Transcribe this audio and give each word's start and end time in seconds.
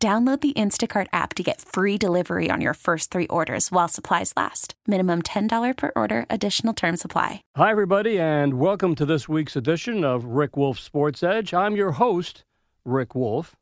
Download 0.00 0.40
the 0.40 0.52
Instacart 0.52 1.08
app 1.12 1.34
to 1.34 1.42
get 1.42 1.60
free 1.60 1.98
delivery 1.98 2.52
on 2.52 2.60
your 2.60 2.74
first 2.74 3.10
three 3.10 3.26
orders 3.26 3.72
while 3.72 3.88
supplies 3.88 4.32
last. 4.36 4.74
Minimum 4.86 5.22
$10 5.22 5.76
per 5.76 5.90
order, 5.96 6.24
additional 6.30 6.72
term 6.72 6.96
supply. 6.96 7.42
Hi, 7.56 7.72
everybody, 7.72 8.20
and 8.20 8.60
welcome 8.60 8.94
to 8.94 9.04
this 9.04 9.28
week's 9.28 9.56
edition 9.56 10.04
of 10.04 10.24
Rick 10.24 10.56
Wolf 10.56 10.78
Sports 10.78 11.24
Edge. 11.24 11.52
I'm 11.52 11.74
your 11.74 11.90
host, 11.90 12.44
Rick 12.84 13.16
Wolf. 13.16 13.56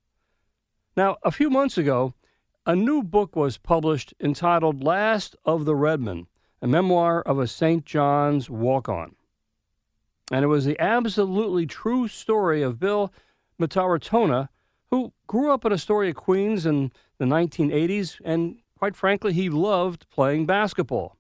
Now, 0.94 1.16
a 1.22 1.32
few 1.32 1.48
months 1.48 1.78
ago, 1.78 2.12
a 2.66 2.76
new 2.76 3.02
book 3.02 3.34
was 3.34 3.56
published 3.56 4.12
entitled 4.20 4.84
Last 4.84 5.36
of 5.46 5.64
the 5.64 5.74
Redmen, 5.74 6.26
a 6.60 6.66
memoir 6.66 7.22
of 7.22 7.38
a 7.38 7.46
St. 7.46 7.86
John's 7.86 8.50
walk 8.50 8.90
on. 8.90 9.16
And 10.30 10.44
it 10.44 10.48
was 10.48 10.66
the 10.66 10.78
absolutely 10.78 11.64
true 11.64 12.08
story 12.08 12.60
of 12.60 12.78
Bill 12.78 13.10
Mataratona 13.58 14.50
who 14.90 15.12
grew 15.26 15.52
up 15.52 15.64
in 15.64 15.72
Astoria, 15.72 16.14
Queens 16.14 16.66
in 16.66 16.92
the 17.18 17.24
1980s, 17.24 18.20
and 18.24 18.58
quite 18.78 18.96
frankly, 18.96 19.32
he 19.32 19.48
loved 19.48 20.08
playing 20.10 20.46
basketball. 20.46 21.16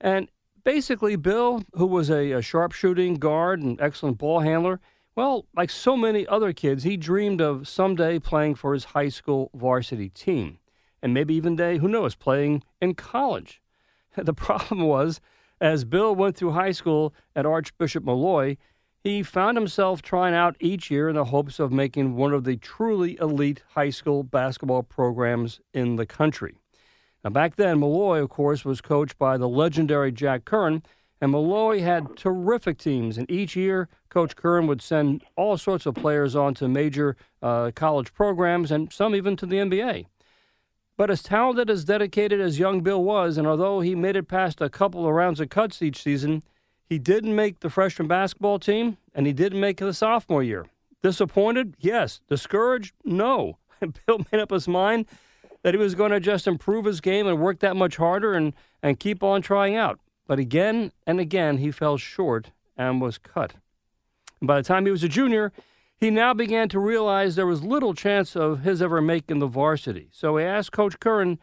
And 0.00 0.28
basically, 0.64 1.16
Bill, 1.16 1.62
who 1.74 1.86
was 1.86 2.10
a, 2.10 2.32
a 2.32 2.42
sharpshooting 2.42 3.14
guard 3.14 3.60
and 3.60 3.80
excellent 3.80 4.18
ball 4.18 4.40
handler, 4.40 4.80
well, 5.14 5.46
like 5.54 5.70
so 5.70 5.96
many 5.96 6.26
other 6.26 6.52
kids, 6.52 6.84
he 6.84 6.96
dreamed 6.96 7.40
of 7.40 7.68
someday 7.68 8.18
playing 8.18 8.54
for 8.54 8.72
his 8.72 8.84
high 8.84 9.08
school 9.08 9.50
varsity 9.54 10.08
team. 10.08 10.58
And 11.02 11.12
maybe 11.12 11.34
even 11.34 11.56
day, 11.56 11.78
who 11.78 11.88
knows, 11.88 12.14
playing 12.14 12.62
in 12.80 12.94
college. 12.94 13.60
The 14.16 14.34
problem 14.34 14.82
was, 14.82 15.20
as 15.60 15.84
Bill 15.84 16.14
went 16.14 16.36
through 16.36 16.50
high 16.50 16.72
school 16.72 17.14
at 17.36 17.46
Archbishop 17.46 18.02
Molloy, 18.02 18.56
he 19.02 19.22
found 19.22 19.56
himself 19.56 20.02
trying 20.02 20.34
out 20.34 20.56
each 20.60 20.90
year 20.90 21.08
in 21.08 21.16
the 21.16 21.24
hopes 21.26 21.58
of 21.58 21.72
making 21.72 22.16
one 22.16 22.34
of 22.34 22.44
the 22.44 22.56
truly 22.56 23.16
elite 23.18 23.62
high 23.70 23.90
school 23.90 24.22
basketball 24.22 24.82
programs 24.82 25.60
in 25.72 25.96
the 25.96 26.06
country. 26.06 26.56
Now, 27.24 27.30
back 27.30 27.56
then, 27.56 27.80
Molloy, 27.80 28.22
of 28.22 28.30
course, 28.30 28.64
was 28.64 28.80
coached 28.80 29.18
by 29.18 29.36
the 29.36 29.48
legendary 29.48 30.12
Jack 30.12 30.44
Curran, 30.44 30.82
and 31.20 31.32
Molloy 31.32 31.80
had 31.80 32.16
terrific 32.16 32.78
teams. 32.78 33.18
And 33.18 33.30
each 33.30 33.56
year, 33.56 33.88
Coach 34.08 34.36
Curran 34.36 34.66
would 34.66 34.80
send 34.80 35.22
all 35.36 35.56
sorts 35.56 35.86
of 35.86 35.94
players 35.94 36.34
on 36.34 36.54
to 36.54 36.68
major 36.68 37.16
uh, 37.42 37.72
college 37.74 38.12
programs 38.14 38.70
and 38.70 38.92
some 38.92 39.14
even 39.14 39.36
to 39.36 39.46
the 39.46 39.56
NBA. 39.56 40.06
But 40.96 41.10
as 41.10 41.22
talented, 41.22 41.70
as 41.70 41.84
dedicated 41.84 42.40
as 42.40 42.58
young 42.58 42.80
Bill 42.82 43.02
was, 43.02 43.38
and 43.38 43.46
although 43.46 43.80
he 43.80 43.94
made 43.94 44.16
it 44.16 44.28
past 44.28 44.60
a 44.60 44.68
couple 44.68 45.06
of 45.06 45.14
rounds 45.14 45.40
of 45.40 45.48
cuts 45.48 45.80
each 45.80 46.02
season, 46.02 46.42
he 46.90 46.98
didn't 46.98 47.36
make 47.36 47.60
the 47.60 47.70
freshman 47.70 48.08
basketball 48.08 48.58
team, 48.58 48.96
and 49.14 49.24
he 49.24 49.32
didn't 49.32 49.60
make 49.60 49.78
the 49.78 49.94
sophomore 49.94 50.42
year. 50.42 50.66
Disappointed? 51.04 51.74
Yes. 51.78 52.20
Discouraged? 52.28 52.94
No. 53.04 53.58
Bill 54.06 54.26
made 54.30 54.40
up 54.40 54.50
his 54.50 54.66
mind 54.66 55.06
that 55.62 55.72
he 55.72 55.78
was 55.78 55.94
going 55.94 56.10
to 56.10 56.18
just 56.18 56.48
improve 56.48 56.84
his 56.84 57.00
game 57.00 57.28
and 57.28 57.40
work 57.40 57.60
that 57.60 57.76
much 57.76 57.96
harder 57.96 58.34
and, 58.34 58.54
and 58.82 58.98
keep 58.98 59.22
on 59.22 59.40
trying 59.40 59.76
out. 59.76 60.00
But 60.26 60.40
again 60.40 60.90
and 61.06 61.20
again, 61.20 61.58
he 61.58 61.70
fell 61.70 61.96
short 61.96 62.50
and 62.76 63.00
was 63.00 63.18
cut. 63.18 63.54
And 64.40 64.48
by 64.48 64.56
the 64.56 64.66
time 64.66 64.84
he 64.84 64.90
was 64.90 65.04
a 65.04 65.08
junior, 65.08 65.52
he 65.96 66.10
now 66.10 66.34
began 66.34 66.68
to 66.70 66.80
realize 66.80 67.36
there 67.36 67.46
was 67.46 67.62
little 67.62 67.94
chance 67.94 68.34
of 68.34 68.60
his 68.62 68.82
ever 68.82 69.00
making 69.00 69.38
the 69.38 69.46
varsity. 69.46 70.08
So 70.10 70.36
he 70.38 70.44
asked 70.44 70.72
Coach 70.72 70.98
Curran 70.98 71.38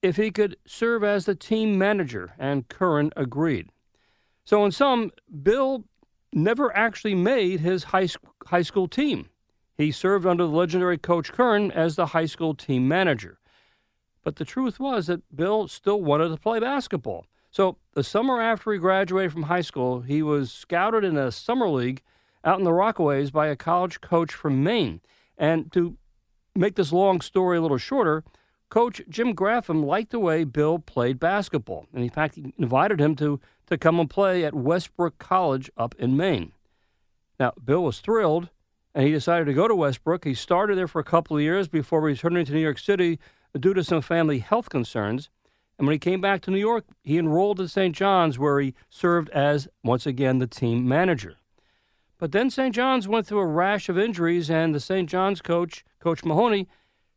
if 0.00 0.16
he 0.16 0.30
could 0.30 0.56
serve 0.64 1.02
as 1.02 1.24
the 1.24 1.34
team 1.34 1.76
manager, 1.76 2.34
and 2.38 2.68
Curran 2.68 3.10
agreed. 3.16 3.70
So, 4.46 4.64
in 4.64 4.70
sum, 4.70 5.10
Bill 5.42 5.84
never 6.32 6.74
actually 6.74 7.16
made 7.16 7.60
his 7.60 7.84
high, 7.84 8.08
high 8.46 8.62
school 8.62 8.86
team. 8.86 9.28
He 9.76 9.90
served 9.90 10.24
under 10.24 10.44
the 10.44 10.52
legendary 10.52 10.98
Coach 10.98 11.32
Curran 11.32 11.72
as 11.72 11.96
the 11.96 12.06
high 12.06 12.26
school 12.26 12.54
team 12.54 12.86
manager. 12.86 13.40
But 14.22 14.36
the 14.36 14.44
truth 14.44 14.78
was 14.78 15.08
that 15.08 15.34
Bill 15.34 15.66
still 15.66 16.00
wanted 16.00 16.28
to 16.28 16.36
play 16.36 16.60
basketball. 16.60 17.26
So, 17.50 17.78
the 17.94 18.04
summer 18.04 18.40
after 18.40 18.72
he 18.72 18.78
graduated 18.78 19.32
from 19.32 19.44
high 19.44 19.62
school, 19.62 20.02
he 20.02 20.22
was 20.22 20.52
scouted 20.52 21.02
in 21.02 21.16
a 21.16 21.32
summer 21.32 21.68
league 21.68 22.02
out 22.44 22.58
in 22.58 22.64
the 22.64 22.70
Rockaways 22.70 23.32
by 23.32 23.48
a 23.48 23.56
college 23.56 24.00
coach 24.00 24.32
from 24.32 24.62
Maine. 24.62 25.00
And 25.36 25.72
to 25.72 25.96
make 26.54 26.76
this 26.76 26.92
long 26.92 27.20
story 27.20 27.58
a 27.58 27.60
little 27.60 27.78
shorter, 27.78 28.22
Coach 28.68 29.02
Jim 29.08 29.34
Graffam 29.34 29.84
liked 29.84 30.10
the 30.10 30.20
way 30.20 30.44
Bill 30.44 30.78
played 30.78 31.18
basketball. 31.18 31.86
And 31.92 32.04
in 32.04 32.10
fact, 32.10 32.36
he 32.36 32.54
invited 32.58 33.00
him 33.00 33.16
to 33.16 33.40
to 33.66 33.78
come 33.78 33.98
and 34.00 34.08
play 34.08 34.44
at 34.44 34.54
Westbrook 34.54 35.18
College 35.18 35.70
up 35.76 35.94
in 35.98 36.16
Maine. 36.16 36.52
Now, 37.38 37.52
Bill 37.62 37.82
was 37.82 38.00
thrilled, 38.00 38.48
and 38.94 39.04
he 39.04 39.12
decided 39.12 39.44
to 39.46 39.52
go 39.52 39.68
to 39.68 39.74
Westbrook. 39.74 40.24
He 40.24 40.34
started 40.34 40.78
there 40.78 40.88
for 40.88 41.00
a 41.00 41.04
couple 41.04 41.36
of 41.36 41.42
years 41.42 41.68
before 41.68 42.00
returning 42.00 42.44
to 42.46 42.52
New 42.52 42.60
York 42.60 42.78
City 42.78 43.18
due 43.58 43.74
to 43.74 43.84
some 43.84 44.00
family 44.00 44.38
health 44.38 44.68
concerns. 44.70 45.28
And 45.78 45.86
when 45.86 45.92
he 45.92 45.98
came 45.98 46.20
back 46.20 46.40
to 46.42 46.50
New 46.50 46.58
York, 46.58 46.84
he 47.02 47.18
enrolled 47.18 47.60
at 47.60 47.70
St. 47.70 47.94
John's, 47.94 48.38
where 48.38 48.60
he 48.60 48.74
served 48.88 49.28
as, 49.30 49.68
once 49.84 50.06
again, 50.06 50.38
the 50.38 50.46
team 50.46 50.88
manager. 50.88 51.36
But 52.18 52.32
then 52.32 52.48
St. 52.48 52.74
John's 52.74 53.06
went 53.06 53.26
through 53.26 53.40
a 53.40 53.46
rash 53.46 53.90
of 53.90 53.98
injuries, 53.98 54.50
and 54.50 54.74
the 54.74 54.80
St. 54.80 55.08
John's 55.08 55.42
coach, 55.42 55.84
Coach 56.00 56.24
Mahoney, 56.24 56.66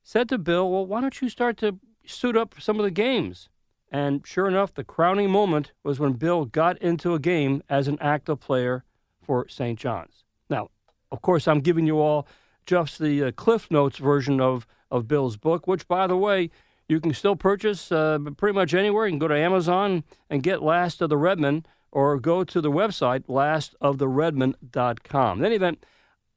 said 0.04 0.28
to 0.30 0.38
Bill, 0.38 0.70
Well, 0.70 0.86
why 0.86 1.00
don't 1.00 1.22
you 1.22 1.30
start 1.30 1.56
to 1.58 1.80
suit 2.06 2.36
up 2.36 2.54
for 2.54 2.60
some 2.60 2.78
of 2.80 2.84
the 2.84 2.92
games? 2.92 3.48
And 3.92 4.26
sure 4.26 4.48
enough, 4.48 4.74
the 4.74 4.84
crowning 4.84 5.32
moment 5.32 5.72
was 5.84 6.00
when 6.00 6.14
Bill 6.14 6.46
got 6.46 6.78
into 6.78 7.14
a 7.14 7.20
game 7.20 7.64
as 7.70 7.88
an 7.88 7.98
active 8.00 8.40
player 8.40 8.84
for 9.22 9.48
St. 9.48 9.80
John's. 9.80 10.24
Now, 10.50 10.70
of 11.12 11.22
course, 11.22 11.48
I'm 11.48 11.60
giving 11.60 11.88
you 11.88 12.00
all 12.00 12.28
just 12.66 13.00
the 13.00 13.24
uh, 13.24 13.32
Cliff 13.32 13.72
Notes 13.72 13.98
version 13.98 14.40
of, 14.40 14.68
of 14.92 15.08
Bill's 15.08 15.38
book, 15.38 15.66
which, 15.66 15.88
by 15.88 16.06
the 16.06 16.18
way, 16.18 16.52
you 16.88 17.00
can 17.00 17.14
still 17.14 17.36
purchase 17.36 17.92
uh, 17.92 18.20
pretty 18.38 18.56
much 18.56 18.74
anywhere. 18.74 19.08
You 19.08 19.14
can 19.14 19.20
go 19.20 19.28
to 19.28 19.38
Amazon 19.38 20.04
and 20.30 20.44
get 20.44 20.62
Last 20.62 21.02
of 21.02 21.10
the 21.10 21.18
Redmen 21.18 21.66
or 21.92 22.20
go 22.20 22.44
to 22.44 22.62
the 22.62 22.72
website 22.72 23.26
lastoftheredmen.com. 23.28 25.40
In 25.40 25.46
any 25.46 25.56
event, 25.56 25.86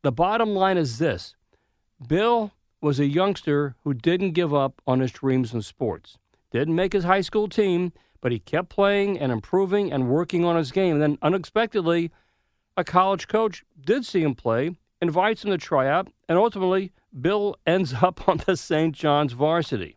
the 0.03 0.13
bottom 0.13 0.55
line 0.55 0.79
is 0.79 0.99
this 0.99 1.35
Bill 2.07 2.53
was 2.81 2.99
a 2.99 3.07
youngster 3.07 3.77
who 3.85 3.95
didn't 3.95 4.33
give 4.33 4.53
up 4.53 4.83
on 4.87 5.01
his 5.01 5.13
dreams 5.13 5.55
in 5.55 5.63
sports. 5.63 6.19
Didn't 6.53 6.75
make 6.75 6.93
his 6.93 7.05
high 7.05 7.23
school 7.23 7.49
team, 7.49 7.93
but 8.21 8.31
he 8.31 8.39
kept 8.39 8.69
playing 8.69 9.19
and 9.19 9.33
improving 9.33 9.91
and 9.91 10.09
working 10.09 10.45
on 10.45 10.57
his 10.57 10.71
game. 10.71 10.95
And 10.95 11.03
then 11.03 11.19
unexpectedly, 11.23 12.13
a 12.77 12.85
college 12.85 13.27
coach 13.27 13.65
did 13.81 14.05
see 14.05 14.23
him 14.23 14.35
play, 14.35 14.77
invites 15.01 15.45
him 15.45 15.51
to 15.51 15.59
try 15.59 15.89
out, 15.89 16.09
and 16.29 16.39
ultimately, 16.39 16.93
Bill 17.19 17.57
ends 17.67 17.95
up 17.95 18.29
on 18.29 18.41
the 18.47 18.57
St. 18.57 18.95
John's 18.95 19.33
varsity. 19.33 19.97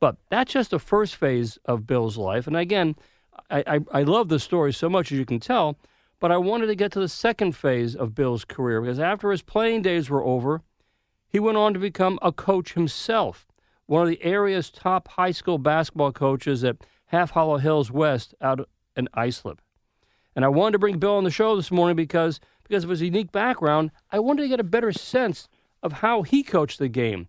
But 0.00 0.16
that's 0.30 0.52
just 0.52 0.70
the 0.70 0.78
first 0.78 1.14
phase 1.14 1.58
of 1.66 1.86
Bill's 1.86 2.16
life. 2.16 2.46
And 2.46 2.56
again, 2.56 2.96
I, 3.50 3.64
I, 3.66 4.00
I 4.00 4.02
love 4.02 4.28
the 4.28 4.38
story 4.38 4.72
so 4.72 4.88
much, 4.88 5.12
as 5.12 5.18
you 5.18 5.26
can 5.26 5.40
tell, 5.40 5.78
but 6.20 6.32
I 6.32 6.38
wanted 6.38 6.66
to 6.66 6.74
get 6.74 6.92
to 6.92 7.00
the 7.00 7.08
second 7.08 7.52
phase 7.52 7.94
of 7.94 8.14
Bill's 8.14 8.44
career 8.44 8.80
because 8.80 8.98
after 8.98 9.30
his 9.30 9.42
playing 9.42 9.82
days 9.82 10.08
were 10.08 10.24
over, 10.24 10.62
he 11.28 11.38
went 11.38 11.58
on 11.58 11.74
to 11.74 11.78
become 11.78 12.18
a 12.22 12.32
coach 12.32 12.72
himself 12.72 13.46
one 13.86 14.02
of 14.02 14.08
the 14.08 14.22
area's 14.22 14.70
top 14.70 15.08
high 15.08 15.30
school 15.30 15.58
basketball 15.58 16.12
coaches 16.12 16.64
at 16.64 16.76
Half 17.06 17.30
Hollow 17.30 17.58
Hills 17.58 17.90
West 17.90 18.34
out 18.40 18.68
in 18.96 19.08
Islip. 19.14 19.60
And 20.34 20.44
I 20.44 20.48
wanted 20.48 20.72
to 20.72 20.78
bring 20.78 20.98
Bill 20.98 21.16
on 21.16 21.24
the 21.24 21.30
show 21.30 21.56
this 21.56 21.70
morning 21.70 21.96
because 21.96 22.40
because 22.62 22.84
of 22.84 22.90
his 22.90 23.02
unique 23.02 23.30
background, 23.30 23.92
I 24.10 24.18
wanted 24.18 24.42
to 24.42 24.48
get 24.48 24.60
a 24.60 24.64
better 24.64 24.92
sense 24.92 25.48
of 25.82 25.94
how 25.94 26.22
he 26.22 26.42
coached 26.42 26.78
the 26.78 26.88
game 26.88 27.28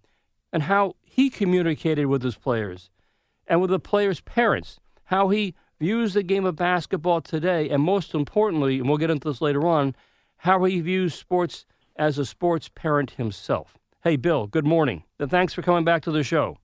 and 0.51 0.63
how 0.63 0.95
he 1.03 1.29
communicated 1.29 2.05
with 2.05 2.23
his 2.23 2.35
players 2.35 2.89
and 3.45 3.61
with 3.61 3.69
the 3.69 3.79
players' 3.79 4.21
parents, 4.21 4.79
how 5.05 5.29
he 5.29 5.53
views 5.79 6.13
the 6.13 6.23
game 6.23 6.45
of 6.45 6.55
basketball 6.55 7.21
today, 7.21 7.69
and 7.69 7.83
most 7.83 8.15
importantly, 8.15 8.79
and 8.79 8.89
we'll 8.89 8.97
get 8.97 9.11
into 9.11 9.29
this 9.29 9.41
later 9.41 9.65
on, 9.67 9.95
how 10.37 10.63
he 10.63 10.81
views 10.81 11.13
sports 11.13 11.65
as 11.95 12.17
a 12.17 12.25
sports 12.25 12.69
parent 12.69 13.11
himself. 13.11 13.77
Hey, 14.07 14.15
Bill, 14.15 14.47
good 14.47 14.65
morning. 14.65 15.03
And 15.19 15.29
thanks 15.29 15.51
for 15.53 15.61
coming 15.61 15.83
back 15.83 16.01
to 16.03 16.11
the 16.11 16.23
show. 16.23 16.57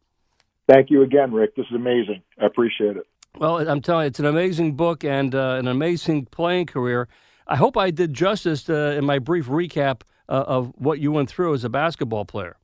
Thank 0.71 0.89
you 0.89 1.01
again, 1.01 1.33
Rick. 1.33 1.57
This 1.57 1.65
is 1.65 1.75
amazing. 1.75 2.21
I 2.41 2.45
appreciate 2.45 2.95
it. 2.95 3.05
Well, 3.37 3.57
I'm 3.67 3.81
telling 3.81 4.05
you, 4.05 4.07
it's 4.07 4.19
an 4.21 4.27
amazing 4.27 4.77
book 4.77 5.03
and 5.03 5.35
uh, 5.35 5.57
an 5.59 5.67
amazing 5.67 6.27
playing 6.27 6.67
career. 6.67 7.09
I 7.45 7.57
hope 7.57 7.75
I 7.75 7.91
did 7.91 8.13
justice 8.13 8.69
uh, 8.69 8.95
in 8.97 9.03
my 9.03 9.19
brief 9.19 9.47
recap 9.47 10.03
uh, 10.29 10.45
of 10.47 10.71
what 10.77 10.99
you 10.99 11.11
went 11.11 11.29
through 11.29 11.53
as 11.53 11.65
a 11.65 11.69
basketball 11.69 12.23
player. 12.23 12.55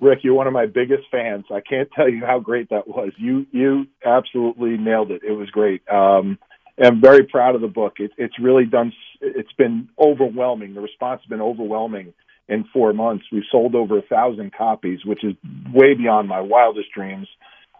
Rick, 0.00 0.24
you're 0.24 0.34
one 0.34 0.48
of 0.48 0.52
my 0.52 0.66
biggest 0.66 1.04
fans. 1.12 1.44
I 1.52 1.60
can't 1.60 1.88
tell 1.94 2.08
you 2.08 2.26
how 2.26 2.40
great 2.40 2.70
that 2.70 2.88
was. 2.88 3.12
You 3.18 3.46
you 3.52 3.86
absolutely 4.04 4.78
nailed 4.78 5.12
it. 5.12 5.22
It 5.22 5.34
was 5.34 5.48
great. 5.50 5.88
Um, 5.88 6.40
I'm 6.84 7.00
very 7.00 7.22
proud 7.22 7.54
of 7.54 7.60
the 7.60 7.68
book. 7.68 8.00
It, 8.00 8.10
it's 8.18 8.36
really 8.40 8.64
done. 8.64 8.92
It's 9.20 9.52
been 9.52 9.88
overwhelming. 9.96 10.74
The 10.74 10.80
response 10.80 11.20
has 11.22 11.28
been 11.28 11.40
overwhelming 11.40 12.14
in 12.48 12.64
four 12.72 12.92
months. 12.92 13.24
We've 13.30 13.42
sold 13.50 13.74
over 13.74 13.98
a 13.98 14.02
thousand 14.02 14.52
copies, 14.56 15.04
which 15.04 15.24
is 15.24 15.34
way 15.72 15.94
beyond 15.94 16.28
my 16.28 16.40
wildest 16.40 16.88
dreams. 16.94 17.28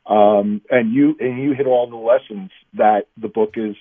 Um, 0.06 0.62
and 0.70 0.92
you 0.92 1.16
and 1.20 1.42
you 1.42 1.54
hit 1.54 1.66
all 1.66 1.88
the 1.88 1.96
lessons 1.96 2.50
that 2.74 3.06
the 3.20 3.28
book 3.28 3.54
is 3.56 3.76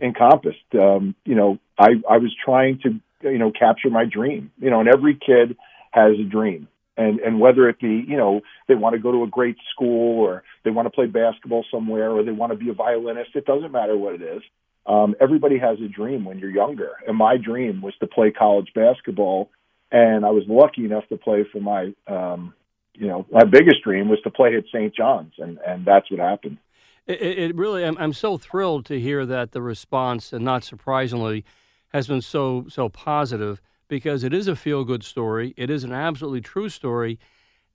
encompassed. 0.00 0.58
Um, 0.74 1.14
you 1.24 1.34
know, 1.34 1.58
I 1.78 1.90
I 2.08 2.18
was 2.18 2.34
trying 2.44 2.80
to 2.82 3.00
you 3.30 3.38
know 3.38 3.52
capture 3.52 3.90
my 3.90 4.04
dream. 4.04 4.50
You 4.58 4.70
know, 4.70 4.80
and 4.80 4.88
every 4.88 5.14
kid 5.14 5.56
has 5.92 6.18
a 6.18 6.24
dream 6.24 6.68
and 6.98 7.20
and 7.20 7.40
whether 7.40 7.68
it 7.68 7.78
be 7.80 8.04
you 8.06 8.16
know 8.16 8.40
they 8.66 8.74
want 8.74 8.94
to 8.94 9.00
go 9.00 9.12
to 9.12 9.22
a 9.22 9.28
great 9.28 9.56
school 9.72 10.18
or 10.18 10.42
they 10.64 10.70
want 10.70 10.86
to 10.86 10.90
play 10.90 11.06
basketball 11.06 11.64
somewhere 11.70 12.10
or 12.10 12.22
they 12.22 12.32
want 12.32 12.52
to 12.52 12.58
be 12.58 12.68
a 12.68 12.74
violinist 12.74 13.30
it 13.34 13.46
doesn't 13.46 13.72
matter 13.72 13.96
what 13.96 14.14
it 14.14 14.22
is 14.22 14.42
um 14.86 15.14
everybody 15.20 15.58
has 15.58 15.78
a 15.80 15.88
dream 15.88 16.24
when 16.24 16.38
you're 16.38 16.50
younger 16.50 16.90
and 17.06 17.16
my 17.16 17.36
dream 17.36 17.80
was 17.80 17.94
to 18.00 18.06
play 18.06 18.30
college 18.30 18.68
basketball 18.74 19.48
and 19.90 20.24
i 20.24 20.30
was 20.30 20.44
lucky 20.48 20.84
enough 20.84 21.06
to 21.08 21.16
play 21.16 21.44
for 21.50 21.60
my 21.60 21.92
um 22.06 22.54
you 22.94 23.06
know 23.06 23.26
my 23.30 23.44
biggest 23.44 23.82
dream 23.82 24.08
was 24.08 24.20
to 24.22 24.30
play 24.30 24.54
at 24.56 24.64
st 24.72 24.94
john's 24.94 25.32
and 25.38 25.58
and 25.66 25.84
that's 25.84 26.10
what 26.10 26.20
happened 26.20 26.58
it, 27.06 27.20
it 27.20 27.56
really 27.56 27.84
I'm, 27.84 27.96
I'm 27.98 28.12
so 28.12 28.36
thrilled 28.36 28.84
to 28.86 29.00
hear 29.00 29.24
that 29.26 29.52
the 29.52 29.62
response 29.62 30.32
and 30.32 30.44
not 30.44 30.62
surprisingly 30.62 31.44
has 31.88 32.06
been 32.06 32.20
so 32.20 32.66
so 32.68 32.88
positive 32.88 33.60
because 33.88 34.22
it 34.22 34.34
is 34.34 34.46
a 34.46 34.54
feel 34.54 34.84
good 34.84 35.02
story. 35.02 35.54
It 35.56 35.70
is 35.70 35.82
an 35.82 35.92
absolutely 35.92 36.42
true 36.42 36.68
story. 36.68 37.18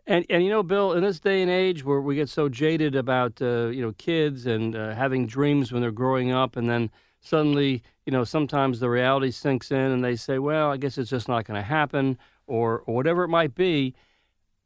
And, 0.06 0.25
and 0.30 0.44
you 0.44 0.50
know, 0.50 0.63
Bill, 0.63 0.94
in 0.94 1.04
this 1.04 1.19
day 1.19 1.42
and 1.42 1.50
age 1.50 1.83
where 1.83 2.01
we 2.01 2.15
get 2.15 2.30
so 2.30 2.50
jaded 2.50 2.95
about 2.95 3.42
uh, 3.42 3.68
you 3.68 3.81
know 3.81 3.94
kids 3.94 4.45
and 4.45 4.75
uh, 4.75 4.94
having 4.94 5.25
dreams 5.25 5.71
when 5.71 5.81
they're 5.81 5.92
growing 5.92 6.31
up, 6.31 6.56
and 6.56 6.69
then 6.69 6.92
suddenly 7.24 7.81
you 8.06 8.12
know 8.12 8.24
sometimes 8.24 8.80
the 8.80 8.90
reality 8.90 9.31
sinks 9.31 9.72
in, 9.72 9.78
and 9.78 10.04
they 10.04 10.16
say, 10.16 10.38
"Well, 10.38 10.70
I 10.70 10.78
guess 10.78 10.98
it's 10.98 11.10
just 11.10 11.28
not 11.28 11.46
going 11.46 11.60
to 11.60 11.68
happen," 11.68 12.20
or, 12.46 12.84
or 12.86 12.94
whatever 12.94 13.24
it 13.24 13.30
might 13.30 13.56
be. 13.56 13.96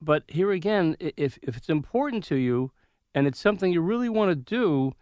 But 0.01 0.23
here 0.27 0.51
again, 0.51 0.97
if 0.99 1.39
if 1.41 1.55
it's 1.55 1.69
important 1.69 2.23
to 2.25 2.35
you 2.35 2.71
and 3.15 3.25
it's 3.25 3.39
something 3.39 3.71
you 3.71 3.81
really 3.81 4.09
want 4.09 4.29
to 4.31 4.35
do, 4.35 4.93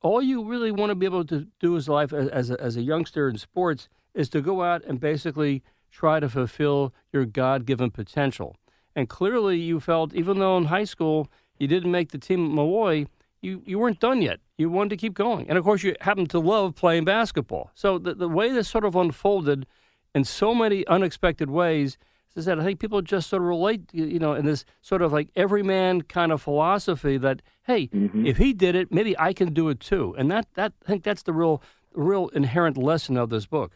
all 0.00 0.22
you 0.22 0.42
really 0.44 0.70
want 0.72 0.90
to 0.90 0.94
be 0.94 1.06
able 1.06 1.24
to 1.26 1.46
do 1.60 1.76
as 1.76 1.88
life 1.88 2.12
as, 2.12 2.28
as 2.28 2.50
a, 2.50 2.60
as 2.60 2.76
a 2.76 2.82
youngster 2.82 3.28
in 3.28 3.36
sports 3.36 3.88
is 4.14 4.28
to 4.30 4.40
go 4.40 4.62
out 4.62 4.84
and 4.84 4.98
basically 4.98 5.62
try 5.90 6.20
to 6.20 6.28
fulfill 6.28 6.94
your 7.12 7.24
God 7.24 7.66
given 7.66 7.90
potential. 7.90 8.56
And 8.96 9.08
clearly, 9.08 9.58
you 9.58 9.78
felt, 9.78 10.14
even 10.14 10.38
though 10.38 10.56
in 10.56 10.64
high 10.66 10.84
school 10.84 11.28
you 11.58 11.68
didn't 11.68 11.90
make 11.90 12.10
the 12.10 12.18
team 12.18 12.46
at 12.46 12.50
Molloy, 12.50 13.06
you, 13.42 13.62
you 13.64 13.78
weren't 13.78 14.00
done 14.00 14.22
yet. 14.22 14.40
You 14.58 14.70
wanted 14.70 14.90
to 14.90 14.96
keep 14.96 15.14
going. 15.14 15.48
And 15.48 15.56
of 15.56 15.64
course, 15.64 15.82
you 15.82 15.96
happen 16.00 16.26
to 16.26 16.38
love 16.38 16.74
playing 16.74 17.04
basketball. 17.04 17.70
So 17.74 17.98
the, 17.98 18.14
the 18.14 18.28
way 18.28 18.52
this 18.52 18.68
sort 18.68 18.84
of 18.84 18.94
unfolded 18.94 19.66
in 20.14 20.24
so 20.24 20.54
many 20.54 20.86
unexpected 20.86 21.50
ways 21.50 21.96
is 22.36 22.44
that 22.44 22.60
I 22.60 22.64
think 22.64 22.78
people 22.78 23.02
just 23.02 23.28
sort 23.28 23.42
of 23.42 23.48
relate, 23.48 23.82
you 23.92 24.18
know, 24.18 24.34
in 24.34 24.44
this 24.44 24.64
sort 24.80 25.02
of 25.02 25.12
like 25.12 25.28
everyman 25.34 26.02
kind 26.02 26.30
of 26.30 26.40
philosophy 26.40 27.16
that, 27.18 27.42
hey, 27.64 27.88
mm-hmm. 27.88 28.26
if 28.26 28.36
he 28.36 28.52
did 28.52 28.74
it, 28.74 28.92
maybe 28.92 29.18
I 29.18 29.32
can 29.32 29.52
do 29.52 29.68
it 29.68 29.80
too. 29.80 30.14
And 30.16 30.30
that, 30.30 30.46
that 30.54 30.72
I 30.84 30.86
think 30.86 31.02
that's 31.02 31.22
the 31.22 31.32
real, 31.32 31.62
real 31.92 32.28
inherent 32.28 32.76
lesson 32.76 33.16
of 33.16 33.30
this 33.30 33.46
book. 33.46 33.72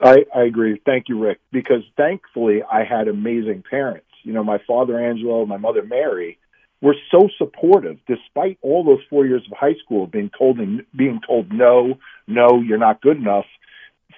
I, 0.00 0.24
I 0.34 0.42
agree. 0.42 0.80
Thank 0.84 1.08
you, 1.08 1.22
Rick. 1.22 1.38
Because 1.52 1.82
thankfully, 1.96 2.62
I 2.70 2.82
had 2.82 3.06
amazing 3.06 3.62
parents. 3.68 4.06
You 4.22 4.32
know, 4.32 4.42
my 4.42 4.58
father 4.66 4.98
Angelo, 4.98 5.46
my 5.46 5.56
mother 5.56 5.82
Mary, 5.82 6.38
were 6.84 6.94
so 7.10 7.30
supportive, 7.38 7.96
despite 8.06 8.58
all 8.60 8.84
those 8.84 9.00
four 9.08 9.24
years 9.24 9.42
of 9.50 9.56
high 9.56 9.74
school 9.82 10.06
being 10.06 10.30
told 10.38 10.58
being 10.94 11.20
told 11.26 11.50
no, 11.50 11.94
no, 12.26 12.60
you're 12.60 12.78
not 12.78 13.00
good 13.00 13.16
enough. 13.16 13.46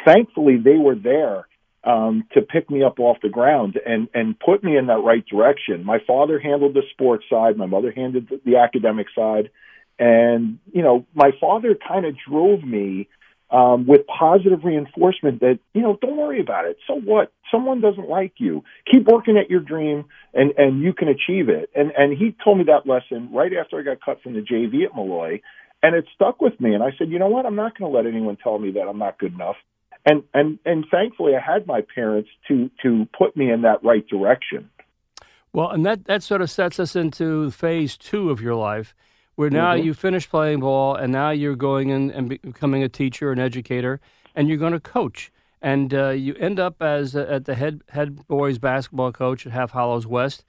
Thankfully, 0.04 0.56
they 0.56 0.76
were 0.76 0.96
there 0.96 1.46
um, 1.84 2.24
to 2.32 2.42
pick 2.42 2.68
me 2.68 2.82
up 2.82 2.98
off 2.98 3.18
the 3.22 3.28
ground 3.28 3.78
and 3.86 4.08
and 4.12 4.38
put 4.38 4.64
me 4.64 4.76
in 4.76 4.88
that 4.88 5.04
right 5.04 5.24
direction. 5.24 5.84
My 5.84 5.98
father 6.04 6.40
handled 6.40 6.74
the 6.74 6.82
sports 6.90 7.24
side, 7.30 7.56
my 7.56 7.66
mother 7.66 7.92
handled 7.92 8.28
the, 8.28 8.40
the 8.44 8.56
academic 8.56 9.06
side, 9.14 9.50
and 9.96 10.58
you 10.72 10.82
know, 10.82 11.06
my 11.14 11.30
father 11.40 11.78
kind 11.88 12.04
of 12.04 12.16
drove 12.28 12.64
me 12.64 13.08
um, 13.50 13.86
with 13.86 14.02
positive 14.06 14.64
reinforcement 14.64 15.40
that 15.40 15.58
you 15.72 15.82
know 15.82 15.96
don't 16.00 16.16
worry 16.16 16.40
about 16.40 16.64
it. 16.64 16.78
So 16.86 16.94
what? 16.94 17.32
Someone 17.50 17.80
doesn't 17.80 18.08
like 18.08 18.34
you. 18.38 18.64
Keep 18.90 19.06
working 19.06 19.36
at 19.36 19.50
your 19.50 19.60
dream 19.60 20.06
and 20.34 20.52
and 20.56 20.82
you 20.82 20.92
can 20.92 21.08
achieve 21.08 21.48
it. 21.48 21.70
And 21.74 21.92
and 21.96 22.16
he 22.16 22.34
told 22.42 22.58
me 22.58 22.64
that 22.64 22.86
lesson 22.86 23.30
right 23.32 23.52
after 23.52 23.78
i 23.78 23.82
got 23.82 24.04
cut 24.04 24.22
from 24.22 24.34
the 24.34 24.40
jv 24.40 24.84
at 24.84 24.94
molloy 24.94 25.40
and 25.82 25.94
it 25.94 26.06
stuck 26.14 26.40
with 26.40 26.60
me. 26.60 26.74
And 26.74 26.82
i 26.82 26.90
said 26.98 27.08
you 27.08 27.18
know 27.18 27.28
what? 27.28 27.46
I'm 27.46 27.56
not 27.56 27.78
going 27.78 27.90
to 27.90 27.96
let 27.96 28.06
anyone 28.06 28.36
tell 28.36 28.58
me 28.58 28.72
that 28.72 28.82
i'm 28.82 28.98
not 28.98 29.18
good 29.18 29.34
enough. 29.34 29.56
And 30.04 30.24
and 30.34 30.58
and 30.64 30.84
thankfully 30.90 31.34
i 31.36 31.40
had 31.40 31.66
my 31.66 31.82
parents 31.94 32.30
to 32.48 32.70
to 32.82 33.06
put 33.16 33.36
me 33.36 33.50
in 33.50 33.62
that 33.62 33.84
right 33.84 34.06
direction. 34.08 34.70
Well 35.52 35.70
and 35.70 35.86
that 35.86 36.06
that 36.06 36.24
sort 36.24 36.42
of 36.42 36.50
sets 36.50 36.80
us 36.80 36.96
into 36.96 37.52
phase 37.52 37.96
two 37.96 38.30
of 38.30 38.40
your 38.40 38.56
life 38.56 38.92
where 39.36 39.50
now 39.50 39.74
mm-hmm. 39.74 39.86
you 39.86 39.94
finish 39.94 40.28
playing 40.28 40.60
ball 40.60 40.94
and 40.94 41.12
now 41.12 41.30
you're 41.30 41.56
going 41.56 41.90
in 41.90 42.10
and 42.10 42.28
becoming 42.28 42.82
a 42.82 42.88
teacher, 42.88 43.30
an 43.30 43.38
educator, 43.38 44.00
and 44.34 44.48
you're 44.48 44.58
going 44.58 44.72
to 44.72 44.80
coach. 44.80 45.30
And 45.62 45.94
uh, 45.94 46.10
you 46.10 46.34
end 46.34 46.58
up 46.58 46.82
as 46.82 47.14
uh, 47.14 47.26
at 47.28 47.44
the 47.44 47.54
head 47.54 47.82
head 47.90 48.26
boys 48.26 48.58
basketball 48.58 49.12
coach 49.12 49.46
at 49.46 49.52
Half 49.52 49.70
Hollows 49.70 50.06
West. 50.06 50.44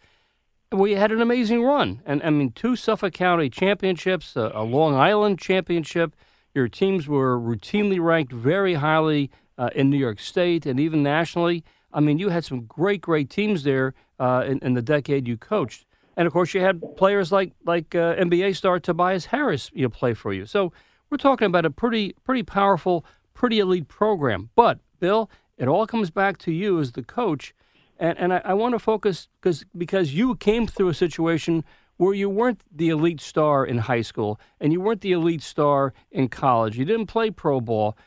We 0.72 0.94
had 0.94 1.14
an 1.14 1.22
amazing 1.22 1.64
run, 1.64 2.02
and 2.06 2.22
I 2.24 2.30
mean, 2.30 2.52
two 2.52 2.76
Suffolk 2.76 3.14
County 3.14 3.50
championships, 3.50 4.36
a, 4.36 4.52
a 4.54 4.64
Long 4.64 4.96
Island 4.96 5.40
championship. 5.40 6.14
Your 6.54 6.68
teams 6.68 7.08
were 7.08 7.40
routinely 7.40 8.02
ranked 8.02 8.34
very 8.34 8.74
highly 8.74 9.32
uh, 9.58 9.70
in 9.74 9.90
New 9.90 9.98
York 9.98 10.20
State 10.20 10.66
and 10.66 10.80
even 10.80 11.04
nationally. 11.04 11.64
I 11.94 12.02
mean, 12.02 12.20
you 12.20 12.30
had 12.30 12.44
some 12.44 12.66
great, 12.66 13.02
great 13.02 13.30
teams 13.30 13.64
there 13.64 13.94
uh, 14.20 14.44
in, 14.46 14.60
in 14.60 14.74
the 14.74 14.82
decade 14.82 15.28
you 15.28 15.38
coached. 15.38 15.86
And 16.18 16.26
of 16.26 16.34
course, 16.34 16.56
you 16.56 16.62
had 16.62 16.82
players 16.98 17.32
like 17.32 17.54
like 17.64 17.94
uh, 17.94 18.16
NBA 18.16 18.56
star 18.56 18.80
Tobias 18.80 19.28
Harris, 19.28 19.70
you 19.74 19.84
know, 19.84 19.90
play 19.90 20.16
for 20.16 20.34
you. 20.34 20.46
So 20.48 20.74
we're 21.10 21.18
talking 21.18 21.46
about 21.46 21.64
a 21.64 21.70
pretty 21.70 22.16
pretty 22.26 22.44
powerful, 22.44 23.06
pretty 23.36 23.60
elite 23.60 23.88
program. 23.88 24.50
But 24.56 24.80
Bill, 25.00 25.30
it 25.58 25.68
all 25.68 25.86
comes 25.86 26.10
back 26.10 26.40
to 26.40 26.52
you 26.52 26.80
as 26.80 26.94
the 26.94 27.04
coach, 27.04 27.54
and 28.00 28.18
and 28.18 28.34
I, 28.34 28.42
I 28.44 28.54
want 28.56 28.74
to 28.74 28.80
focus 28.80 29.28
because 29.40 29.64
because 29.78 30.16
you 30.16 30.36
came 30.36 30.66
through 30.66 30.90
a 30.90 30.94
situation 30.96 31.64
where 31.98 32.16
you 32.16 32.30
weren't 32.30 32.62
the 32.76 32.90
elite 32.90 33.22
star 33.22 33.66
in 33.66 33.78
high 33.80 34.02
school 34.02 34.40
and 34.60 34.72
you 34.72 34.80
weren't 34.80 35.02
the 35.02 35.12
elite 35.12 35.42
star 35.42 35.94
in 36.12 36.28
college. 36.30 36.78
You 36.78 36.86
didn't 36.86 37.08
play 37.08 37.32
pro 37.32 37.60
ball. 37.60 37.98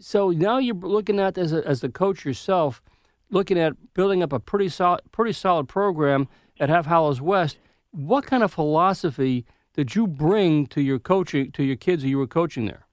So 0.00 0.30
now 0.30 0.58
you're 0.58 0.74
looking 0.74 1.20
at 1.20 1.38
as 1.38 1.52
a, 1.52 1.64
as 1.66 1.80
the 1.80 1.88
coach 1.88 2.24
yourself, 2.24 2.82
looking 3.30 3.58
at 3.58 3.94
building 3.94 4.22
up 4.22 4.32
a 4.32 4.40
pretty 4.40 4.68
solid 4.68 5.00
pretty 5.10 5.32
solid 5.32 5.68
program 5.68 6.28
at 6.62 6.70
Half 6.70 6.86
Hollows 6.86 7.20
West. 7.20 7.58
What 7.90 8.24
kind 8.24 8.44
of 8.44 8.52
philosophy 8.52 9.44
did 9.74 9.96
you 9.96 10.06
bring 10.06 10.68
to 10.68 10.80
your 10.80 11.00
coaching 11.00 11.50
to 11.52 11.64
your 11.64 11.76
kids 11.76 12.04
who 12.04 12.08
you 12.08 12.18
were 12.18 12.28
coaching 12.28 12.66
there? 12.66 12.86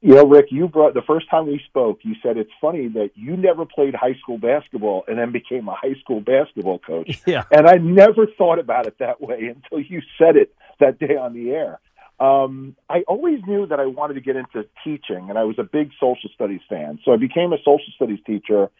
You 0.00 0.14
know, 0.14 0.26
Rick, 0.26 0.46
you 0.50 0.68
brought 0.68 0.94
the 0.94 1.02
first 1.02 1.30
time 1.30 1.46
we 1.46 1.60
spoke. 1.66 2.00
You 2.02 2.14
said 2.22 2.36
it's 2.36 2.50
funny 2.60 2.88
that 2.88 3.10
you 3.14 3.36
never 3.36 3.64
played 3.64 3.94
high 3.94 4.14
school 4.14 4.38
basketball 4.38 5.04
and 5.06 5.18
then 5.18 5.30
became 5.30 5.68
a 5.68 5.74
high 5.74 5.94
school 6.00 6.20
basketball 6.20 6.78
coach. 6.78 7.20
Yeah, 7.26 7.44
and 7.50 7.66
I 7.66 7.76
never 7.76 8.26
thought 8.38 8.58
about 8.58 8.86
it 8.86 8.98
that 8.98 9.20
way 9.20 9.54
until 9.54 9.80
you 9.80 10.00
said 10.18 10.36
it 10.36 10.54
that 10.80 10.98
day 10.98 11.16
on 11.16 11.34
the 11.34 11.50
air. 11.50 11.80
Um, 12.18 12.76
I 12.88 13.00
always 13.08 13.40
knew 13.46 13.66
that 13.66 13.80
I 13.80 13.86
wanted 13.86 14.14
to 14.14 14.20
get 14.20 14.36
into 14.36 14.66
teaching, 14.84 15.28
and 15.28 15.38
I 15.38 15.44
was 15.44 15.58
a 15.58 15.64
big 15.64 15.90
social 16.00 16.30
studies 16.34 16.60
fan. 16.68 16.98
So 17.04 17.12
I 17.12 17.16
became 17.16 17.52
a 17.52 17.58
social 17.58 17.92
studies 17.96 18.20
teacher 18.26 18.70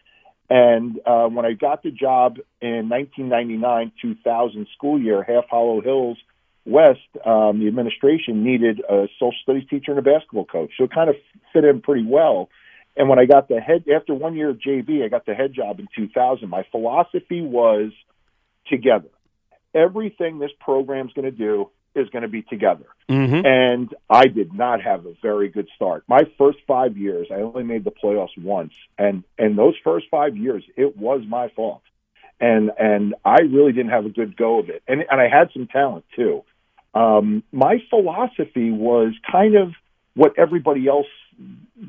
and 0.49 0.99
uh, 1.05 1.27
when 1.27 1.45
I 1.45 1.53
got 1.53 1.81
the 1.83 1.91
job 1.91 2.37
in 2.61 2.89
1999 2.89 3.91
2000 4.01 4.67
school 4.75 5.01
year, 5.01 5.23
Half 5.23 5.45
Hollow 5.49 5.81
Hills 5.81 6.17
West, 6.65 6.99
um, 7.25 7.59
the 7.59 7.67
administration 7.67 8.43
needed 8.43 8.81
a 8.87 9.07
social 9.19 9.33
studies 9.43 9.67
teacher 9.69 9.91
and 9.91 9.99
a 9.99 10.01
basketball 10.01 10.45
coach. 10.45 10.71
So 10.77 10.85
it 10.85 10.91
kind 10.91 11.09
of 11.09 11.15
fit 11.53 11.63
in 11.63 11.81
pretty 11.81 12.05
well. 12.07 12.49
And 12.95 13.09
when 13.09 13.19
I 13.19 13.25
got 13.25 13.47
the 13.47 13.59
head, 13.59 13.85
after 13.93 14.13
one 14.13 14.35
year 14.35 14.51
of 14.51 14.57
JV, 14.57 15.03
I 15.03 15.09
got 15.09 15.25
the 15.25 15.33
head 15.33 15.53
job 15.53 15.79
in 15.79 15.87
2000. 15.95 16.47
My 16.47 16.63
philosophy 16.71 17.41
was 17.41 17.91
together. 18.67 19.09
Everything 19.73 20.39
this 20.39 20.51
program's 20.59 21.11
going 21.13 21.25
to 21.25 21.37
do 21.37 21.69
is 21.95 22.09
going 22.09 22.23
to 22.23 22.27
be 22.27 22.41
together. 22.41 22.85
Mm-hmm. 23.09 23.45
And 23.45 23.93
I 24.09 24.27
did 24.27 24.53
not 24.53 24.81
have 24.81 25.05
a 25.05 25.13
very 25.21 25.49
good 25.49 25.69
start. 25.75 26.03
My 26.07 26.23
first 26.37 26.59
five 26.67 26.97
years, 26.97 27.27
I 27.31 27.35
only 27.35 27.63
made 27.63 27.83
the 27.83 27.91
playoffs 27.91 28.37
once, 28.37 28.73
and 28.97 29.23
and 29.37 29.57
those 29.57 29.75
first 29.83 30.07
five 30.11 30.35
years, 30.35 30.63
it 30.75 30.97
was 30.97 31.21
my 31.27 31.49
fault. 31.49 31.81
And 32.39 32.71
and 32.77 33.15
I 33.23 33.41
really 33.41 33.71
didn't 33.71 33.91
have 33.91 34.05
a 34.05 34.09
good 34.09 34.35
go 34.35 34.59
of 34.59 34.69
it. 34.69 34.83
And 34.87 35.03
and 35.09 35.21
I 35.21 35.27
had 35.29 35.49
some 35.53 35.67
talent 35.67 36.05
too. 36.15 36.43
Um, 36.93 37.43
my 37.51 37.77
philosophy 37.89 38.71
was 38.71 39.13
kind 39.29 39.55
of 39.55 39.73
what 40.15 40.37
everybody 40.37 40.87
else 40.87 41.07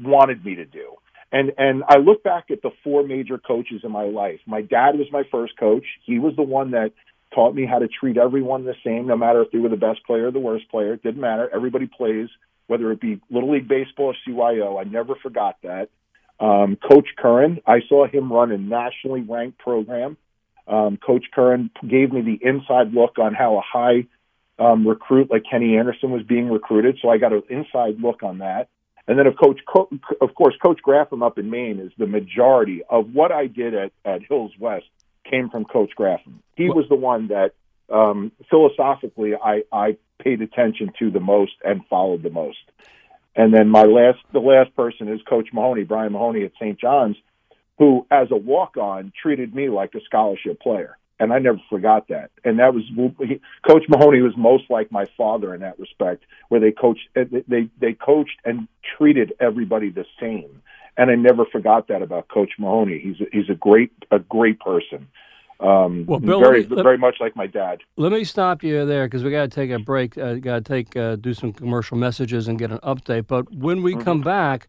wanted 0.02 0.44
me 0.44 0.56
to 0.56 0.64
do. 0.64 0.96
And 1.32 1.52
and 1.58 1.82
I 1.88 1.98
look 1.98 2.22
back 2.22 2.50
at 2.50 2.62
the 2.62 2.70
four 2.84 3.02
major 3.02 3.38
coaches 3.38 3.80
in 3.82 3.90
my 3.90 4.04
life. 4.04 4.40
My 4.46 4.62
dad 4.62 4.96
was 4.96 5.08
my 5.10 5.25
first 5.30 5.56
coach. 5.58 5.84
He 6.04 6.18
was 6.18 6.36
the 6.36 6.42
one 6.42 6.72
that 6.72 6.92
taught 7.35 7.54
me 7.54 7.66
how 7.66 7.78
to 7.78 7.88
treat 7.88 8.16
everyone 8.16 8.64
the 8.64 8.75
same, 8.85 9.06
no 9.06 9.16
matter 9.16 9.42
if 9.42 9.50
they 9.50 9.59
were 9.59 9.68
the 9.68 9.76
best 9.76 10.04
player 10.06 10.28
or 10.28 10.30
the 10.30 10.38
worst 10.38 10.68
player. 10.71 10.95
It 10.95 11.02
didn't 11.02 11.21
matter. 11.21 11.50
Everybody 11.52 11.87
plays, 11.87 12.28
whether 12.66 12.90
it 12.92 13.00
be 13.00 13.21
Little 13.30 13.52
League 13.52 13.68
Baseball 13.68 14.06
or 14.06 14.14
CYO. 14.26 14.80
I 14.80 14.85
never 14.85 15.14
forgot 15.16 15.56
that. 15.62 15.88
Um, 16.38 16.76
Coach 16.76 17.09
Curran, 17.16 17.61
I 17.66 17.80
saw 17.88 18.06
him 18.06 18.33
run 18.33 18.52
a 18.52 18.59
nationally 18.59 19.23
ranked 19.23 19.59
program. 19.59 20.16
Um, 20.66 20.99
Coach 20.99 21.25
Curran 21.33 21.71
gave 21.87 22.12
me 22.12 22.23
the 22.23 22.38
inside 22.42 22.92
look 22.92 23.18
on 23.18 23.35
how 23.35 23.59
a 23.59 23.62
high 23.62 24.06
um, 24.59 24.87
recruit 24.87 25.30
like 25.30 25.45
Kenny 25.49 25.76
Anderson 25.76 26.11
was 26.11 26.23
being 26.23 26.50
recruited, 26.50 26.99
so 27.00 27.09
I 27.09 27.18
got 27.18 27.33
an 27.33 27.42
inside 27.49 28.00
look 28.00 28.23
on 28.23 28.38
that. 28.38 28.68
And 29.09 29.18
then, 29.18 29.26
of 29.26 29.37
coach, 29.37 29.61
of 30.21 30.35
course, 30.35 30.56
Coach 30.61 30.80
Graffam 30.85 31.25
up 31.25 31.38
in 31.38 31.49
Maine 31.49 31.78
is 31.78 31.92
the 31.97 32.06
majority 32.06 32.83
of 32.88 33.14
what 33.14 33.30
I 33.30 33.47
did 33.47 33.73
at, 33.73 33.92
at 34.04 34.23
Hills 34.23 34.52
West 34.59 34.87
came 35.30 35.50
from 35.50 35.64
Coach 35.64 35.90
Graffam. 35.99 36.40
He 36.56 36.68
was 36.68 36.87
the 36.88 36.97
one 36.97 37.28
that 37.28 37.52
um, 37.92 38.33
philosophically 38.50 39.35
I, 39.35 39.62
I 39.73 39.97
paid 40.23 40.42
attention 40.42 40.92
to 40.99 41.11
the 41.11 41.21
most 41.21 41.52
and 41.64 41.83
followed 41.88 42.23
the 42.23 42.30
most. 42.30 42.59
And 43.35 43.52
then 43.52 43.68
my 43.68 43.83
last, 43.83 44.18
the 44.33 44.40
last 44.40 44.75
person 44.75 45.09
is 45.09 45.21
Coach 45.28 45.49
Mahoney, 45.52 45.85
Brian 45.85 46.12
Mahoney 46.12 46.45
at 46.45 46.52
St. 46.54 46.78
John's, 46.80 47.16
who, 47.78 48.06
as 48.11 48.28
a 48.30 48.37
walk-on, 48.37 49.12
treated 49.21 49.54
me 49.54 49.68
like 49.68 49.95
a 49.95 50.00
scholarship 50.06 50.61
player 50.61 50.97
and 51.18 51.33
I 51.33 51.38
never 51.38 51.61
forgot 51.71 52.09
that. 52.09 52.30
And 52.45 52.59
that 52.59 52.75
was 52.75 52.85
he, 53.21 53.40
Coach 53.66 53.85
Mahoney 53.88 54.21
was 54.21 54.35
most 54.37 54.64
like 54.68 54.92
my 54.92 55.06
father 55.16 55.54
in 55.54 55.61
that 55.61 55.78
respect, 55.78 56.25
where 56.49 56.61
they 56.61 56.73
coached 56.73 57.09
they 57.14 57.71
they 57.80 57.92
coached 57.92 58.38
and 58.45 58.68
treated 58.97 59.33
everybody 59.40 59.90
the 59.90 60.04
same. 60.21 60.62
And 60.98 61.10
I 61.10 61.14
never 61.14 61.44
forgot 61.44 61.88
that 61.88 62.02
about 62.02 62.28
Coach 62.28 62.52
Mahoney. 62.58 62.98
He's 62.98 63.20
a, 63.20 63.24
he's 63.32 63.50
a 63.50 63.54
great 63.54 63.92
a 64.10 64.18
great 64.18 64.58
person. 64.60 65.08
Um, 65.58 66.04
well, 66.06 66.20
Bill, 66.20 66.40
very 66.40 66.66
me, 66.66 66.82
very 66.82 66.98
much 66.98 67.16
like 67.18 67.34
my 67.34 67.46
dad. 67.46 67.80
Let 67.96 68.12
me 68.12 68.24
stop 68.24 68.62
you 68.62 68.84
there 68.84 69.06
because 69.06 69.24
we 69.24 69.30
got 69.30 69.42
to 69.42 69.48
take 69.48 69.70
a 69.70 69.78
break. 69.78 70.18
Uh, 70.18 70.34
got 70.34 70.56
to 70.56 70.60
take 70.60 70.96
uh, 70.96 71.16
do 71.16 71.34
some 71.34 71.52
commercial 71.52 71.96
messages 71.96 72.48
and 72.48 72.58
get 72.58 72.70
an 72.70 72.78
update. 72.78 73.26
But 73.26 73.52
when 73.54 73.82
we 73.82 73.92
mm-hmm. 73.94 74.02
come 74.02 74.20
back. 74.20 74.68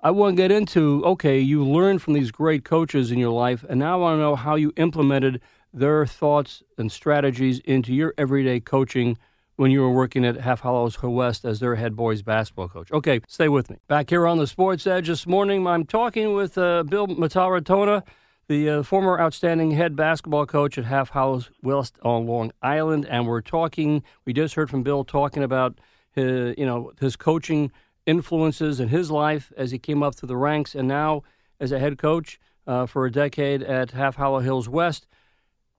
I 0.00 0.10
want 0.10 0.36
to 0.36 0.42
get 0.42 0.50
into 0.50 1.02
okay, 1.06 1.40
you 1.40 1.64
learned 1.64 2.02
from 2.02 2.12
these 2.12 2.30
great 2.30 2.62
coaches 2.62 3.10
in 3.10 3.18
your 3.18 3.30
life, 3.30 3.64
and 3.66 3.80
now 3.80 3.94
I 3.94 3.96
want 3.96 4.16
to 4.16 4.20
know 4.20 4.36
how 4.36 4.54
you 4.54 4.70
implemented 4.76 5.40
their 5.72 6.04
thoughts 6.04 6.62
and 6.76 6.92
strategies 6.92 7.58
into 7.60 7.94
your 7.94 8.12
everyday 8.18 8.60
coaching 8.60 9.16
when 9.56 9.70
you 9.70 9.80
were 9.80 9.90
working 9.90 10.24
at 10.24 10.36
Half 10.36 10.60
Hollows 10.60 11.00
West 11.02 11.44
as 11.44 11.60
their 11.60 11.76
head 11.76 11.94
boys 11.94 12.22
basketball 12.22 12.68
coach. 12.68 12.90
Okay, 12.90 13.20
stay 13.28 13.48
with 13.48 13.70
me. 13.70 13.76
Back 13.88 14.10
here 14.10 14.26
on 14.26 14.38
the 14.38 14.46
Sports 14.46 14.86
Edge 14.86 15.06
this 15.06 15.26
morning, 15.26 15.66
I'm 15.66 15.84
talking 15.84 16.34
with 16.34 16.58
uh, 16.58 16.82
Bill 16.82 17.06
Mataratona, 17.06 18.02
the 18.48 18.68
uh, 18.68 18.82
former 18.82 19.20
outstanding 19.20 19.70
head 19.72 19.96
basketball 19.96 20.46
coach 20.46 20.76
at 20.76 20.84
Half 20.84 21.10
Hollows 21.10 21.50
West 21.62 21.98
on 22.02 22.26
Long 22.26 22.52
Island, 22.62 23.06
and 23.08 23.26
we're 23.26 23.40
talking. 23.40 24.02
We 24.24 24.32
just 24.32 24.54
heard 24.54 24.70
from 24.70 24.82
Bill 24.82 25.04
talking 25.04 25.42
about 25.42 25.78
his, 26.10 26.54
you 26.58 26.66
know, 26.66 26.92
his 27.00 27.16
coaching 27.16 27.70
influences 28.06 28.80
in 28.80 28.88
his 28.88 29.10
life 29.10 29.52
as 29.56 29.70
he 29.70 29.78
came 29.78 30.02
up 30.02 30.14
through 30.14 30.28
the 30.28 30.36
ranks, 30.36 30.74
and 30.74 30.88
now 30.88 31.22
as 31.60 31.72
a 31.72 31.78
head 31.78 31.96
coach 31.96 32.38
uh, 32.66 32.86
for 32.86 33.06
a 33.06 33.10
decade 33.10 33.62
at 33.62 33.92
Half 33.92 34.16
Hollow 34.16 34.40
Hills 34.40 34.68
West. 34.68 35.06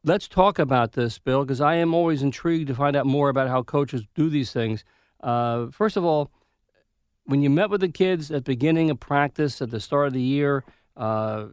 Let's 0.08 0.28
talk 0.28 0.60
about 0.60 0.92
this, 0.92 1.18
Bill, 1.18 1.44
because 1.44 1.60
I 1.60 1.78
am 1.78 1.96
always 1.96 2.22
intrigued 2.22 2.68
to 2.68 2.76
find 2.76 2.96
out 2.96 3.08
more 3.08 3.28
about 3.28 3.48
how 3.48 3.64
coaches 3.64 4.06
do 4.14 4.30
these 4.30 4.52
things. 4.52 4.86
Uh, 5.20 5.72
first 5.72 5.98
of 5.98 6.06
all, 6.06 6.30
when 7.24 7.42
you 7.42 7.50
met 7.50 7.72
with 7.72 7.82
the 7.82 7.90
kids 7.90 8.30
at 8.30 8.46
the 8.46 8.52
beginning 8.52 8.92
of 8.92 9.00
practice 9.00 9.64
at 9.64 9.72
the 9.72 9.80
start 9.80 10.06
of 10.06 10.14
the 10.14 10.22
year, 10.22 10.64
uh, 10.96 11.48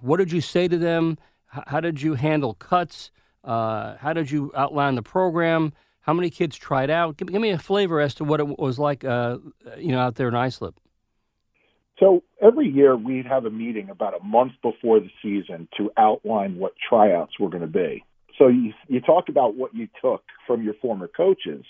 what 0.00 0.16
did 0.16 0.32
you 0.32 0.40
say 0.40 0.68
to 0.68 0.78
them? 0.78 1.18
H- 1.54 1.64
how 1.66 1.80
did 1.80 2.00
you 2.00 2.14
handle 2.14 2.54
cuts? 2.54 3.10
Uh, 3.44 3.98
how 3.98 4.14
did 4.14 4.30
you 4.30 4.52
outline 4.56 4.94
the 4.94 5.02
program? 5.02 5.74
How 6.00 6.14
many 6.14 6.30
kids 6.30 6.56
tried 6.56 6.88
out? 6.88 7.18
Give, 7.18 7.28
give 7.28 7.42
me 7.42 7.50
a 7.50 7.58
flavor 7.58 8.00
as 8.00 8.14
to 8.14 8.24
what 8.24 8.40
it 8.40 8.58
was 8.58 8.78
like, 8.78 9.04
uh, 9.04 9.36
you 9.76 9.92
know, 9.92 10.00
out 10.00 10.14
there 10.14 10.28
in 10.28 10.34
Islip. 10.34 10.80
So 11.98 12.22
every 12.40 12.68
year 12.68 12.96
we'd 12.96 13.26
have 13.26 13.44
a 13.44 13.50
meeting 13.50 13.90
about 13.90 14.14
a 14.18 14.24
month 14.24 14.52
before 14.62 15.00
the 15.00 15.10
season 15.22 15.68
to 15.76 15.90
outline 15.96 16.56
what 16.56 16.72
tryouts 16.88 17.38
were 17.40 17.48
going 17.48 17.62
to 17.62 17.66
be. 17.66 18.04
So 18.38 18.46
you, 18.46 18.72
you 18.86 19.00
talk 19.00 19.28
about 19.28 19.56
what 19.56 19.74
you 19.74 19.88
took 20.00 20.22
from 20.46 20.62
your 20.62 20.74
former 20.74 21.08
coaches. 21.08 21.64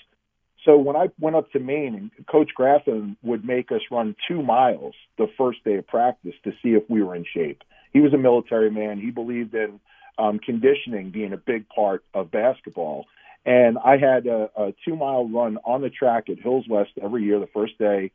So 0.64 0.76
when 0.76 0.97
I 0.97 1.08
went 1.18 1.37
up 1.37 1.50
to 1.52 1.61
Maine, 1.61 2.11
Coach 2.30 2.50
Graffam 2.58 3.16
would 3.23 3.44
make 3.44 3.73
us 3.73 3.80
run 3.90 4.14
two 4.28 4.42
miles 4.42 4.94
the 5.16 5.28
first 5.38 5.64
day 5.64 5.76
of 5.76 5.87
practice 5.87 6.35
to 6.44 6.50
see 6.62 6.70
if 6.70 6.82
we 6.90 7.02
were 7.02 7.14
in 7.14 7.25
shape. 7.35 7.62
He 7.92 8.00
was 8.00 8.12
a 8.12 8.18
military 8.18 8.70
man. 8.70 9.00
He 9.00 9.11
believed 9.11 9.54
in 9.54 9.80
um, 10.18 10.40
conditioning 10.40 11.11
being 11.11 11.32
a 11.32 11.38
big 11.38 11.68
part 11.70 12.04
of 12.12 12.30
basketball. 12.30 13.06
And 13.47 13.78
I 13.78 13.97
had 13.97 14.26
a, 14.26 14.50
a 14.56 14.75
two 14.85 14.94
mile 14.94 15.26
run 15.26 15.56
on 15.64 15.80
the 15.80 15.88
track 15.88 16.25
at 16.28 16.38
Hills 16.38 16.66
West 16.68 16.90
every 17.00 17.23
year, 17.23 17.40
the 17.40 17.47
first 17.47 17.78
day 17.78 18.11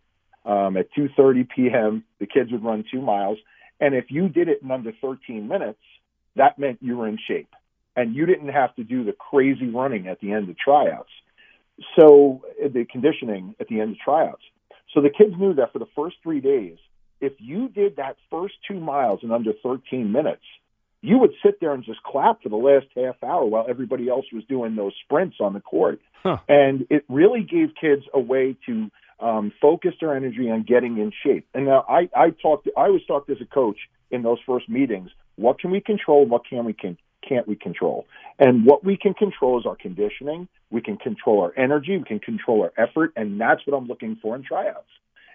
um, 0.46 0.78
at 0.78 0.88
2:30 0.98 1.48
p.m. 1.50 2.04
The 2.20 2.28
kids 2.28 2.52
would 2.52 2.64
run 2.64 2.84
two 2.92 3.02
miles, 3.02 3.38
and 3.80 3.96
if 3.96 4.06
you 4.10 4.30
did 4.30 4.50
it 4.50 4.62
in 4.62 4.72
under 4.72 4.92
13 5.02 5.48
minutes, 5.48 5.80
that 6.36 6.60
meant 6.60 6.80
you 6.82 6.98
were 6.98 7.08
in 7.08 7.18
shape, 7.28 7.54
and 7.96 8.16
you 8.16 8.26
didn't 8.26 8.50
have 8.50 8.76
to 8.76 8.84
do 8.84 9.04
the 9.04 9.14
crazy 9.14 9.70
running 9.70 10.08
at 10.08 10.20
the 10.20 10.32
end 10.32 10.50
of 10.50 10.58
tryouts. 10.58 11.10
So 11.98 12.42
the 12.62 12.86
conditioning 12.90 13.56
at 13.60 13.68
the 13.68 13.82
end 13.82 13.92
of 13.92 14.00
tryouts. 14.00 14.44
So 14.94 15.02
the 15.02 15.10
kids 15.10 15.34
knew 15.38 15.56
that 15.56 15.74
for 15.74 15.80
the 15.80 15.88
first 15.96 16.18
three 16.22 16.40
days, 16.40 16.78
if 17.20 17.34
you 17.40 17.68
did 17.70 17.96
that 17.96 18.18
first 18.30 18.56
two 18.68 18.80
miles 18.80 19.22
in 19.24 19.32
under 19.32 19.54
13 19.64 20.12
minutes, 20.12 20.44
you 21.02 21.18
would 21.18 21.32
sit 21.44 21.60
there 21.60 21.74
and 21.74 21.84
just 21.84 22.02
clap 22.04 22.42
for 22.42 22.50
the 22.50 22.56
last 22.56 22.86
half 22.96 23.16
hour 23.24 23.46
while 23.46 23.66
everybody 23.68 24.08
else 24.08 24.26
was 24.32 24.44
doing 24.46 24.76
those 24.76 24.94
sprints 25.04 25.38
on 25.40 25.54
the 25.54 25.60
court. 25.60 26.00
Huh. 26.24 26.38
And 26.48 26.88
it 26.90 27.04
really 27.10 27.42
gave 27.42 27.70
kids 27.80 28.04
a 28.14 28.20
way 28.20 28.56
to 28.68 28.90
um, 29.24 29.52
focused 29.62 30.04
our 30.04 30.16
energy 30.16 30.50
on 30.52 30.64
getting 30.64 30.98
in 30.98 31.12
shape. 31.24 31.48
And 31.54 31.66
now 31.66 31.86
I, 31.88 32.10
I 32.16 32.30
talked, 32.32 32.68
I 32.78 32.90
was 32.90 33.02
talked 33.08 33.30
as 33.30 33.38
a 33.42 33.46
coach 33.46 33.78
in 34.12 34.22
those 34.22 34.40
first 34.46 34.70
meetings. 34.70 35.10
What 35.38 35.60
can 35.60 35.72
we 35.72 35.82
control? 35.82 36.26
What 36.26 36.44
can 36.48 36.66
we 36.66 36.74
can 36.74 36.98
can't 37.28 37.48
we 37.48 37.56
control? 37.56 38.06
And 38.38 38.66
what 38.66 38.84
we 38.84 38.98
can 38.98 39.14
control 39.14 39.58
is 39.60 39.66
our 39.66 39.78
conditioning. 39.78 40.50
We 40.70 40.82
can 40.82 40.98
control 40.98 41.42
our 41.42 41.54
energy. 41.58 41.98
We 41.98 42.04
can 42.04 42.20
control 42.20 42.64
our 42.64 42.74
effort, 42.78 43.14
and 43.16 43.40
that's 43.40 43.62
what 43.66 43.78
I'm 43.78 43.88
looking 43.88 44.18
for 44.22 44.36
in 44.36 44.44
tryouts. 44.44 44.90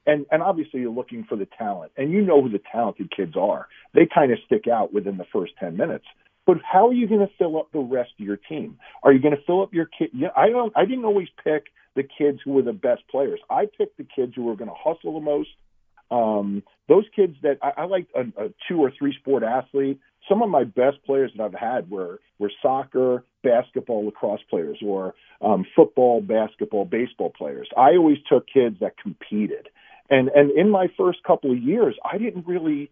And 0.07 0.27
and 0.31 0.43
obviously 0.43 0.81
you're 0.81 0.93
looking 0.93 1.25
for 1.25 1.37
the 1.37 1.49
talent, 1.59 1.93
and 1.97 2.13
you 2.13 2.21
know 2.21 2.43
who 2.43 2.51
the 2.51 2.61
talented 2.71 3.11
kids 3.15 3.37
are. 3.37 3.69
They 3.95 4.07
kind 4.07 4.33
of 4.33 4.39
stick 4.47 4.69
out 4.69 4.93
within 4.93 5.17
the 5.17 5.27
first 5.33 5.55
ten 5.59 5.77
minutes. 5.77 6.05
But 6.49 6.57
how 6.65 6.89
are 6.89 6.95
you 6.95 7.07
going 7.07 7.21
to 7.21 7.29
fill 7.37 7.59
up 7.59 7.71
the 7.73 7.79
rest 7.79 8.13
of 8.19 8.25
your 8.25 8.39
team? 8.39 8.79
Are 9.03 9.13
you 9.13 9.21
going 9.21 9.37
to 9.37 9.43
fill 9.47 9.63
up 9.63 9.75
your 9.75 9.85
kid? 9.85 10.09
Yeah, 10.15 10.29
I 10.35 10.49
don't. 10.49 10.73
I 10.75 10.87
didn't 10.87 11.05
always 11.05 11.29
pick 11.45 11.65
the 11.95 12.03
kids 12.03 12.39
who 12.43 12.53
were 12.53 12.63
the 12.63 12.73
best 12.73 13.03
players. 13.11 13.39
I 13.51 13.67
picked 13.67 13.99
the 13.99 14.07
kids 14.17 14.33
who 14.35 14.45
were 14.45 14.57
going 14.57 14.71
to 14.71 14.75
hustle 14.75 15.13
the 15.13 15.21
most. 15.21 15.51
Um, 16.11 16.63
those 16.89 17.05
kids 17.15 17.35
that 17.43 17.59
I, 17.63 17.83
I 17.83 17.85
like 17.85 18.07
a, 18.17 18.21
a 18.43 18.49
two 18.67 18.79
or 18.79 18.91
three 18.99 19.15
sport 19.21 19.43
athlete. 19.43 20.01
Some 20.27 20.41
of 20.41 20.49
my 20.49 20.65
best 20.65 21.05
players 21.05 21.31
that 21.37 21.45
I've 21.45 21.53
had 21.53 21.91
were 21.91 22.19
were 22.39 22.51
soccer, 22.63 23.25
basketball, 23.45 24.07
lacrosse 24.07 24.41
players, 24.49 24.79
or 24.83 25.15
um, 25.43 25.67
football, 25.77 26.23
basketball, 26.23 26.87
baseball 26.87 27.29
players. 27.29 27.69
I 27.77 27.91
always 27.91 28.17
took 28.27 28.47
kids 28.47 28.77
that 28.81 28.97
competed, 28.97 29.69
and 30.09 30.31
and 30.31 30.51
in 30.53 30.71
my 30.71 30.87
first 30.97 31.19
couple 31.25 31.53
of 31.53 31.59
years, 31.59 31.95
I 32.11 32.17
didn't 32.17 32.47
really 32.47 32.91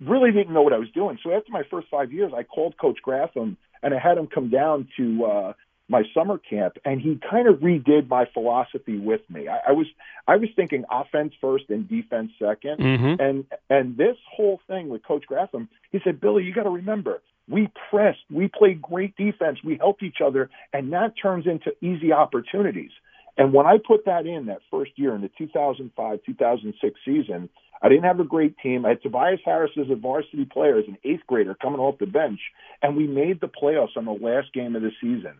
really 0.00 0.32
didn't 0.32 0.52
know 0.52 0.62
what 0.62 0.72
I 0.72 0.78
was 0.78 0.90
doing. 0.94 1.18
So 1.22 1.32
after 1.32 1.50
my 1.50 1.62
first 1.70 1.88
five 1.90 2.12
years, 2.12 2.32
I 2.36 2.42
called 2.42 2.76
Coach 2.78 2.98
Graffam 3.06 3.56
and 3.82 3.94
I 3.94 3.98
had 3.98 4.16
him 4.18 4.28
come 4.32 4.48
down 4.48 4.88
to 4.96 5.24
uh, 5.24 5.52
my 5.88 6.02
summer 6.14 6.38
camp, 6.38 6.78
and 6.84 7.00
he 7.00 7.18
kind 7.28 7.48
of 7.48 7.56
redid 7.56 8.08
my 8.08 8.24
philosophy 8.32 8.98
with 8.98 9.20
me. 9.28 9.48
I, 9.48 9.70
I 9.70 9.72
was 9.72 9.86
I 10.26 10.36
was 10.36 10.48
thinking 10.54 10.84
offense 10.90 11.34
first 11.40 11.64
and 11.68 11.88
defense 11.88 12.30
2nd 12.40 12.78
mm-hmm. 12.78 13.22
and 13.22 13.44
and 13.68 13.96
this 13.96 14.16
whole 14.30 14.60
thing 14.66 14.88
with 14.88 15.04
Coach 15.04 15.24
Graffam, 15.30 15.68
he 15.90 15.98
said, 16.04 16.20
Billy, 16.20 16.44
you 16.44 16.54
got 16.54 16.64
to 16.64 16.70
remember. 16.70 17.20
We 17.48 17.68
pressed, 17.90 18.20
we 18.30 18.48
played 18.48 18.80
great 18.80 19.16
defense, 19.16 19.58
we 19.64 19.76
helped 19.76 20.02
each 20.02 20.18
other, 20.24 20.48
and 20.72 20.92
that 20.92 21.14
turns 21.20 21.46
into 21.46 21.72
easy 21.84 22.12
opportunities. 22.12 22.92
And 23.36 23.52
when 23.52 23.66
I 23.66 23.78
put 23.84 24.04
that 24.04 24.26
in 24.26 24.46
that 24.46 24.60
first 24.70 24.92
year 24.96 25.14
in 25.14 25.22
the 25.22 25.30
2005 25.36 26.20
2006 26.24 27.00
season, 27.04 27.48
I 27.82 27.88
didn't 27.88 28.04
have 28.04 28.20
a 28.20 28.24
great 28.24 28.56
team. 28.58 28.86
I 28.86 28.90
had 28.90 29.02
Tobias 29.02 29.40
Harris 29.44 29.72
as 29.78 29.90
a 29.90 29.96
varsity 29.96 30.44
player, 30.44 30.78
as 30.78 30.86
an 30.86 30.98
eighth 31.04 31.26
grader 31.26 31.54
coming 31.60 31.80
off 31.80 31.98
the 31.98 32.06
bench, 32.06 32.38
and 32.80 32.96
we 32.96 33.06
made 33.06 33.40
the 33.40 33.48
playoffs 33.48 33.96
on 33.96 34.04
the 34.04 34.12
last 34.12 34.52
game 34.52 34.76
of 34.76 34.82
the 34.82 34.92
season. 35.00 35.34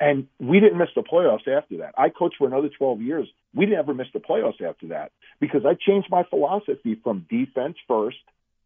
And 0.00 0.28
we 0.38 0.60
didn't 0.60 0.78
miss 0.78 0.90
the 0.94 1.02
playoffs 1.02 1.48
after 1.48 1.78
that. 1.78 1.94
I 1.98 2.08
coached 2.08 2.36
for 2.38 2.46
another 2.46 2.68
12 2.68 3.02
years. 3.02 3.26
We 3.52 3.66
never 3.66 3.92
missed 3.92 4.12
the 4.12 4.20
playoffs 4.20 4.62
after 4.62 4.86
that 4.88 5.10
because 5.40 5.62
I 5.66 5.74
changed 5.74 6.08
my 6.08 6.22
philosophy 6.22 7.00
from 7.02 7.26
defense 7.28 7.76
first 7.88 8.18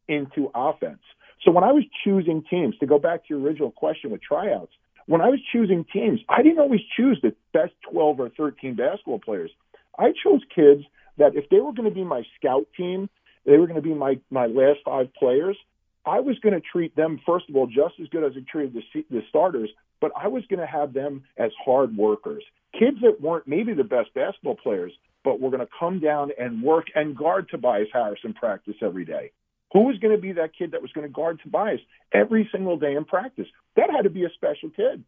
into 0.08 0.50
offense. 0.54 1.00
So 1.42 1.50
when 1.50 1.64
I 1.64 1.72
was 1.72 1.84
choosing 2.04 2.44
teams, 2.48 2.76
to 2.78 2.86
go 2.86 2.98
back 2.98 3.26
to 3.26 3.34
your 3.34 3.40
original 3.40 3.70
question 3.70 4.10
with 4.10 4.20
tryouts, 4.22 4.72
when 5.06 5.22
I 5.22 5.28
was 5.28 5.40
choosing 5.52 5.86
teams, 5.90 6.20
I 6.28 6.42
didn't 6.42 6.60
always 6.60 6.82
choose 6.96 7.18
the 7.22 7.34
best 7.52 7.72
12 7.90 8.20
or 8.20 8.28
13 8.28 8.76
basketball 8.76 9.18
players. 9.18 9.50
I 9.98 10.12
chose 10.22 10.40
kids 10.54 10.84
that 11.18 11.34
if 11.34 11.48
they 11.48 11.58
were 11.58 11.72
going 11.72 11.88
to 11.88 11.94
be 11.94 12.04
my 12.04 12.22
scout 12.38 12.66
team, 12.76 13.08
they 13.44 13.58
were 13.58 13.66
going 13.66 13.80
to 13.80 13.82
be 13.82 13.94
my, 13.94 14.18
my 14.30 14.46
last 14.46 14.80
five 14.84 15.12
players. 15.14 15.56
I 16.04 16.20
was 16.20 16.38
going 16.40 16.54
to 16.54 16.61
treat 16.61 16.96
them, 16.96 17.20
first 17.25 17.49
of 17.49 17.56
all, 17.56 17.66
just 17.66 17.94
as 18.00 18.08
good 18.08 18.25
as 18.25 18.32
I 18.37 18.40
treated 18.50 18.75
the, 18.75 19.04
the 19.11 19.22
starters, 19.28 19.70
but 20.00 20.11
I 20.20 20.28
was 20.28 20.44
going 20.46 20.61
to 20.61 20.66
have 20.66 20.92
them 20.92 21.22
as 21.37 21.52
hard 21.64 21.96
workers, 21.96 22.42
kids 22.78 22.99
that 23.02 23.20
weren't 23.20 23.46
maybe 23.46 23.72
the 23.72 23.84
best 23.84 24.12
basketball 24.14 24.56
players, 24.56 24.92
but 25.25 25.40
were 25.40 25.50
going 25.50 25.61
to 25.61 25.68
come 25.78 26.00
down 26.00 26.32
and 26.38 26.62
work 26.62 26.87
and 26.94 27.16
guard 27.16 27.49
Tobias 27.49 27.88
Harris 27.92 28.20
in 28.25 28.34
practice 28.34 28.75
every 28.82 29.04
day. 29.04 29.30
Who 29.72 29.84
was 29.84 29.99
going 29.99 30.14
to 30.14 30.20
be 30.20 30.32
that 30.32 30.50
kid 30.56 30.72
that 30.72 30.82
was 30.82 30.92
going 30.92 31.06
to 31.06 31.12
guard 31.12 31.40
Tobias 31.42 31.80
every 32.12 32.49
single 32.52 32.76
day 32.76 32.94
in 32.94 33.04
practice? 33.04 33.46
That 33.76 33.90
had 33.90 34.02
to 34.02 34.11
be 34.11 34.25
a 34.25 34.30
special 34.30 34.70
kid. 34.70 35.04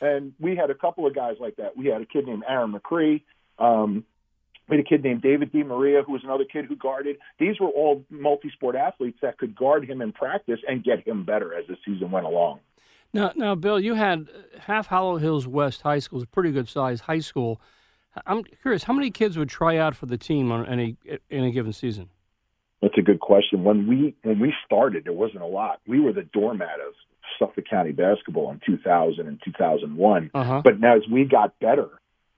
And 0.00 0.32
we 0.38 0.56
had 0.56 0.70
a 0.70 0.74
couple 0.74 1.06
of 1.06 1.14
guys 1.14 1.36
like 1.40 1.56
that. 1.56 1.76
We 1.76 1.86
had 1.86 2.00
a 2.00 2.06
kid 2.06 2.26
named 2.26 2.44
Aaron 2.48 2.72
McCree. 2.72 3.22
Um, 3.58 4.04
we 4.68 4.76
had 4.76 4.84
a 4.84 4.88
kid 4.88 5.02
named 5.02 5.22
David 5.22 5.52
D. 5.52 5.62
Maria, 5.62 6.02
who 6.02 6.12
was 6.12 6.22
another 6.24 6.44
kid 6.44 6.66
who 6.66 6.76
guarded. 6.76 7.16
These 7.38 7.60
were 7.60 7.68
all 7.68 8.04
multi-sport 8.10 8.76
athletes 8.76 9.18
that 9.22 9.38
could 9.38 9.56
guard 9.56 9.88
him 9.88 10.02
in 10.02 10.12
practice 10.12 10.60
and 10.68 10.84
get 10.84 11.06
him 11.06 11.24
better 11.24 11.54
as 11.54 11.66
the 11.66 11.76
season 11.84 12.10
went 12.10 12.26
along. 12.26 12.60
Now, 13.12 13.32
now, 13.34 13.54
Bill, 13.54 13.80
you 13.80 13.94
had 13.94 14.28
half 14.60 14.88
Hollow 14.88 15.16
Hills 15.16 15.46
West 15.46 15.80
High 15.82 15.98
School, 15.98 16.18
is 16.18 16.24
a 16.24 16.26
pretty 16.26 16.52
good 16.52 16.68
sized 16.68 17.02
high 17.02 17.20
school. 17.20 17.60
I'm 18.26 18.44
curious, 18.44 18.84
how 18.84 18.92
many 18.92 19.10
kids 19.10 19.38
would 19.38 19.48
try 19.48 19.76
out 19.76 19.94
for 19.94 20.06
the 20.06 20.18
team 20.18 20.52
on 20.52 20.66
any 20.66 20.96
in 21.30 21.44
a 21.44 21.50
given 21.50 21.72
season? 21.72 22.10
That's 22.82 22.96
a 22.98 23.02
good 23.02 23.20
question. 23.20 23.64
When 23.64 23.86
we 23.86 24.14
when 24.22 24.38
we 24.38 24.52
started, 24.64 25.04
there 25.04 25.12
wasn't 25.12 25.42
a 25.42 25.46
lot. 25.46 25.80
We 25.86 26.00
were 26.00 26.12
the 26.12 26.22
doormat 26.22 26.80
of 26.86 26.94
Suffolk 27.38 27.64
County 27.68 27.92
basketball 27.92 28.50
in 28.50 28.60
2000 28.64 29.26
and 29.26 29.40
2001. 29.44 30.30
Uh-huh. 30.34 30.62
But 30.64 30.80
now 30.80 30.96
as 30.96 31.02
we 31.10 31.24
got 31.24 31.58
better, 31.58 31.88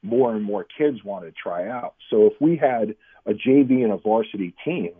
more 0.02 0.34
and 0.34 0.44
more 0.44 0.64
kids 0.64 1.04
want 1.04 1.24
to 1.24 1.32
try 1.32 1.68
out. 1.68 1.94
So 2.10 2.26
if 2.26 2.34
we 2.40 2.56
had 2.56 2.96
a 3.26 3.32
JV 3.32 3.82
and 3.84 3.92
a 3.92 3.96
varsity 3.96 4.54
team, 4.64 4.92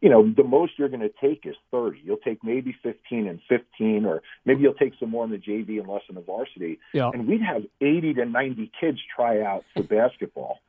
you 0.00 0.08
know, 0.08 0.32
the 0.36 0.44
most 0.44 0.72
you're 0.76 0.88
going 0.88 1.00
to 1.00 1.12
take 1.20 1.44
is 1.44 1.56
30. 1.72 2.00
You'll 2.04 2.18
take 2.18 2.44
maybe 2.44 2.76
15 2.82 3.26
and 3.26 3.40
15, 3.48 4.04
or 4.04 4.22
maybe 4.44 4.62
you'll 4.62 4.74
take 4.74 4.92
some 5.00 5.10
more 5.10 5.24
in 5.24 5.30
the 5.30 5.38
JV 5.38 5.80
and 5.80 5.88
less 5.88 6.02
in 6.08 6.14
the 6.14 6.20
varsity. 6.20 6.78
Yeah. 6.92 7.10
And 7.12 7.26
we'd 7.26 7.42
have 7.42 7.64
80 7.80 8.14
to 8.14 8.24
90 8.24 8.70
kids 8.80 8.98
try 9.14 9.42
out 9.42 9.64
for 9.74 9.82
basketball. 9.82 10.60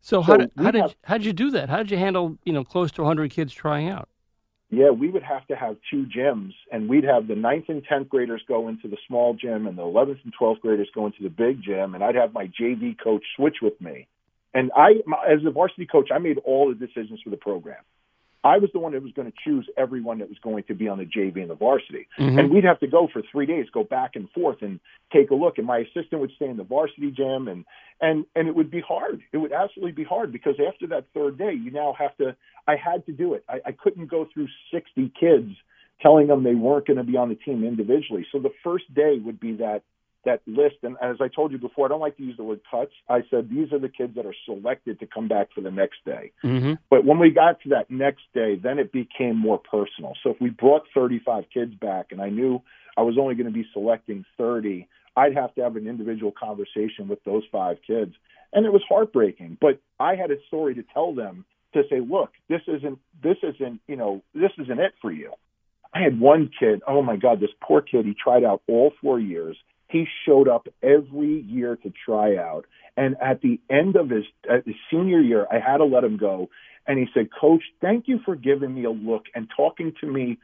So, 0.00 0.18
so 0.18 0.22
how 0.22 0.36
did 0.36 0.52
how 0.56 0.70
did 0.70 0.82
have, 0.82 0.96
how 1.02 1.18
did 1.18 1.26
you 1.26 1.32
do 1.32 1.50
that? 1.50 1.68
How 1.68 1.78
did 1.78 1.90
you 1.90 1.96
handle 1.96 2.38
you 2.44 2.52
know 2.52 2.62
close 2.62 2.92
to 2.92 3.02
100 3.02 3.32
kids 3.32 3.52
trying 3.52 3.88
out? 3.88 4.08
Yeah, 4.70 4.90
we 4.90 5.08
would 5.08 5.22
have 5.22 5.46
to 5.46 5.56
have 5.56 5.76
two 5.90 6.04
gyms, 6.04 6.52
and 6.70 6.90
we'd 6.90 7.04
have 7.04 7.26
the 7.26 7.34
ninth 7.34 7.66
and 7.68 7.82
tenth 7.82 8.10
graders 8.10 8.42
go 8.46 8.68
into 8.68 8.86
the 8.86 8.98
small 9.06 9.32
gym, 9.34 9.66
and 9.66 9.78
the 9.78 9.82
eleventh 9.82 10.18
and 10.24 10.32
twelfth 10.38 10.60
graders 10.60 10.90
go 10.94 11.06
into 11.06 11.22
the 11.22 11.30
big 11.30 11.62
gym, 11.62 11.94
and 11.94 12.04
I'd 12.04 12.16
have 12.16 12.34
my 12.34 12.48
JV 12.48 12.94
coach 13.02 13.24
switch 13.34 13.56
with 13.62 13.80
me. 13.80 14.06
And 14.52 14.70
I, 14.76 14.96
as 15.30 15.40
a 15.46 15.50
varsity 15.50 15.86
coach, 15.86 16.10
I 16.12 16.18
made 16.18 16.38
all 16.44 16.68
the 16.68 16.74
decisions 16.74 17.20
for 17.22 17.30
the 17.30 17.36
program. 17.36 17.82
I 18.44 18.58
was 18.58 18.70
the 18.72 18.78
one 18.78 18.92
that 18.92 19.02
was 19.02 19.12
going 19.12 19.30
to 19.30 19.36
choose 19.44 19.68
everyone 19.76 20.18
that 20.18 20.28
was 20.28 20.38
going 20.38 20.64
to 20.64 20.74
be 20.74 20.86
on 20.88 20.98
the 20.98 21.04
JV 21.04 21.40
and 21.40 21.50
the 21.50 21.54
varsity. 21.54 22.06
Mm-hmm. 22.18 22.38
And 22.38 22.50
we'd 22.50 22.64
have 22.64 22.78
to 22.80 22.86
go 22.86 23.08
for 23.12 23.22
three 23.32 23.46
days, 23.46 23.66
go 23.72 23.82
back 23.82 24.12
and 24.14 24.30
forth 24.30 24.58
and 24.62 24.78
take 25.12 25.30
a 25.30 25.34
look. 25.34 25.58
And 25.58 25.66
my 25.66 25.78
assistant 25.78 26.20
would 26.20 26.30
stay 26.36 26.46
in 26.46 26.56
the 26.56 26.64
varsity 26.64 27.10
gym 27.10 27.48
and, 27.48 27.64
and, 28.00 28.24
and 28.36 28.46
it 28.46 28.54
would 28.54 28.70
be 28.70 28.80
hard. 28.80 29.22
It 29.32 29.38
would 29.38 29.52
absolutely 29.52 29.92
be 29.92 30.04
hard 30.04 30.30
because 30.32 30.54
after 30.64 30.86
that 30.88 31.06
third 31.14 31.36
day, 31.36 31.52
you 31.52 31.72
now 31.72 31.94
have 31.98 32.16
to, 32.18 32.36
I 32.68 32.76
had 32.76 33.04
to 33.06 33.12
do 33.12 33.34
it. 33.34 33.44
I, 33.48 33.60
I 33.66 33.72
couldn't 33.72 34.06
go 34.06 34.28
through 34.32 34.46
60 34.72 35.12
kids 35.18 35.50
telling 36.00 36.28
them 36.28 36.44
they 36.44 36.54
weren't 36.54 36.86
going 36.86 36.98
to 36.98 37.04
be 37.04 37.16
on 37.16 37.28
the 37.28 37.34
team 37.34 37.64
individually. 37.64 38.24
So 38.30 38.38
the 38.38 38.52
first 38.62 38.92
day 38.94 39.18
would 39.18 39.40
be 39.40 39.56
that 39.56 39.82
that 40.28 40.40
list. 40.46 40.76
And 40.82 40.96
as 41.02 41.16
I 41.20 41.28
told 41.28 41.52
you 41.52 41.58
before, 41.58 41.86
I 41.86 41.88
don't 41.88 42.00
like 42.00 42.16
to 42.18 42.22
use 42.22 42.36
the 42.36 42.44
word 42.44 42.60
cuts. 42.70 42.92
I 43.08 43.20
said 43.30 43.48
these 43.50 43.72
are 43.72 43.78
the 43.78 43.88
kids 43.88 44.14
that 44.16 44.26
are 44.26 44.34
selected 44.44 45.00
to 45.00 45.06
come 45.06 45.28
back 45.28 45.48
for 45.54 45.60
the 45.60 45.70
next 45.70 46.04
day. 46.04 46.32
Mm-hmm. 46.44 46.74
But 46.90 47.04
when 47.04 47.18
we 47.18 47.30
got 47.30 47.60
to 47.62 47.70
that 47.70 47.90
next 47.90 48.22
day, 48.34 48.56
then 48.56 48.78
it 48.78 48.92
became 48.92 49.36
more 49.36 49.58
personal. 49.58 50.12
So 50.22 50.30
if 50.30 50.40
we 50.40 50.50
brought 50.50 50.82
35 50.94 51.44
kids 51.52 51.74
back, 51.74 52.06
and 52.10 52.20
I 52.20 52.28
knew 52.28 52.62
I 52.96 53.02
was 53.02 53.16
only 53.18 53.34
going 53.34 53.46
to 53.46 53.52
be 53.52 53.66
selecting 53.72 54.24
30, 54.36 54.86
I'd 55.16 55.34
have 55.34 55.54
to 55.56 55.62
have 55.62 55.76
an 55.76 55.86
individual 55.86 56.32
conversation 56.32 57.08
with 57.08 57.22
those 57.24 57.42
five 57.50 57.78
kids. 57.86 58.14
And 58.52 58.64
it 58.64 58.72
was 58.72 58.82
heartbreaking, 58.88 59.58
but 59.60 59.80
I 60.00 60.14
had 60.14 60.30
a 60.30 60.36
story 60.46 60.74
to 60.76 60.84
tell 60.94 61.14
them 61.14 61.44
to 61.74 61.82
say, 61.90 62.00
look, 62.00 62.30
this 62.48 62.62
isn't, 62.66 62.98
this 63.22 63.36
isn't, 63.42 63.80
you 63.86 63.96
know, 63.96 64.22
this 64.34 64.52
isn't 64.58 64.78
it 64.78 64.94
for 65.02 65.12
you. 65.12 65.32
I 65.92 66.00
had 66.00 66.20
one 66.20 66.50
kid, 66.58 66.80
oh 66.86 67.02
my 67.02 67.16
God, 67.16 67.40
this 67.40 67.50
poor 67.62 67.82
kid, 67.82 68.04
he 68.04 68.14
tried 68.14 68.44
out 68.44 68.62
all 68.68 68.92
four 69.00 69.18
years. 69.18 69.56
He 69.88 70.06
showed 70.26 70.48
up 70.48 70.68
every 70.82 71.40
year 71.40 71.76
to 71.76 71.92
try 72.04 72.36
out. 72.36 72.66
And 72.96 73.16
at 73.22 73.40
the 73.40 73.60
end 73.70 73.96
of 73.96 74.10
his, 74.10 74.24
his 74.64 74.74
senior 74.90 75.20
year, 75.20 75.46
I 75.50 75.58
had 75.58 75.78
to 75.78 75.84
let 75.84 76.04
him 76.04 76.16
go. 76.16 76.50
And 76.86 76.98
he 76.98 77.06
said, 77.12 77.28
Coach, 77.38 77.62
thank 77.80 78.08
you 78.08 78.20
for 78.24 78.34
giving 78.34 78.74
me 78.74 78.84
a 78.84 78.90
look 78.90 79.24
and 79.34 79.48
talking 79.54 79.92
to 80.00 80.06
me 80.06 80.38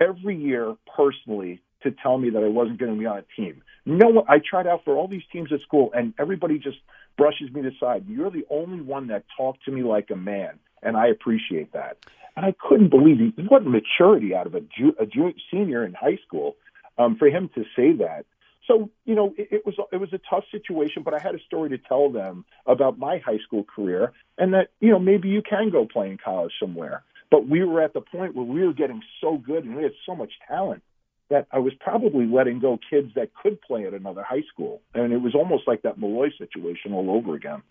every 0.00 0.36
year 0.36 0.76
personally 0.96 1.60
to 1.82 1.90
tell 1.90 2.18
me 2.18 2.30
that 2.30 2.42
I 2.42 2.48
wasn't 2.48 2.78
going 2.78 2.92
to 2.92 2.98
be 2.98 3.06
on 3.06 3.18
a 3.18 3.24
team. 3.36 3.62
No, 3.86 4.24
I 4.28 4.38
tried 4.38 4.66
out 4.66 4.84
for 4.84 4.96
all 4.96 5.08
these 5.08 5.22
teams 5.32 5.52
at 5.52 5.60
school, 5.62 5.90
and 5.94 6.12
everybody 6.18 6.58
just 6.58 6.78
brushes 7.16 7.50
me 7.52 7.62
aside. 7.66 8.04
You're 8.08 8.30
the 8.30 8.46
only 8.50 8.80
one 8.80 9.08
that 9.08 9.24
talked 9.36 9.64
to 9.64 9.72
me 9.72 9.82
like 9.82 10.10
a 10.10 10.16
man, 10.16 10.58
and 10.82 10.96
I 10.96 11.08
appreciate 11.08 11.72
that. 11.72 11.96
And 12.36 12.44
I 12.44 12.54
couldn't 12.68 12.90
believe 12.90 13.20
it. 13.20 13.50
What 13.50 13.64
maturity 13.64 14.34
out 14.34 14.46
of 14.46 14.54
a, 14.54 14.60
ju- 14.60 14.94
a 14.98 15.06
ju- 15.06 15.34
senior 15.50 15.84
in 15.84 15.94
high 15.94 16.18
school 16.26 16.56
um, 16.98 17.16
for 17.16 17.28
him 17.28 17.50
to 17.54 17.62
say 17.74 17.92
that 17.98 18.26
so 18.66 18.90
you 19.04 19.14
know 19.14 19.34
it, 19.36 19.48
it 19.50 19.66
was 19.66 19.74
it 19.92 19.96
was 19.96 20.12
a 20.12 20.20
tough 20.28 20.44
situation, 20.50 21.02
but 21.02 21.14
I 21.14 21.18
had 21.18 21.34
a 21.34 21.40
story 21.40 21.70
to 21.70 21.78
tell 21.78 22.10
them 22.10 22.44
about 22.66 22.98
my 22.98 23.18
high 23.18 23.38
school 23.38 23.64
career, 23.64 24.12
and 24.38 24.54
that 24.54 24.68
you 24.80 24.90
know 24.90 24.98
maybe 24.98 25.28
you 25.28 25.42
can 25.42 25.70
go 25.70 25.86
play 25.86 26.10
in 26.10 26.18
college 26.18 26.52
somewhere. 26.60 27.04
But 27.30 27.48
we 27.48 27.62
were 27.64 27.80
at 27.80 27.94
the 27.94 28.00
point 28.00 28.34
where 28.34 28.44
we 28.44 28.66
were 28.66 28.72
getting 28.72 29.02
so 29.20 29.38
good 29.38 29.64
and 29.64 29.76
we 29.76 29.84
had 29.84 29.92
so 30.04 30.16
much 30.16 30.32
talent 30.48 30.82
that 31.28 31.46
I 31.52 31.60
was 31.60 31.72
probably 31.78 32.26
letting 32.26 32.58
go 32.58 32.76
kids 32.90 33.12
that 33.14 33.30
could 33.40 33.60
play 33.62 33.86
at 33.86 33.94
another 33.94 34.24
high 34.24 34.42
school, 34.52 34.82
and 34.94 35.12
it 35.12 35.18
was 35.18 35.34
almost 35.34 35.66
like 35.66 35.82
that 35.82 35.98
Molloy 35.98 36.30
situation 36.36 36.92
all 36.92 37.10
over 37.10 37.34
again. 37.34 37.62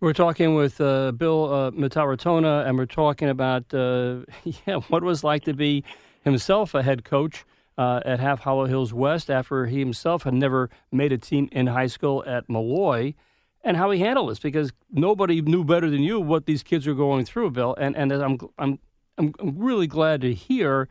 We're 0.00 0.12
talking 0.12 0.54
with 0.54 0.80
uh, 0.80 1.10
Bill 1.12 1.52
uh, 1.52 1.70
Mataratona, 1.72 2.66
and 2.66 2.78
we're 2.78 2.86
talking 2.86 3.28
about 3.28 3.72
uh, 3.74 4.20
yeah 4.66 4.76
what 4.88 5.02
was 5.02 5.24
like 5.24 5.44
to 5.44 5.54
be 5.54 5.84
himself 6.22 6.74
a 6.74 6.82
head 6.82 7.04
coach 7.04 7.44
uh, 7.78 8.00
at 8.04 8.18
Half 8.18 8.40
Hollow 8.40 8.66
Hills 8.66 8.92
West 8.92 9.30
after 9.30 9.66
he 9.66 9.78
himself 9.78 10.24
had 10.24 10.34
never 10.34 10.68
made 10.90 11.12
a 11.12 11.18
team 11.18 11.48
in 11.52 11.68
high 11.68 11.86
school 11.86 12.24
at 12.26 12.48
Molloy 12.48 13.14
and 13.62 13.76
how 13.76 13.90
he 13.90 14.00
handled 14.00 14.30
this 14.30 14.40
because 14.40 14.72
nobody 14.90 15.40
knew 15.40 15.64
better 15.64 15.88
than 15.88 16.02
you 16.02 16.20
what 16.20 16.46
these 16.46 16.62
kids 16.62 16.86
are 16.86 16.94
going 16.94 17.24
through, 17.24 17.52
Bill. 17.52 17.76
And 17.78 17.96
and 17.96 18.12
I'm 18.12 18.38
I'm 18.58 18.78
I'm 19.16 19.32
really 19.40 19.86
glad 19.86 20.20
to 20.22 20.34
hear 20.34 20.88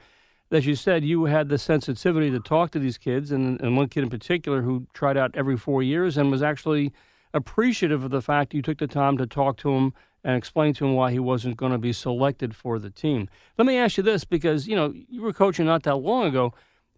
that 0.50 0.66
you 0.66 0.76
said 0.76 1.04
you 1.04 1.26
had 1.26 1.50
the 1.50 1.58
sensitivity 1.58 2.32
to 2.32 2.40
talk 2.40 2.72
to 2.72 2.80
these 2.80 2.98
kids, 2.98 3.32
and, 3.32 3.60
and 3.60 3.76
one 3.76 3.90
kid 3.90 4.04
in 4.04 4.10
particular 4.10 4.62
who 4.62 4.88
tried 4.94 5.18
out 5.18 5.32
every 5.36 5.58
four 5.58 5.84
years 5.84 6.18
and 6.18 6.32
was 6.32 6.42
actually 6.42 6.94
appreciative 7.34 8.06
of 8.06 8.12
the 8.12 8.22
fact 8.22 8.54
you 8.54 8.62
took 8.62 8.78
the 8.78 8.88
time 8.88 9.18
to 9.18 9.28
talk 9.28 9.58
to 9.58 9.72
him 9.72 9.94
and 10.24 10.38
explain 10.38 10.74
to 10.74 10.86
him 10.86 10.94
why 10.94 11.12
he 11.12 11.20
wasn't 11.20 11.58
going 11.58 11.74
to 11.74 11.78
be 11.78 11.92
selected 11.92 12.56
for 12.56 12.80
the 12.80 12.90
team. 12.90 13.28
Let 13.58 13.68
me 13.68 13.76
ask 13.76 13.98
you 13.98 14.04
this 14.04 14.24
because 14.24 14.68
you 14.68 14.76
know 14.76 14.94
you 15.10 15.22
were 15.22 15.34
coaching 15.34 15.66
not 15.66 15.84
that 15.84 15.98
long 15.98 16.28
ago 16.28 16.54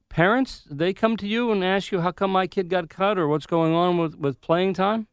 parents 0.09 0.63
they 0.69 0.93
come 0.93 1.15
to 1.17 1.27
you 1.27 1.51
and 1.51 1.63
ask 1.63 1.91
you 1.91 2.01
how 2.01 2.11
come 2.11 2.31
my 2.31 2.47
kid 2.47 2.69
got 2.69 2.89
cut 2.89 3.17
or 3.17 3.27
what's 3.27 3.45
going 3.45 3.73
on 3.73 3.97
with 3.97 4.15
with 4.15 4.41
playing 4.41 4.73
time? 4.73 5.07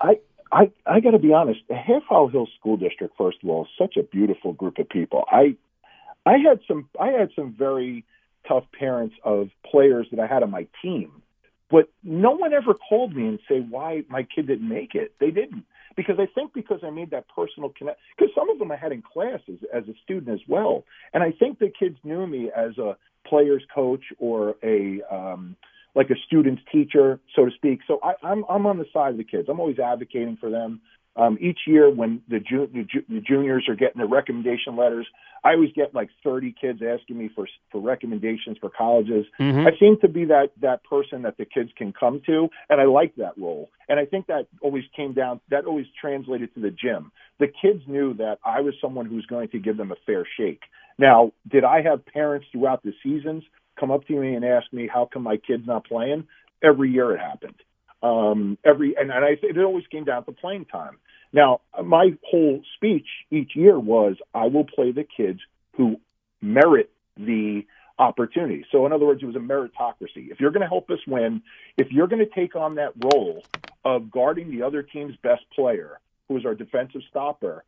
I 0.00 0.18
I 0.50 0.70
I 0.86 1.00
got 1.00 1.12
to 1.12 1.18
be 1.18 1.32
honest. 1.32 1.60
The 1.68 1.76
Half 1.76 2.04
Hollow 2.08 2.28
Hills 2.28 2.50
School 2.58 2.76
District, 2.76 3.14
first 3.16 3.38
of 3.42 3.48
all, 3.48 3.64
is 3.64 3.70
such 3.78 3.96
a 3.96 4.02
beautiful 4.02 4.52
group 4.52 4.78
of 4.78 4.88
people. 4.88 5.24
I 5.30 5.56
I 6.26 6.38
had 6.38 6.60
some 6.66 6.88
I 6.98 7.08
had 7.08 7.30
some 7.36 7.54
very 7.56 8.04
tough 8.46 8.64
parents 8.78 9.14
of 9.24 9.50
players 9.70 10.06
that 10.10 10.20
I 10.20 10.26
had 10.26 10.42
on 10.42 10.50
my 10.50 10.66
team, 10.82 11.22
but 11.70 11.90
no 12.02 12.30
one 12.30 12.52
ever 12.52 12.74
called 12.74 13.14
me 13.14 13.26
and 13.26 13.38
say 13.48 13.60
why 13.60 14.04
my 14.08 14.22
kid 14.22 14.46
didn't 14.46 14.68
make 14.68 14.94
it. 14.94 15.14
They 15.20 15.30
didn't 15.30 15.64
because 15.96 16.16
I 16.18 16.26
think 16.34 16.52
because 16.54 16.80
I 16.82 16.90
made 16.90 17.10
that 17.10 17.26
personal 17.34 17.70
connect. 17.76 17.98
Because 18.16 18.32
some 18.34 18.50
of 18.50 18.58
them 18.58 18.70
I 18.72 18.76
had 18.76 18.92
in 18.92 19.02
classes 19.02 19.60
as 19.74 19.84
a 19.88 19.94
student 20.04 20.28
as 20.28 20.40
well, 20.48 20.84
and 21.14 21.22
I 21.22 21.32
think 21.32 21.58
the 21.58 21.72
kids 21.78 21.96
knew 22.04 22.26
me 22.26 22.50
as 22.54 22.76
a 22.78 22.96
players 23.26 23.62
coach 23.74 24.04
or 24.18 24.56
a 24.62 25.02
um, 25.10 25.56
like 25.98 26.10
a 26.10 26.16
student's 26.26 26.62
teacher, 26.70 27.18
so 27.34 27.44
to 27.44 27.50
speak. 27.50 27.80
So 27.88 27.98
I, 28.04 28.12
I'm 28.24 28.44
I'm 28.48 28.66
on 28.66 28.78
the 28.78 28.86
side 28.92 29.10
of 29.10 29.16
the 29.16 29.24
kids. 29.24 29.48
I'm 29.50 29.58
always 29.58 29.80
advocating 29.80 30.38
for 30.40 30.48
them. 30.48 30.80
Um, 31.16 31.36
each 31.40 31.58
year, 31.66 31.90
when 31.90 32.22
the, 32.28 32.38
ju- 32.38 32.70
the, 32.72 32.84
ju- 32.84 33.04
the 33.08 33.20
juniors 33.20 33.64
are 33.68 33.74
getting 33.74 33.98
their 33.98 34.06
recommendation 34.06 34.76
letters, 34.76 35.04
I 35.42 35.54
always 35.54 35.72
get 35.74 35.92
like 35.92 36.10
30 36.22 36.54
kids 36.60 36.80
asking 36.80 37.18
me 37.18 37.28
for 37.34 37.48
for 37.72 37.80
recommendations 37.80 38.58
for 38.60 38.70
colleges. 38.70 39.26
Mm-hmm. 39.40 39.66
I 39.66 39.70
seem 39.80 39.98
to 40.02 40.08
be 40.08 40.24
that 40.26 40.50
that 40.60 40.84
person 40.84 41.22
that 41.22 41.36
the 41.36 41.44
kids 41.44 41.70
can 41.76 41.92
come 41.92 42.22
to, 42.26 42.48
and 42.70 42.80
I 42.80 42.84
like 42.84 43.16
that 43.16 43.36
role. 43.36 43.68
And 43.88 43.98
I 43.98 44.04
think 44.04 44.28
that 44.28 44.46
always 44.62 44.84
came 44.94 45.14
down. 45.14 45.40
That 45.50 45.64
always 45.64 45.86
translated 46.00 46.54
to 46.54 46.60
the 46.60 46.70
gym. 46.70 47.10
The 47.40 47.48
kids 47.48 47.82
knew 47.88 48.14
that 48.14 48.38
I 48.44 48.60
was 48.60 48.74
someone 48.80 49.06
who 49.06 49.16
was 49.16 49.26
going 49.26 49.48
to 49.48 49.58
give 49.58 49.76
them 49.76 49.90
a 49.90 49.96
fair 50.06 50.24
shake. 50.38 50.62
Now, 50.98 51.32
did 51.50 51.64
I 51.64 51.82
have 51.82 52.06
parents 52.06 52.46
throughout 52.52 52.84
the 52.84 52.92
seasons 53.02 53.42
come 53.78 53.90
up 53.90 54.06
to 54.06 54.12
me 54.18 54.34
and 54.34 54.44
ask 54.44 54.72
me 54.72 54.88
how 54.92 55.08
come 55.12 55.22
my 55.22 55.36
kid's 55.36 55.66
not 55.66 55.86
playing? 55.86 56.26
Every 56.62 56.90
year 56.90 57.12
it 57.14 57.20
happened. 57.20 57.54
Um, 58.02 58.58
every 58.64 58.94
and, 58.96 59.10
and 59.10 59.24
I 59.24 59.36
it 59.42 59.58
always 59.58 59.86
came 59.90 60.04
down 60.04 60.24
to 60.24 60.32
playing 60.32 60.66
time. 60.66 60.98
Now, 61.32 61.60
my 61.82 62.10
whole 62.24 62.62
speech 62.76 63.06
each 63.30 63.54
year 63.54 63.78
was 63.78 64.16
I 64.34 64.46
will 64.46 64.64
play 64.64 64.92
the 64.92 65.04
kids 65.04 65.40
who 65.76 66.00
merit 66.40 66.90
the 67.16 67.62
opportunity. 67.98 68.64
So, 68.70 68.86
in 68.86 68.92
other 68.92 69.06
words, 69.06 69.22
it 69.22 69.26
was 69.26 69.36
a 69.36 69.40
meritocracy. 69.40 70.30
If 70.30 70.40
you're 70.40 70.50
going 70.50 70.62
to 70.62 70.68
help 70.68 70.90
us 70.90 71.00
win, 71.06 71.42
if 71.76 71.88
you're 71.90 72.06
going 72.06 72.24
to 72.24 72.34
take 72.34 72.56
on 72.56 72.76
that 72.76 72.92
role 73.12 73.42
of 73.84 74.10
guarding 74.10 74.50
the 74.50 74.62
other 74.62 74.82
team's 74.82 75.16
best 75.22 75.42
player, 75.54 75.98
who 76.28 76.36
is 76.36 76.46
our 76.46 76.54
defensive 76.54 77.02
stopper, 77.10 77.64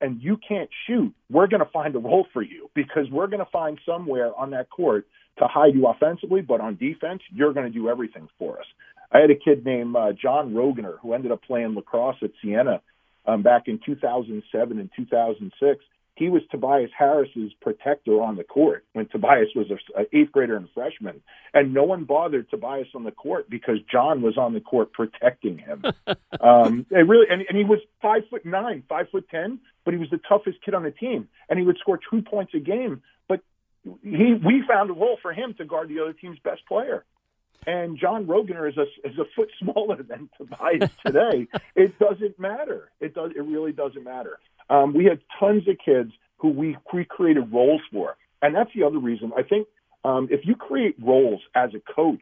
and 0.00 0.22
you 0.22 0.38
can't 0.46 0.70
shoot, 0.86 1.12
we're 1.30 1.46
going 1.46 1.64
to 1.64 1.70
find 1.70 1.94
a 1.94 1.98
role 1.98 2.26
for 2.32 2.42
you 2.42 2.70
because 2.74 3.08
we're 3.10 3.26
going 3.26 3.44
to 3.44 3.50
find 3.50 3.78
somewhere 3.86 4.32
on 4.36 4.50
that 4.50 4.70
court 4.70 5.06
to 5.38 5.46
hide 5.46 5.74
you 5.74 5.86
offensively, 5.86 6.40
but 6.40 6.60
on 6.60 6.76
defense, 6.76 7.22
you're 7.32 7.52
going 7.52 7.66
to 7.66 7.72
do 7.72 7.88
everything 7.88 8.28
for 8.38 8.58
us. 8.58 8.66
I 9.12 9.18
had 9.18 9.30
a 9.30 9.36
kid 9.36 9.64
named 9.64 9.96
uh, 9.96 10.12
John 10.12 10.52
Rogener 10.52 10.98
who 11.00 11.12
ended 11.12 11.32
up 11.32 11.42
playing 11.42 11.74
lacrosse 11.74 12.16
at 12.22 12.30
Siena 12.42 12.80
um, 13.26 13.42
back 13.42 13.64
in 13.66 13.80
2007 13.84 14.78
and 14.78 14.90
2006 14.96 15.84
he 16.16 16.28
was 16.28 16.42
Tobias 16.50 16.90
Harris's 16.96 17.52
protector 17.60 18.22
on 18.22 18.36
the 18.36 18.44
court 18.44 18.84
when 18.92 19.06
Tobias 19.08 19.48
was 19.56 19.66
an 19.70 20.06
eighth 20.12 20.30
grader 20.30 20.56
and 20.56 20.68
freshman, 20.72 21.20
and 21.52 21.74
no 21.74 21.82
one 21.82 22.04
bothered 22.04 22.48
Tobias 22.50 22.86
on 22.94 23.02
the 23.02 23.10
court 23.10 23.50
because 23.50 23.78
John 23.90 24.22
was 24.22 24.38
on 24.38 24.54
the 24.54 24.60
court 24.60 24.92
protecting 24.92 25.58
him. 25.58 25.84
um, 26.40 26.86
it 26.90 27.08
really, 27.08 27.26
and, 27.28 27.42
and 27.48 27.58
he 27.58 27.64
was 27.64 27.80
five 28.00 28.22
foot 28.30 28.46
nine, 28.46 28.84
five 28.88 29.08
foot 29.10 29.28
ten, 29.28 29.58
but 29.84 29.92
he 29.92 29.98
was 29.98 30.10
the 30.10 30.20
toughest 30.28 30.58
kid 30.64 30.74
on 30.74 30.84
the 30.84 30.92
team, 30.92 31.28
and 31.48 31.58
he 31.58 31.64
would 31.64 31.78
score 31.78 31.98
two 32.10 32.22
points 32.22 32.54
a 32.54 32.60
game. 32.60 33.02
But 33.28 33.40
he, 33.82 34.34
we 34.34 34.62
found 34.68 34.90
a 34.90 34.94
role 34.94 35.18
for 35.20 35.32
him 35.32 35.54
to 35.58 35.64
guard 35.64 35.88
the 35.88 36.00
other 36.00 36.12
team's 36.12 36.38
best 36.44 36.64
player. 36.66 37.04
And 37.66 37.98
John 37.98 38.26
Rogener 38.26 38.68
is 38.68 38.76
a 38.76 38.82
is 39.08 39.18
a 39.18 39.24
foot 39.34 39.50
smaller 39.58 40.02
than 40.02 40.28
Tobias 40.36 40.90
today. 41.04 41.48
it 41.74 41.98
doesn't 41.98 42.38
matter. 42.38 42.90
It 43.00 43.14
does. 43.14 43.32
It 43.36 43.40
really 43.40 43.72
doesn't 43.72 44.04
matter. 44.04 44.38
Um, 44.70 44.94
we 44.94 45.04
had 45.04 45.20
tons 45.38 45.68
of 45.68 45.76
kids 45.84 46.12
who 46.38 46.48
we, 46.48 46.76
we 46.92 47.04
created 47.04 47.52
roles 47.52 47.80
for. 47.92 48.16
And 48.42 48.54
that's 48.54 48.70
the 48.74 48.84
other 48.84 48.98
reason. 48.98 49.32
I 49.36 49.42
think 49.42 49.66
um, 50.04 50.28
if 50.30 50.40
you 50.44 50.54
create 50.54 50.96
roles 51.02 51.40
as 51.54 51.70
a 51.74 51.80
coach 51.94 52.20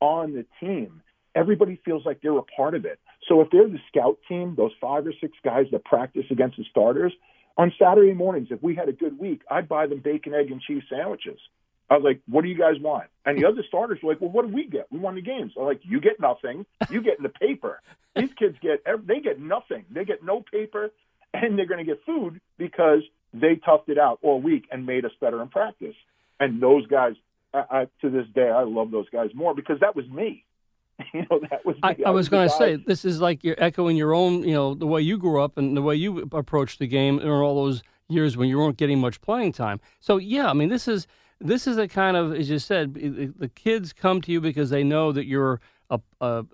on 0.00 0.32
the 0.32 0.46
team, 0.60 1.02
everybody 1.34 1.80
feels 1.84 2.06
like 2.06 2.20
they're 2.22 2.38
a 2.38 2.42
part 2.42 2.74
of 2.74 2.84
it. 2.84 3.00
So 3.28 3.40
if 3.40 3.48
they're 3.50 3.68
the 3.68 3.80
scout 3.88 4.18
team, 4.28 4.54
those 4.56 4.72
five 4.80 5.06
or 5.06 5.12
six 5.20 5.36
guys 5.44 5.66
that 5.72 5.84
practice 5.84 6.26
against 6.30 6.56
the 6.56 6.64
starters, 6.70 7.12
on 7.56 7.72
Saturday 7.78 8.12
mornings, 8.14 8.48
if 8.50 8.62
we 8.62 8.74
had 8.74 8.88
a 8.88 8.92
good 8.92 9.18
week, 9.18 9.42
I'd 9.50 9.68
buy 9.68 9.86
them 9.86 10.00
bacon, 10.00 10.34
egg, 10.34 10.50
and 10.50 10.60
cheese 10.60 10.82
sandwiches. 10.90 11.38
I 11.90 11.94
was 11.94 12.04
like, 12.04 12.20
what 12.28 12.42
do 12.42 12.48
you 12.48 12.58
guys 12.58 12.80
want? 12.80 13.04
And 13.26 13.38
the 13.38 13.46
other 13.46 13.62
starters 13.68 13.98
were 14.02 14.12
like, 14.12 14.20
well, 14.20 14.30
what 14.30 14.46
do 14.46 14.54
we 14.54 14.66
get? 14.66 14.86
We 14.90 14.98
won 14.98 15.14
the 15.14 15.22
games. 15.22 15.52
I'm 15.56 15.64
like, 15.64 15.80
you 15.82 16.00
get 16.00 16.18
nothing. 16.18 16.66
You 16.90 17.02
get 17.02 17.18
in 17.18 17.22
the 17.22 17.28
paper. 17.28 17.80
These 18.16 18.30
kids 18.38 18.56
get, 18.60 18.84
they 19.06 19.20
get 19.20 19.40
nothing. 19.40 19.84
They 19.90 20.04
get 20.04 20.24
no 20.24 20.40
paper 20.40 20.90
and 21.34 21.58
they're 21.58 21.66
going 21.66 21.84
to 21.84 21.90
get 21.90 22.04
food 22.04 22.40
because 22.58 23.02
they 23.32 23.56
toughed 23.56 23.88
it 23.88 23.98
out 23.98 24.18
all 24.22 24.40
week 24.40 24.66
and 24.70 24.86
made 24.86 25.04
us 25.04 25.10
better 25.20 25.42
in 25.42 25.48
practice. 25.48 25.96
And 26.40 26.62
those 26.62 26.86
guys, 26.86 27.14
I, 27.52 27.64
I, 27.70 27.86
to 28.00 28.10
this 28.10 28.26
day, 28.34 28.48
I 28.48 28.62
love 28.62 28.90
those 28.90 29.08
guys 29.10 29.30
more 29.34 29.54
because 29.54 29.80
that 29.80 29.96
was 29.96 30.08
me. 30.08 30.44
you 31.12 31.26
know, 31.30 31.40
that 31.50 31.66
was. 31.66 31.76
I, 31.82 31.88
I, 31.88 31.96
I, 32.06 32.10
was, 32.10 32.24
was 32.24 32.28
going 32.28 32.48
to 32.48 32.54
say 32.54 32.76
this 32.76 33.04
is 33.04 33.20
like 33.20 33.42
you're 33.42 33.56
echoing 33.58 33.96
your 33.96 34.14
own, 34.14 34.44
you 34.44 34.54
know, 34.54 34.74
the 34.74 34.86
way 34.86 35.00
you 35.00 35.18
grew 35.18 35.42
up 35.42 35.58
and 35.58 35.76
the 35.76 35.82
way 35.82 35.96
you 35.96 36.28
approached 36.32 36.78
the 36.78 36.86
game 36.86 37.18
in 37.18 37.28
all 37.28 37.56
those 37.56 37.82
years 38.08 38.36
when 38.36 38.48
you 38.48 38.58
weren't 38.58 38.76
getting 38.76 39.00
much 39.00 39.20
playing 39.20 39.52
time. 39.52 39.80
So 39.98 40.18
yeah, 40.18 40.48
I 40.48 40.52
mean, 40.52 40.68
this 40.68 40.86
is 40.86 41.08
this 41.40 41.66
is 41.66 41.78
a 41.78 41.88
kind 41.88 42.16
of, 42.16 42.32
as 42.32 42.48
you 42.48 42.60
said, 42.60 42.94
the 42.94 43.50
kids 43.54 43.92
come 43.92 44.20
to 44.22 44.30
you 44.30 44.40
because 44.40 44.70
they 44.70 44.84
know 44.84 45.10
that 45.10 45.26
you're 45.26 45.60
a, 45.90 46.00
a, 46.20 46.44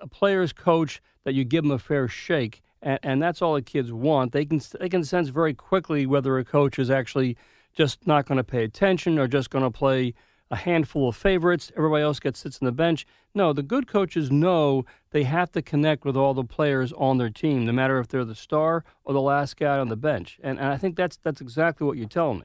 a 0.00 0.06
player's 0.06 0.54
coach, 0.54 1.02
that 1.24 1.34
you 1.34 1.44
give 1.44 1.64
them 1.64 1.70
a 1.70 1.78
fair 1.78 2.08
shake 2.08 2.62
and, 2.84 2.98
and 3.02 3.22
that's 3.22 3.42
all 3.42 3.54
the 3.54 3.62
kids 3.62 3.92
want. 3.92 4.32
They 4.32 4.44
can 4.44 4.60
they 4.78 4.88
can 4.88 5.02
sense 5.02 5.30
very 5.30 5.54
quickly 5.54 6.06
whether 6.06 6.38
a 6.38 6.44
coach 6.44 6.78
is 6.78 6.90
actually 6.90 7.36
just 7.72 8.06
not 8.06 8.26
going 8.26 8.36
to 8.36 8.44
pay 8.44 8.62
attention 8.62 9.18
or 9.18 9.26
just 9.26 9.50
going 9.50 9.64
to 9.64 9.70
play 9.70 10.14
a 10.50 10.56
handful 10.56 11.08
of 11.08 11.16
favorites. 11.16 11.72
Everybody 11.76 12.04
else 12.04 12.20
gets 12.20 12.40
sits 12.40 12.60
on 12.62 12.66
the 12.66 12.72
bench. 12.72 13.06
No, 13.34 13.52
the 13.52 13.62
good 13.62 13.88
coaches 13.88 14.30
know 14.30 14.84
they 15.10 15.24
have 15.24 15.50
to 15.52 15.62
connect 15.62 16.04
with 16.04 16.16
all 16.16 16.34
the 16.34 16.44
players 16.44 16.92
on 16.92 17.18
their 17.18 17.30
team, 17.30 17.66
no 17.66 17.72
matter 17.72 17.98
if 17.98 18.06
they're 18.06 18.24
the 18.24 18.34
star 18.34 18.84
or 19.04 19.14
the 19.14 19.20
last 19.20 19.56
guy 19.56 19.78
on 19.78 19.88
the 19.88 19.96
bench. 19.96 20.38
And, 20.42 20.60
and 20.60 20.68
I 20.68 20.76
think 20.76 20.94
that's 20.94 21.16
that's 21.16 21.40
exactly 21.40 21.86
what 21.86 21.96
you're 21.96 22.06
telling 22.06 22.40
me. 22.40 22.44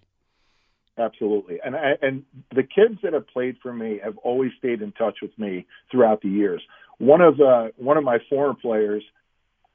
Absolutely, 0.97 1.59
and 1.63 1.75
I, 1.75 1.93
and 2.01 2.23
the 2.53 2.63
kids 2.63 2.99
that 3.03 3.13
have 3.13 3.27
played 3.27 3.57
for 3.61 3.71
me 3.71 3.99
have 4.03 4.17
always 4.17 4.51
stayed 4.57 4.81
in 4.81 4.91
touch 4.93 5.19
with 5.21 5.37
me 5.37 5.65
throughout 5.91 6.21
the 6.21 6.29
years. 6.29 6.61
One 6.97 7.21
of 7.21 7.39
uh, 7.39 7.67
one 7.77 7.97
of 7.97 8.03
my 8.03 8.17
former 8.29 8.53
players 8.53 9.03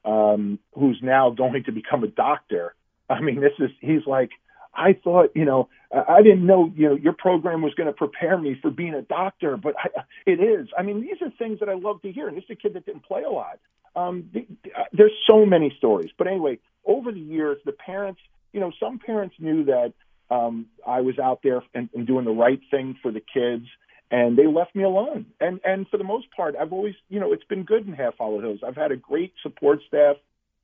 um, 0.05 0.59
who's 0.73 0.99
now 1.01 1.31
going 1.31 1.63
to 1.65 1.71
become 1.71 2.03
a 2.03 2.07
doctor. 2.07 2.75
I 3.09 3.21
mean, 3.21 3.41
this 3.41 3.53
is 3.59 3.71
he's 3.81 4.05
like, 4.05 4.29
I 4.73 4.93
thought, 4.93 5.31
you 5.35 5.45
know, 5.45 5.69
I 5.91 6.21
didn't 6.21 6.45
know, 6.45 6.71
you 6.75 6.89
know, 6.89 6.95
your 6.95 7.13
program 7.13 7.61
was 7.61 7.73
going 7.75 7.87
to 7.87 7.93
prepare 7.93 8.37
me 8.37 8.57
for 8.61 8.69
being 8.69 8.93
a 8.93 9.01
doctor, 9.01 9.57
but 9.57 9.75
I, 9.77 10.01
it 10.25 10.39
is. 10.41 10.67
I 10.77 10.83
mean, 10.83 11.01
these 11.01 11.21
are 11.21 11.31
things 11.37 11.59
that 11.59 11.69
I 11.69 11.75
love 11.75 12.01
to 12.01 12.11
hear. 12.11 12.27
And 12.27 12.35
this 12.35 12.43
is 12.45 12.51
a 12.51 12.55
kid 12.55 12.73
that 12.73 12.85
didn't 12.85 13.05
play 13.05 13.23
a 13.23 13.29
lot. 13.29 13.59
Um, 13.95 14.29
the, 14.33 14.45
uh, 14.77 14.83
there's 14.91 15.13
so 15.29 15.45
many 15.45 15.73
stories, 15.77 16.11
but 16.17 16.27
anyway, 16.27 16.59
over 16.85 17.11
the 17.13 17.19
years, 17.19 17.57
the 17.65 17.71
parents, 17.71 18.19
you 18.51 18.59
know, 18.59 18.71
some 18.77 18.99
parents 18.99 19.35
knew 19.39 19.63
that 19.65 19.93
um, 20.29 20.65
I 20.85 21.01
was 21.01 21.17
out 21.17 21.39
there 21.43 21.61
and, 21.73 21.89
and 21.93 22.05
doing 22.05 22.25
the 22.25 22.31
right 22.31 22.59
thing 22.69 22.97
for 23.01 23.11
the 23.11 23.21
kids 23.21 23.65
and 24.11 24.37
they 24.37 24.47
left 24.47 24.75
me 24.75 24.83
alone. 24.83 25.25
And 25.39 25.59
and 25.63 25.87
for 25.89 25.97
the 25.97 26.03
most 26.03 26.27
part, 26.35 26.55
I've 26.59 26.73
always, 26.73 26.95
you 27.09 27.19
know, 27.19 27.33
it's 27.33 27.43
been 27.45 27.63
good 27.63 27.87
in 27.87 27.93
Half 27.93 28.17
Hollow 28.17 28.41
Hills. 28.41 28.59
I've 28.65 28.75
had 28.75 28.91
a 28.91 28.97
great 28.97 29.33
support 29.43 29.79
staff. 29.87 30.17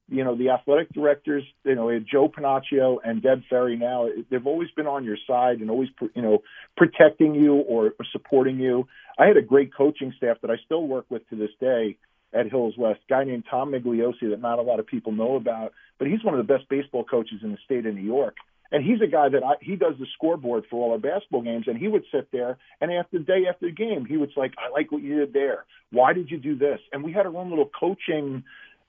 You 0.10 0.26
know, 0.26 0.36
the 0.38 0.50
athletic 0.50 0.92
directors, 0.92 1.44
you 1.64 1.76
know, 1.76 1.90
Joe 2.00 2.28
Panaccio 2.28 2.98
and 3.02 3.24
Deb 3.24 3.44
Ferry 3.50 3.78
now, 3.78 4.10
they've 4.30 4.46
always 4.46 4.70
been 4.76 4.88
on 4.88 5.06
your 5.06 5.16
side 5.26 5.62
and 5.62 5.72
always, 5.72 5.88
you 6.14 6.22
know, 6.22 6.40
protecting 6.76 7.34
you 7.34 7.56
or, 7.56 7.94
or 7.98 8.06
supporting 8.12 8.60
you. 8.60 8.88
I 9.18 9.28
had 9.28 9.38
a 9.38 9.42
great 9.42 9.74
coaching 9.74 10.14
staff 10.18 10.38
that 10.42 10.52
I 10.52 10.56
still 10.66 10.86
work 10.86 11.06
with 11.10 11.28
to 11.30 11.38
this 11.38 11.52
day 11.62 11.98
at 12.34 12.50
Hills 12.50 12.76
West, 12.78 13.00
a 13.10 13.10
guy 13.10 13.24
named 13.24 13.46
Tom 13.50 13.72
Migliosi 13.72 14.30
that 14.32 14.42
not 14.42 14.60
a 14.60 14.62
lot 14.62 14.80
of 14.80 14.88
people 14.88 15.12
know 15.14 15.36
about, 15.36 15.72
but 15.98 16.08
he's 16.10 16.24
one 16.24 16.38
of 16.38 16.46
the 16.46 16.54
best 16.54 16.68
baseball 16.70 17.06
coaches 17.06 17.40
in 17.44 17.52
the 17.52 17.58
state 17.64 17.86
of 17.86 17.96
New 17.96 18.02
York. 18.02 18.36
And 18.72 18.84
he's 18.84 19.02
a 19.02 19.08
guy 19.08 19.30
that 19.30 19.44
I, 19.44 19.56
he 19.62 19.76
does 19.76 19.96
the 20.00 20.06
scoreboard 20.14 20.64
for 20.70 20.82
all 20.82 20.92
our 20.94 20.98
basketball 20.98 21.42
games, 21.42 21.66
and 21.68 21.78
he 21.78 21.88
would 21.88 22.04
sit 22.12 22.32
there 22.32 22.58
and 22.80 22.92
after 22.92 23.18
the 23.20 23.24
day 23.24 23.46
after 23.50 23.68
the 23.68 23.72
game, 23.72 24.06
he 24.06 24.18
would 24.18 24.32
like, 24.36 24.54
"I 24.58 24.70
like 24.70 24.92
what 24.92 25.04
you 25.04 25.20
did 25.20 25.34
there. 25.34 25.66
Why 25.92 26.14
did 26.14 26.32
you 26.32 26.38
do 26.38 26.56
this?" 26.56 26.80
And 26.92 27.04
we 27.04 27.12
had 27.12 27.26
our 27.26 27.36
own 27.36 27.50
little 27.50 27.70
coaching, 27.78 28.44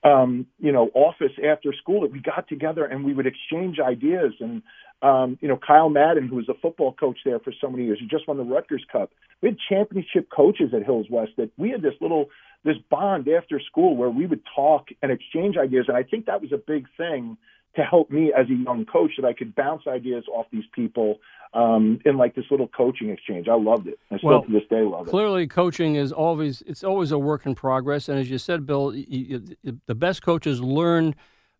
um, 0.04 0.46
you 0.58 0.72
know, 0.72 0.90
office 0.94 1.32
after 1.44 1.72
school 1.72 2.02
that 2.02 2.12
we 2.12 2.20
got 2.20 2.48
together 2.48 2.84
and 2.84 3.04
we 3.04 3.14
would 3.14 3.26
exchange 3.26 3.78
ideas. 3.80 4.32
And 4.40 4.62
um, 5.02 5.36
you 5.40 5.48
know, 5.48 5.58
Kyle 5.58 5.88
Madden, 5.88 6.28
who 6.28 6.36
was 6.36 6.48
a 6.48 6.54
football 6.54 6.92
coach 6.92 7.18
there 7.24 7.40
for 7.40 7.52
so 7.60 7.68
many 7.68 7.84
years, 7.84 7.98
he 8.00 8.06
just 8.06 8.28
won 8.28 8.36
the 8.36 8.44
Rutgers 8.44 8.84
Cup. 8.90 9.10
We 9.40 9.48
had 9.48 9.58
championship 9.68 10.28
coaches 10.30 10.72
at 10.74 10.84
Hills 10.84 11.06
West 11.10 11.32
that 11.38 11.50
we 11.56 11.70
had 11.70 11.82
this 11.82 11.94
little 12.00 12.30
this 12.64 12.76
bond 12.88 13.26
after 13.28 13.58
school 13.58 13.96
where 13.96 14.10
we 14.10 14.26
would 14.26 14.42
talk 14.54 14.90
and 15.02 15.10
exchange 15.10 15.56
ideas, 15.56 15.86
and 15.88 15.96
I 15.96 16.04
think 16.04 16.26
that 16.26 16.40
was 16.40 16.52
a 16.52 16.56
big 16.56 16.86
thing 16.96 17.36
to 17.76 17.82
help 17.82 18.10
me 18.10 18.32
as 18.36 18.48
a 18.50 18.54
young 18.54 18.84
coach 18.84 19.12
that 19.18 19.26
I 19.26 19.32
could 19.32 19.54
bounce 19.54 19.82
ideas 19.86 20.24
off 20.32 20.46
these 20.52 20.64
people 20.74 21.18
um, 21.54 22.00
in 22.04 22.16
like 22.16 22.34
this 22.34 22.44
little 22.50 22.68
coaching 22.68 23.10
exchange. 23.10 23.48
I 23.48 23.54
loved 23.54 23.86
it. 23.86 23.98
I 24.10 24.18
still 24.18 24.30
well, 24.30 24.42
to 24.44 24.52
this 24.52 24.62
day 24.70 24.82
love 24.82 25.06
it. 25.06 25.10
Clearly, 25.10 25.46
coaching 25.46 25.96
is 25.96 26.12
always 26.12 26.62
it's 26.66 26.84
always 26.84 27.12
a 27.12 27.18
work 27.18 27.46
in 27.46 27.54
progress. 27.54 28.08
And 28.08 28.18
as 28.18 28.30
you 28.30 28.38
said, 28.38 28.66
Bill, 28.66 28.94
you, 28.94 29.42
you, 29.62 29.80
the 29.86 29.94
best 29.94 30.22
coaches 30.22 30.60
learn 30.60 31.14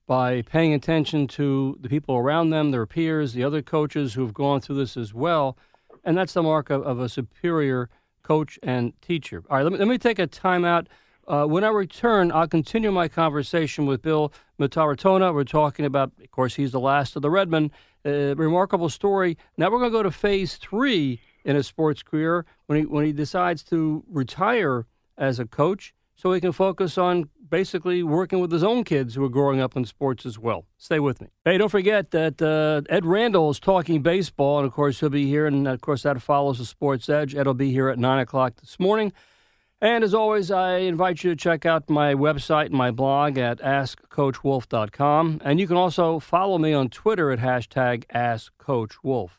by 0.06 0.42
paying 0.42 0.74
attention 0.74 1.26
to 1.28 1.78
the 1.80 1.88
people 1.88 2.16
around 2.16 2.50
them, 2.50 2.70
their 2.70 2.86
peers, 2.86 3.32
the 3.32 3.44
other 3.44 3.62
coaches 3.62 4.14
who've 4.14 4.34
gone 4.34 4.60
through 4.60 4.76
this 4.76 4.96
as 4.96 5.14
well. 5.14 5.56
And 6.04 6.16
that's 6.18 6.32
the 6.32 6.42
mark 6.42 6.70
of, 6.70 6.82
of 6.82 6.98
a 6.98 7.08
superior 7.08 7.88
coach 8.22 8.58
and 8.62 8.92
teacher. 9.00 9.42
All 9.48 9.56
right, 9.56 9.62
let 9.62 9.72
me, 9.72 9.78
let 9.78 9.88
me 9.88 9.98
take 9.98 10.18
a 10.18 10.26
timeout. 10.26 10.86
Uh, 11.26 11.44
when 11.44 11.64
I 11.64 11.68
return, 11.68 12.32
I'll 12.32 12.48
continue 12.48 12.90
my 12.90 13.08
conversation 13.08 13.86
with 13.86 14.02
Bill 14.02 14.32
Mataratona. 14.58 15.32
We're 15.32 15.44
talking 15.44 15.84
about, 15.84 16.12
of 16.22 16.30
course, 16.30 16.56
he's 16.56 16.72
the 16.72 16.80
last 16.80 17.14
of 17.16 17.22
the 17.22 17.30
Redmen. 17.30 17.70
Uh, 18.04 18.34
remarkable 18.34 18.88
story. 18.88 19.38
Now 19.56 19.70
we're 19.70 19.78
going 19.78 19.92
to 19.92 19.96
go 19.96 20.02
to 20.02 20.10
phase 20.10 20.56
three 20.56 21.20
in 21.44 21.54
his 21.54 21.68
sports 21.68 22.02
career 22.02 22.44
when 22.66 22.80
he 22.80 22.84
when 22.84 23.04
he 23.04 23.12
decides 23.12 23.62
to 23.64 24.02
retire 24.08 24.86
as 25.16 25.38
a 25.38 25.46
coach, 25.46 25.94
so 26.16 26.32
he 26.32 26.40
can 26.40 26.50
focus 26.50 26.98
on 26.98 27.28
basically 27.48 28.02
working 28.02 28.40
with 28.40 28.50
his 28.50 28.64
own 28.64 28.82
kids 28.82 29.14
who 29.14 29.24
are 29.24 29.28
growing 29.28 29.60
up 29.60 29.76
in 29.76 29.84
sports 29.84 30.26
as 30.26 30.36
well. 30.36 30.64
Stay 30.78 30.98
with 30.98 31.20
me. 31.20 31.28
Hey, 31.44 31.58
don't 31.58 31.68
forget 31.68 32.10
that 32.10 32.42
uh, 32.42 32.82
Ed 32.92 33.06
Randall 33.06 33.50
is 33.50 33.60
talking 33.60 34.02
baseball, 34.02 34.58
and 34.58 34.66
of 34.66 34.72
course 34.72 34.98
he'll 34.98 35.08
be 35.08 35.26
here, 35.26 35.46
and 35.46 35.68
of 35.68 35.80
course 35.80 36.02
that 36.02 36.20
follows 36.20 36.58
the 36.58 36.64
Sports 36.64 37.08
Edge. 37.08 37.36
Ed 37.36 37.46
will 37.46 37.54
be 37.54 37.70
here 37.70 37.88
at 37.88 38.00
nine 38.00 38.18
o'clock 38.18 38.56
this 38.56 38.80
morning. 38.80 39.12
And 39.82 40.04
as 40.04 40.14
always, 40.14 40.52
I 40.52 40.76
invite 40.76 41.24
you 41.24 41.30
to 41.30 41.36
check 41.36 41.66
out 41.66 41.90
my 41.90 42.14
website 42.14 42.66
and 42.66 42.74
my 42.74 42.92
blog 42.92 43.36
at 43.36 43.58
AskCoachWolf.com. 43.58 45.40
And 45.44 45.58
you 45.58 45.66
can 45.66 45.76
also 45.76 46.20
follow 46.20 46.56
me 46.56 46.72
on 46.72 46.88
Twitter 46.88 47.32
at 47.32 47.40
hashtag 47.40 48.04
AskCoachWolf. 48.14 49.30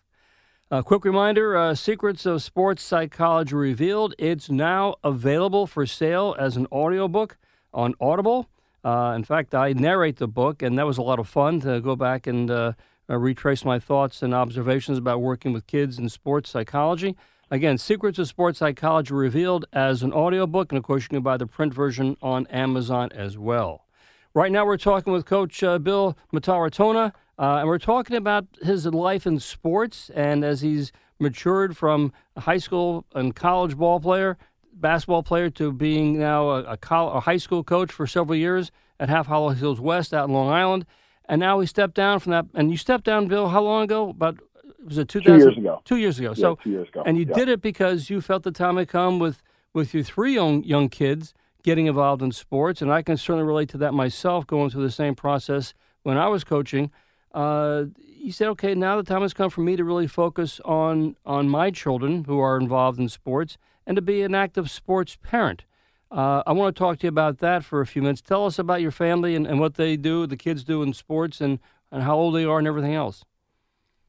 A 0.70 0.84
quick 0.84 1.06
reminder 1.06 1.56
uh, 1.56 1.76
Secrets 1.76 2.26
of 2.26 2.44
Sports 2.44 2.84
Psychology 2.84 3.56
Revealed. 3.56 4.16
It's 4.20 4.50
now 4.50 4.96
available 5.02 5.66
for 5.66 5.86
sale 5.86 6.36
as 6.38 6.58
an 6.58 6.68
audiobook 6.74 7.38
on 7.74 7.96
Audible. 8.02 8.50
Uh, 8.84 9.14
in 9.16 9.24
fact, 9.24 9.56
I 9.56 9.72
narrate 9.72 10.18
the 10.18 10.28
book, 10.28 10.62
and 10.62 10.78
that 10.78 10.86
was 10.86 10.98
a 10.98 11.04
lot 11.04 11.20
of 11.20 11.30
fun 11.30 11.62
to 11.62 11.80
go 11.80 11.96
back 11.96 12.28
and 12.28 12.52
uh, 12.52 12.74
uh, 13.10 13.18
retrace 13.18 13.64
my 13.64 13.80
thoughts 13.80 14.22
and 14.22 14.34
observations 14.34 14.98
about 14.98 15.22
working 15.22 15.54
with 15.54 15.68
kids 15.68 15.98
in 15.98 16.10
sports 16.10 16.50
psychology. 16.50 17.16
Again, 17.52 17.78
Secrets 17.78 18.18
of 18.18 18.28
Sports 18.28 18.60
Psychology 18.60 19.14
Revealed 19.14 19.66
as 19.74 20.02
an 20.02 20.14
audiobook, 20.14 20.72
and 20.72 20.78
of 20.78 20.84
course, 20.84 21.04
you 21.04 21.10
can 21.10 21.22
buy 21.22 21.38
the 21.38 21.46
print 21.46 21.74
version 21.74 22.18
on 22.22 22.48
Amazon 22.48 23.10
as 23.14 23.38
well. 23.38 23.86
Right 24.34 24.52
now, 24.52 24.66
we're 24.66 24.78
talking 24.78 25.14
with 25.14 25.26
Coach 25.26 25.62
uh, 25.62 25.78
Bill 25.78 26.18
Mataratona, 26.34 27.12
uh, 27.38 27.58
and 27.58 27.68
we're 27.68 27.78
talking 27.78 28.16
about 28.16 28.48
his 28.64 28.86
life 28.86 29.28
in 29.28 29.40
sports 29.40 30.10
and 30.16 30.44
as 30.44 30.62
he's 30.62 30.92
matured 31.20 31.78
from 31.78 32.12
a 32.36 32.42
high 32.42 32.58
school 32.58 33.06
and 33.14 33.36
college 33.36 33.78
ball 33.78 34.00
player, 34.00 34.38
basketball 34.74 35.22
player, 35.22 35.50
to 35.52 35.72
being 35.72 36.18
now 36.18 36.50
a, 36.50 36.64
a, 36.64 36.78
a 36.90 37.20
high 37.20 37.38
school 37.38 37.64
coach 37.64 37.92
for 37.92 38.08
several 38.08 38.38
years 38.38 38.72
at 39.00 39.10
Half 39.10 39.28
Hollow 39.28 39.50
Hills 39.50 39.80
West 39.80 40.14
out 40.14 40.28
in 40.28 40.34
Long 40.34 40.50
Island. 40.50 40.86
And 41.26 41.40
now 41.40 41.60
he 41.60 41.68
stepped 41.68 41.94
down 41.94 42.20
from 42.20 42.32
that. 42.32 42.46
And 42.54 42.72
you 42.72 42.78
stepped 42.78 43.06
down, 43.06 43.28
Bill, 43.28 43.50
how 43.50 43.62
long 43.62 43.84
ago? 43.84 44.10
About 44.10 44.40
was 44.86 44.98
it 44.98 45.10
2000? 45.10 45.40
Two 45.40 45.46
years 45.46 45.58
ago. 45.58 45.82
Two 45.86 45.98
years 45.98 46.20
ago. 46.20 46.30
Yeah, 46.30 46.42
so 46.42 46.56
two 46.56 46.70
years 46.70 46.88
ago. 46.90 47.04
And 47.06 47.18
you 47.18 47.26
yeah. 47.28 47.36
did 47.36 47.50
it 47.50 47.62
because 47.62 48.10
you 48.10 48.22
felt 48.22 48.44
the 48.44 48.52
time 48.52 48.78
had 48.78 48.88
come 48.88 49.20
with 49.20 49.42
with 49.74 49.94
your 49.94 50.04
three 50.04 50.34
young 50.34 50.64
young 50.64 50.90
kids 50.90 51.34
getting 51.64 51.88
involved 51.88 52.22
in 52.22 52.32
sports, 52.32 52.82
and 52.82 52.92
I 52.92 53.02
can 53.02 53.18
certainly 53.18 53.48
relate 53.48 53.70
to 53.70 53.78
that 53.78 53.94
myself, 53.94 54.46
going 54.46 54.70
through 54.70 54.84
the 54.84 54.92
same 54.92 55.16
process 55.16 55.74
when 56.04 56.18
I 56.18 56.28
was 56.28 56.44
coaching. 56.44 56.92
Uh, 57.34 57.86
you 57.98 58.32
said, 58.32 58.48
okay, 58.50 58.76
now 58.76 58.98
the 58.98 59.04
time 59.04 59.22
has 59.22 59.34
come 59.34 59.50
for 59.50 59.62
me 59.62 59.76
to 59.76 59.84
really 59.84 60.08
focus 60.08 60.60
on 60.66 61.16
on 61.26 61.50
my 61.50 61.72
children 61.72 62.26
who 62.26 62.40
are 62.40 62.58
involved 62.58 63.00
in 63.00 63.10
sports 63.10 63.58
and 63.86 63.96
to 63.96 64.02
be 64.02 64.22
an 64.22 64.36
active 64.36 64.70
sports 64.70 65.18
parent. 65.22 65.66
Uh, 66.12 66.44
I 66.46 66.52
want 66.52 66.76
to 66.76 66.80
talk 66.80 67.00
to 67.00 67.08
you 67.08 67.10
about 67.10 67.40
that 67.40 67.66
for 67.66 67.82
a 67.82 67.88
few 67.88 68.02
minutes. 68.04 68.22
Tell 68.22 68.46
us 68.46 68.60
about 68.60 68.82
your 68.82 68.92
family 68.92 69.36
and, 69.36 69.48
and 69.48 69.60
what 69.60 69.76
they 69.76 69.98
do, 69.98 70.28
the 70.28 70.38
kids 70.38 70.64
do 70.64 70.84
in 70.84 70.94
sports, 70.94 71.42
and, 71.42 71.58
and 71.92 72.04
how 72.04 72.16
old 72.16 72.36
they 72.36 72.46
are 72.46 72.60
and 72.60 72.68
everything 72.68 72.94
else. 72.94 73.26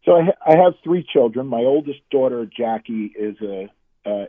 So 0.05 0.12
I, 0.12 0.25
ha- 0.25 0.53
I 0.53 0.62
have 0.62 0.75
three 0.83 1.07
children. 1.11 1.47
My 1.47 1.62
oldest 1.62 2.01
daughter, 2.11 2.47
Jackie, 2.47 3.12
is 3.19 3.37
a 3.40 3.71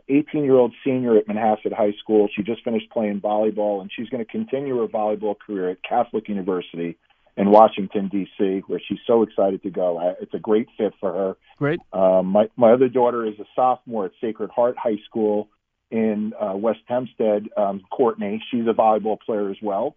18 0.08 0.44
year 0.44 0.54
old 0.54 0.74
senior 0.84 1.16
at 1.16 1.26
Manhasset 1.26 1.72
High 1.72 1.92
School. 2.00 2.28
She 2.34 2.42
just 2.42 2.64
finished 2.64 2.90
playing 2.90 3.20
volleyball, 3.20 3.80
and 3.80 3.90
she's 3.94 4.08
going 4.08 4.24
to 4.24 4.30
continue 4.30 4.78
her 4.78 4.86
volleyball 4.86 5.34
career 5.38 5.70
at 5.70 5.82
Catholic 5.82 6.28
University 6.28 6.96
in 7.36 7.50
Washington 7.50 8.08
D.C., 8.08 8.62
where 8.66 8.80
she's 8.88 8.98
so 9.06 9.22
excited 9.22 9.62
to 9.62 9.70
go. 9.70 9.98
I, 9.98 10.14
it's 10.22 10.32
a 10.32 10.38
great 10.38 10.68
fit 10.78 10.94
for 10.98 11.12
her. 11.12 11.36
Great. 11.58 11.80
Um, 11.92 12.26
my 12.26 12.48
my 12.56 12.72
other 12.72 12.88
daughter 12.88 13.26
is 13.26 13.38
a 13.38 13.44
sophomore 13.54 14.06
at 14.06 14.12
Sacred 14.20 14.50
Heart 14.50 14.76
High 14.78 14.98
School 15.06 15.48
in 15.90 16.32
uh, 16.40 16.56
West 16.56 16.80
Hempstead. 16.86 17.48
Um, 17.56 17.82
Courtney, 17.90 18.42
she's 18.50 18.66
a 18.66 18.72
volleyball 18.72 19.20
player 19.20 19.50
as 19.50 19.58
well. 19.62 19.96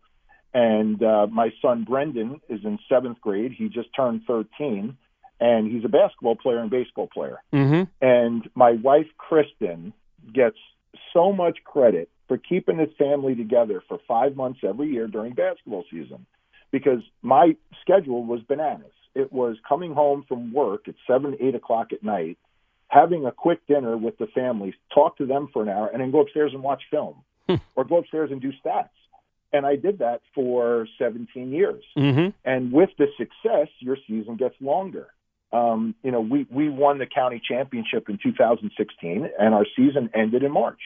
And 0.53 1.01
uh, 1.01 1.27
my 1.27 1.49
son 1.61 1.85
Brendan 1.87 2.41
is 2.49 2.59
in 2.63 2.79
seventh 2.89 3.21
grade. 3.21 3.53
He 3.57 3.69
just 3.69 3.89
turned 3.95 4.21
13, 4.27 4.97
and 5.39 5.71
he's 5.71 5.85
a 5.85 5.89
basketball 5.89 6.35
player 6.35 6.59
and 6.59 6.69
baseball 6.69 7.07
player. 7.07 7.41
Mm-hmm. 7.53 7.83
And 8.01 8.49
my 8.55 8.71
wife 8.71 9.07
Kristen 9.17 9.93
gets 10.33 10.57
so 11.13 11.31
much 11.31 11.59
credit 11.63 12.09
for 12.27 12.37
keeping 12.37 12.77
his 12.77 12.89
family 12.97 13.35
together 13.35 13.81
for 13.87 13.99
five 14.07 14.35
months 14.35 14.59
every 14.63 14.89
year 14.89 15.07
during 15.07 15.33
basketball 15.33 15.83
season 15.89 16.25
because 16.71 16.99
my 17.21 17.55
schedule 17.81 18.23
was 18.23 18.41
bananas. 18.41 18.91
It 19.15 19.33
was 19.33 19.57
coming 19.67 19.93
home 19.93 20.23
from 20.27 20.53
work 20.53 20.87
at 20.87 20.95
seven, 21.07 21.35
eight 21.39 21.55
o'clock 21.55 21.91
at 21.91 22.03
night, 22.03 22.37
having 22.87 23.25
a 23.25 23.31
quick 23.31 23.65
dinner 23.67 23.97
with 23.97 24.17
the 24.17 24.27
family, 24.27 24.75
talk 24.93 25.17
to 25.17 25.25
them 25.25 25.49
for 25.51 25.63
an 25.63 25.69
hour, 25.69 25.87
and 25.87 26.01
then 26.01 26.11
go 26.11 26.21
upstairs 26.21 26.51
and 26.53 26.61
watch 26.61 26.83
film 26.91 27.15
or 27.75 27.83
go 27.83 27.97
upstairs 27.97 28.29
and 28.31 28.41
do 28.41 28.51
stats. 28.63 28.89
And 29.51 29.65
I 29.65 29.75
did 29.75 29.99
that 29.99 30.21
for 30.35 30.87
17 30.99 31.51
years. 31.51 31.83
Mm-hmm. 31.97 32.29
And 32.45 32.71
with 32.71 32.91
the 32.99 33.07
success, 33.17 33.67
your 33.79 33.97
season 34.07 34.35
gets 34.37 34.53
longer. 34.61 35.07
Um, 35.51 35.95
you 36.03 36.11
know, 36.11 36.21
we, 36.21 36.45
we 36.51 36.69
won 36.69 36.99
the 36.99 37.07
county 37.07 37.41
championship 37.45 38.07
in 38.07 38.19
2016, 38.21 39.29
and 39.39 39.53
our 39.53 39.65
season 39.75 40.09
ended 40.13 40.43
in 40.43 40.51
March 40.51 40.79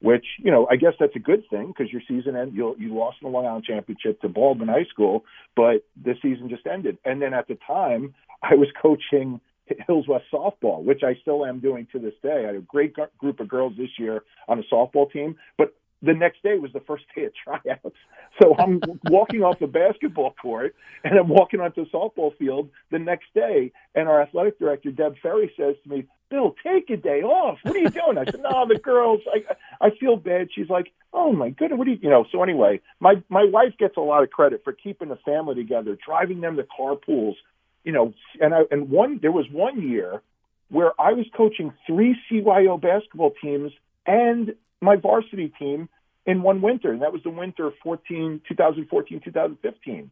which 0.00 0.24
you 0.38 0.50
know 0.50 0.66
I 0.70 0.76
guess 0.76 0.92
that's 0.98 1.16
a 1.16 1.20
good 1.20 1.44
thing 1.50 1.68
because 1.68 1.92
your 1.92 2.02
season 2.06 2.36
end 2.36 2.54
you 2.54 2.76
you 2.78 2.94
lost 2.94 3.18
in 3.20 3.26
the 3.26 3.36
Long 3.36 3.46
Island 3.46 3.64
Championship 3.64 4.20
to 4.20 4.28
Baldwin 4.28 4.68
High 4.68 4.86
School, 4.90 5.24
but 5.56 5.84
the 6.00 6.14
season 6.22 6.48
just 6.48 6.66
ended. 6.66 6.98
And 7.04 7.20
then 7.20 7.34
at 7.34 7.48
the 7.48 7.58
time, 7.66 8.14
I 8.42 8.54
was 8.54 8.68
coaching 8.80 9.40
Hills 9.86 10.06
West 10.08 10.24
softball, 10.32 10.82
which 10.82 11.02
I 11.02 11.16
still 11.20 11.44
am 11.44 11.60
doing 11.60 11.86
to 11.92 11.98
this 11.98 12.14
day. 12.22 12.44
I 12.44 12.46
had 12.46 12.54
a 12.54 12.60
great 12.60 12.94
group 13.18 13.40
of 13.40 13.48
girls 13.48 13.74
this 13.76 13.90
year 13.98 14.22
on 14.46 14.58
a 14.58 14.62
softball 14.72 15.10
team, 15.10 15.36
but 15.56 15.74
the 16.00 16.14
next 16.14 16.42
day 16.42 16.58
was 16.58 16.72
the 16.72 16.80
first 16.80 17.04
day 17.14 17.24
of 17.24 17.32
tryouts. 17.34 17.96
So 18.40 18.54
I'm 18.58 18.80
walking 19.04 19.42
off 19.42 19.58
the 19.58 19.66
basketball 19.66 20.34
court 20.40 20.74
and 21.04 21.18
I'm 21.18 21.28
walking 21.28 21.60
onto 21.60 21.84
the 21.84 21.90
softball 21.90 22.36
field 22.36 22.70
the 22.90 22.98
next 22.98 23.26
day. 23.34 23.72
And 23.94 24.08
our 24.08 24.22
athletic 24.22 24.58
director, 24.58 24.90
Deb 24.90 25.16
Ferry, 25.22 25.52
says 25.56 25.76
to 25.84 25.90
me, 25.90 26.06
Bill, 26.30 26.54
take 26.62 26.90
a 26.90 26.96
day 26.96 27.22
off. 27.22 27.58
What 27.62 27.74
are 27.74 27.78
you 27.78 27.88
doing? 27.90 28.18
I 28.18 28.24
said, 28.26 28.42
no, 28.42 28.66
the 28.68 28.78
girls, 28.78 29.20
I, 29.32 29.86
I 29.86 29.90
feel 29.98 30.16
bad. 30.16 30.48
She's 30.54 30.68
like, 30.68 30.92
oh 31.12 31.32
my 31.32 31.50
goodness, 31.50 31.78
what 31.78 31.86
do 31.86 31.92
you, 31.92 31.98
you 32.02 32.10
know? 32.10 32.26
So 32.30 32.42
anyway, 32.42 32.80
my, 33.00 33.22
my 33.28 33.44
wife 33.44 33.72
gets 33.78 33.96
a 33.96 34.00
lot 34.00 34.22
of 34.22 34.30
credit 34.30 34.62
for 34.62 34.72
keeping 34.72 35.08
the 35.08 35.16
family 35.16 35.54
together, 35.54 35.96
driving 36.04 36.40
them 36.40 36.56
to 36.56 36.64
carpools, 36.64 37.34
you 37.82 37.92
know, 37.92 38.12
and 38.40 38.54
I, 38.54 38.60
and 38.70 38.90
one, 38.90 39.18
there 39.22 39.32
was 39.32 39.46
one 39.50 39.80
year 39.88 40.22
where 40.68 40.92
I 41.00 41.14
was 41.14 41.24
coaching 41.34 41.72
three 41.86 42.14
CYO 42.30 42.78
basketball 42.80 43.32
teams 43.42 43.72
and 44.06 44.54
my 44.80 44.96
varsity 44.96 45.52
team 45.58 45.88
in 46.28 46.42
one 46.42 46.60
winter, 46.60 46.92
and 46.92 47.00
that 47.00 47.12
was 47.12 47.22
the 47.22 47.30
winter 47.30 47.66
of 47.66 47.72
14, 47.82 48.42
2014, 48.46 49.20
2015. 49.24 50.10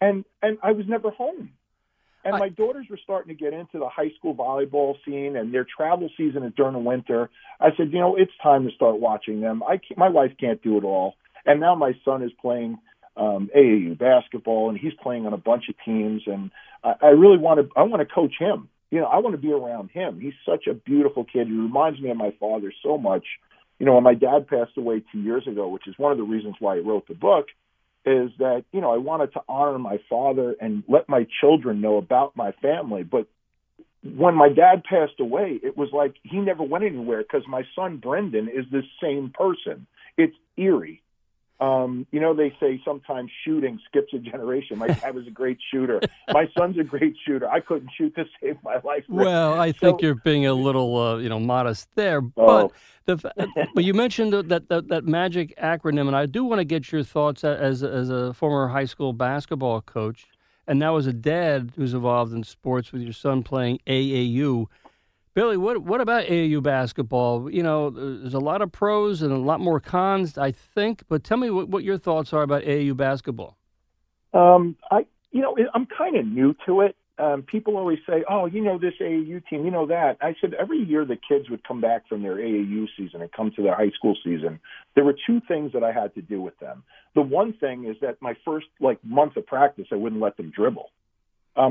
And 0.00 0.24
and 0.42 0.58
I 0.62 0.72
was 0.72 0.86
never 0.88 1.10
home. 1.10 1.50
And 2.24 2.34
I, 2.34 2.38
my 2.38 2.48
daughters 2.48 2.86
were 2.88 2.98
starting 3.04 3.36
to 3.36 3.40
get 3.40 3.52
into 3.52 3.78
the 3.78 3.88
high 3.88 4.10
school 4.18 4.34
volleyball 4.34 4.94
scene, 5.04 5.36
and 5.36 5.52
their 5.52 5.66
travel 5.66 6.08
season 6.16 6.42
is 6.42 6.54
during 6.56 6.72
the 6.72 6.78
winter. 6.78 7.28
I 7.60 7.68
said, 7.76 7.92
you 7.92 8.00
know, 8.00 8.16
it's 8.16 8.32
time 8.42 8.66
to 8.66 8.74
start 8.74 8.98
watching 8.98 9.42
them. 9.42 9.62
I 9.62 9.76
can't, 9.76 9.98
my 9.98 10.08
wife 10.08 10.32
can't 10.40 10.62
do 10.62 10.78
it 10.78 10.84
all, 10.84 11.14
and 11.44 11.60
now 11.60 11.74
my 11.74 11.92
son 12.02 12.22
is 12.22 12.32
playing 12.40 12.78
um, 13.18 13.50
AAU 13.54 13.98
basketball, 13.98 14.70
and 14.70 14.78
he's 14.78 14.94
playing 15.02 15.26
on 15.26 15.34
a 15.34 15.38
bunch 15.38 15.64
of 15.68 15.74
teams, 15.84 16.22
and 16.26 16.50
I, 16.82 16.94
I 17.02 17.08
really 17.08 17.38
want 17.38 17.60
to. 17.60 17.68
I 17.78 17.82
want 17.82 18.00
to 18.00 18.14
coach 18.14 18.36
him. 18.40 18.70
You 18.90 19.00
know, 19.00 19.06
I 19.06 19.18
want 19.18 19.34
to 19.34 19.42
be 19.42 19.52
around 19.52 19.90
him. 19.90 20.18
He's 20.18 20.32
such 20.46 20.66
a 20.66 20.72
beautiful 20.72 21.24
kid. 21.24 21.46
He 21.46 21.52
reminds 21.52 22.00
me 22.00 22.08
of 22.08 22.16
my 22.16 22.32
father 22.40 22.72
so 22.82 22.96
much 22.96 23.24
you 23.78 23.86
know, 23.86 23.94
when 23.94 24.04
my 24.04 24.14
dad 24.14 24.48
passed 24.48 24.76
away 24.76 25.02
two 25.12 25.20
years 25.20 25.46
ago, 25.46 25.68
which 25.68 25.86
is 25.86 25.94
one 25.98 26.12
of 26.12 26.18
the 26.18 26.24
reasons 26.24 26.56
why 26.58 26.76
I 26.76 26.80
wrote 26.80 27.06
the 27.08 27.14
book, 27.14 27.46
is 28.04 28.30
that, 28.38 28.64
you 28.72 28.80
know, 28.80 28.92
I 28.92 28.98
wanted 28.98 29.32
to 29.34 29.40
honor 29.48 29.78
my 29.78 29.98
father 30.08 30.56
and 30.60 30.82
let 30.88 31.08
my 31.08 31.26
children 31.40 31.80
know 31.80 31.96
about 31.96 32.36
my 32.36 32.52
family. 32.62 33.02
But 33.02 33.26
when 34.02 34.34
my 34.34 34.48
dad 34.48 34.84
passed 34.84 35.20
away, 35.20 35.60
it 35.62 35.76
was 35.76 35.90
like 35.92 36.14
he 36.22 36.38
never 36.38 36.62
went 36.62 36.84
anywhere 36.84 37.22
because 37.22 37.46
my 37.48 37.62
son 37.76 37.98
Brendan 37.98 38.48
is 38.48 38.64
the 38.70 38.82
same 39.02 39.30
person. 39.30 39.86
It's 40.16 40.36
eerie. 40.56 41.02
Um, 41.60 42.06
you 42.12 42.20
know, 42.20 42.34
they 42.34 42.54
say 42.60 42.80
sometimes 42.84 43.30
shooting 43.44 43.80
skips 43.88 44.12
a 44.14 44.18
generation. 44.18 44.78
My 44.78 44.86
dad 44.88 45.14
was 45.14 45.26
a 45.26 45.30
great 45.30 45.58
shooter. 45.72 46.00
My 46.32 46.48
son's 46.56 46.78
a 46.78 46.84
great 46.84 47.16
shooter. 47.26 47.50
I 47.50 47.58
couldn't 47.58 47.90
shoot 47.96 48.14
to 48.14 48.26
save 48.40 48.62
my 48.62 48.76
life. 48.84 49.04
Well, 49.08 49.58
I 49.58 49.72
think 49.72 50.00
so, 50.00 50.06
you're 50.06 50.14
being 50.14 50.46
a 50.46 50.54
little, 50.54 50.96
uh, 50.96 51.16
you 51.16 51.28
know, 51.28 51.40
modest 51.40 51.88
there. 51.96 52.20
But 52.20 52.42
oh. 52.46 52.72
the, 53.06 53.16
but 53.74 53.82
you 53.82 53.92
mentioned 53.92 54.32
that, 54.32 54.68
that 54.68 54.88
that 54.88 55.04
magic 55.04 55.56
acronym, 55.58 56.06
and 56.06 56.14
I 56.14 56.26
do 56.26 56.44
want 56.44 56.60
to 56.60 56.64
get 56.64 56.92
your 56.92 57.02
thoughts 57.02 57.42
as 57.42 57.82
as 57.82 58.10
a 58.10 58.32
former 58.34 58.68
high 58.68 58.84
school 58.84 59.12
basketball 59.12 59.80
coach, 59.80 60.26
and 60.68 60.78
now 60.78 60.96
as 60.96 61.06
a 61.06 61.12
dad 61.12 61.72
who's 61.74 61.94
involved 61.94 62.32
in 62.32 62.44
sports 62.44 62.92
with 62.92 63.02
your 63.02 63.12
son 63.12 63.42
playing 63.42 63.80
AAU. 63.86 64.66
Billy, 65.38 65.56
what 65.56 65.78
what 65.84 66.00
about 66.00 66.24
AAU 66.24 66.60
basketball? 66.60 67.48
You 67.48 67.62
know, 67.62 67.90
there's 67.90 68.34
a 68.34 68.40
lot 68.40 68.60
of 68.60 68.72
pros 68.72 69.22
and 69.22 69.32
a 69.32 69.36
lot 69.36 69.60
more 69.60 69.78
cons, 69.78 70.36
I 70.36 70.50
think. 70.50 71.04
But 71.08 71.22
tell 71.22 71.36
me 71.36 71.48
what, 71.48 71.68
what 71.68 71.84
your 71.84 71.96
thoughts 71.96 72.32
are 72.32 72.42
about 72.42 72.64
AAU 72.64 72.96
basketball. 72.96 73.56
Um, 74.34 74.74
I, 74.90 75.06
you 75.30 75.40
know, 75.40 75.56
I'm 75.74 75.86
kind 75.86 76.16
of 76.16 76.26
new 76.26 76.56
to 76.66 76.80
it. 76.80 76.96
Um, 77.20 77.42
people 77.42 77.76
always 77.76 78.00
say, 78.04 78.24
"Oh, 78.28 78.46
you 78.46 78.60
know 78.60 78.78
this 78.80 78.94
AAU 79.00 79.46
team, 79.48 79.64
you 79.64 79.70
know 79.70 79.86
that." 79.86 80.16
I 80.20 80.34
said 80.40 80.54
every 80.54 80.78
year 80.78 81.04
the 81.04 81.16
kids 81.28 81.48
would 81.50 81.62
come 81.62 81.80
back 81.80 82.08
from 82.08 82.24
their 82.24 82.34
AAU 82.34 82.88
season 82.96 83.22
and 83.22 83.30
come 83.30 83.52
to 83.54 83.62
their 83.62 83.76
high 83.76 83.92
school 83.96 84.16
season. 84.24 84.58
There 84.96 85.04
were 85.04 85.14
two 85.24 85.40
things 85.46 85.72
that 85.72 85.84
I 85.84 85.92
had 85.92 86.16
to 86.16 86.20
do 86.20 86.42
with 86.42 86.58
them. 86.58 86.82
The 87.14 87.22
one 87.22 87.52
thing 87.52 87.84
is 87.84 87.94
that 88.00 88.20
my 88.20 88.34
first 88.44 88.66
like 88.80 88.98
month 89.04 89.36
of 89.36 89.46
practice, 89.46 89.86
I 89.92 89.94
wouldn't 89.94 90.20
let 90.20 90.36
them 90.36 90.50
dribble 90.50 90.90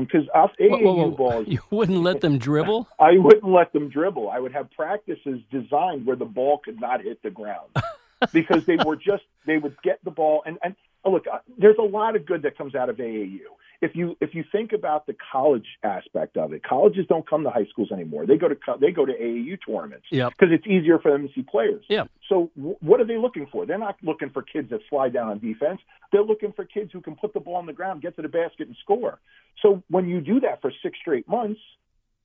because 0.00 0.28
um, 0.34 0.50
AAU 0.60 0.82
whoa, 0.82 0.94
whoa, 0.94 1.10
balls. 1.10 1.46
You 1.48 1.60
wouldn't 1.70 2.02
let 2.02 2.20
them 2.20 2.38
dribble. 2.38 2.88
I 2.98 3.12
wouldn't 3.16 3.50
let 3.50 3.72
them 3.72 3.88
dribble. 3.88 4.28
I 4.28 4.38
would 4.38 4.52
have 4.52 4.70
practices 4.70 5.40
designed 5.50 6.06
where 6.06 6.16
the 6.16 6.26
ball 6.26 6.58
could 6.62 6.80
not 6.80 7.02
hit 7.02 7.22
the 7.22 7.30
ground 7.30 7.70
because 8.32 8.66
they 8.66 8.76
were 8.84 8.96
just 8.96 9.24
they 9.46 9.58
would 9.58 9.76
get 9.82 10.04
the 10.04 10.10
ball 10.10 10.42
and 10.44 10.58
and 10.62 10.74
oh, 11.04 11.12
look, 11.12 11.26
uh, 11.32 11.38
there's 11.56 11.78
a 11.78 11.82
lot 11.82 12.16
of 12.16 12.26
good 12.26 12.42
that 12.42 12.58
comes 12.58 12.74
out 12.74 12.90
of 12.90 12.96
AAU. 12.96 13.40
If 13.80 13.94
you 13.94 14.16
if 14.20 14.34
you 14.34 14.44
think 14.50 14.72
about 14.72 15.06
the 15.06 15.14
college 15.32 15.66
aspect 15.82 16.36
of 16.36 16.52
it, 16.52 16.62
colleges 16.64 17.06
don't 17.08 17.28
come 17.28 17.44
to 17.44 17.50
high 17.50 17.66
schools 17.70 17.92
anymore. 17.92 18.26
They 18.26 18.36
go 18.36 18.48
to 18.48 18.56
they 18.80 18.90
go 18.90 19.06
to 19.06 19.12
AAU 19.12 19.56
tournaments 19.64 20.06
Yep. 20.10 20.32
because 20.36 20.52
it's 20.52 20.66
easier 20.66 20.98
for 20.98 21.12
them 21.12 21.28
to 21.28 21.32
see 21.34 21.42
players. 21.42 21.84
Yeah. 21.88 22.04
So 22.28 22.50
w- 22.56 22.76
what 22.80 23.00
are 23.00 23.04
they 23.04 23.18
looking 23.18 23.46
for? 23.46 23.66
They're 23.66 23.78
not 23.78 23.96
looking 24.02 24.30
for 24.30 24.42
kids 24.42 24.70
that 24.70 24.80
slide 24.90 25.12
down 25.12 25.28
on 25.28 25.38
defense. 25.38 25.80
They're 26.10 26.24
looking 26.24 26.52
for 26.52 26.64
kids 26.64 26.90
who 26.92 27.00
can 27.00 27.14
put 27.14 27.34
the 27.34 27.40
ball 27.40 27.56
on 27.56 27.66
the 27.66 27.72
ground, 27.72 28.02
get 28.02 28.16
to 28.16 28.22
the 28.22 28.28
basket, 28.28 28.66
and 28.66 28.76
score. 28.82 29.20
So 29.62 29.82
when 29.88 30.08
you 30.08 30.20
do 30.20 30.40
that 30.40 30.60
for 30.60 30.72
six 30.82 30.98
straight 30.98 31.28
months, 31.28 31.60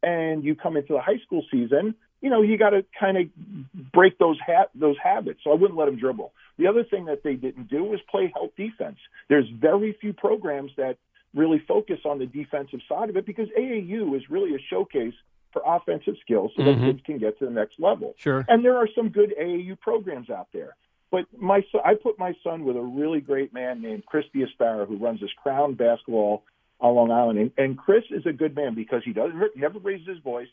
and 0.02 0.44
you 0.44 0.54
come 0.56 0.76
into 0.76 0.94
the 0.94 1.02
high 1.02 1.20
school 1.26 1.46
season, 1.50 1.96
you 2.22 2.30
know 2.30 2.42
you 2.42 2.58
got 2.58 2.72
to 2.72 2.84
kind 3.00 3.18
of 3.18 3.28
break 3.94 4.18
those 4.18 4.38
ha- 4.46 4.68
those 4.76 4.96
habits. 5.02 5.42
So 5.44 5.52
I 5.52 5.56
wouldn't 5.56 5.78
let 5.78 5.86
them 5.86 5.98
dribble. 5.98 6.34
The 6.58 6.68
other 6.68 6.84
thing 6.84 7.06
that 7.06 7.24
they 7.24 7.36
didn't 7.36 7.70
do 7.70 7.84
was 7.84 8.00
play 8.10 8.32
help 8.34 8.56
defense. 8.58 8.98
There's 9.30 9.48
very 9.50 9.94
few 10.02 10.14
programs 10.14 10.72
that 10.78 10.98
really 11.34 11.60
focus 11.68 12.00
on 12.06 12.20
the 12.20 12.26
defensive 12.26 12.80
side 12.88 13.10
of 13.10 13.18
it 13.18 13.26
because 13.26 13.50
AAU 13.58 14.16
is 14.16 14.30
really 14.30 14.56
a 14.56 14.60
showcase 14.70 15.14
for 15.52 15.62
offensive 15.66 16.16
skills 16.22 16.52
so 16.56 16.64
Mhm. 16.64 16.66
that 16.66 16.86
kids 16.86 17.02
can 17.06 17.18
get 17.18 17.38
to 17.40 17.46
the 17.46 17.52
next 17.52 17.80
level. 17.80 18.16
Sure. 18.18 18.44
And 18.48 18.64
there 18.66 18.78
are 18.78 18.88
some 18.96 19.10
good 19.10 19.34
AAU 19.38 19.76
programs 19.76 20.30
out 20.30 20.48
there. 20.52 20.76
But 21.12 21.26
my 21.38 21.62
son, 21.72 21.82
I 21.86 21.94
put 21.94 22.18
my 22.18 22.34
son 22.44 22.66
with 22.66 22.76
a 22.76 22.82
really 22.82 23.22
great 23.22 23.54
man 23.54 23.82
named 23.82 24.06
Chris 24.06 24.26
Diaspara 24.34 24.88
who 24.88 24.98
runs 24.98 25.22
this 25.22 25.32
Crown 25.34 25.76
Basketball 25.76 26.44
on 26.80 26.96
Long 26.96 27.12
Island. 27.12 27.38
And, 27.38 27.52
and 27.58 27.78
Chris 27.78 28.04
is 28.10 28.26
a 28.26 28.34
good 28.34 28.56
man 28.56 28.74
because 28.74 29.04
he 29.04 29.14
doesn't 29.14 29.56
never 29.56 29.78
raises 29.80 30.08
his 30.08 30.18
voice. 30.20 30.50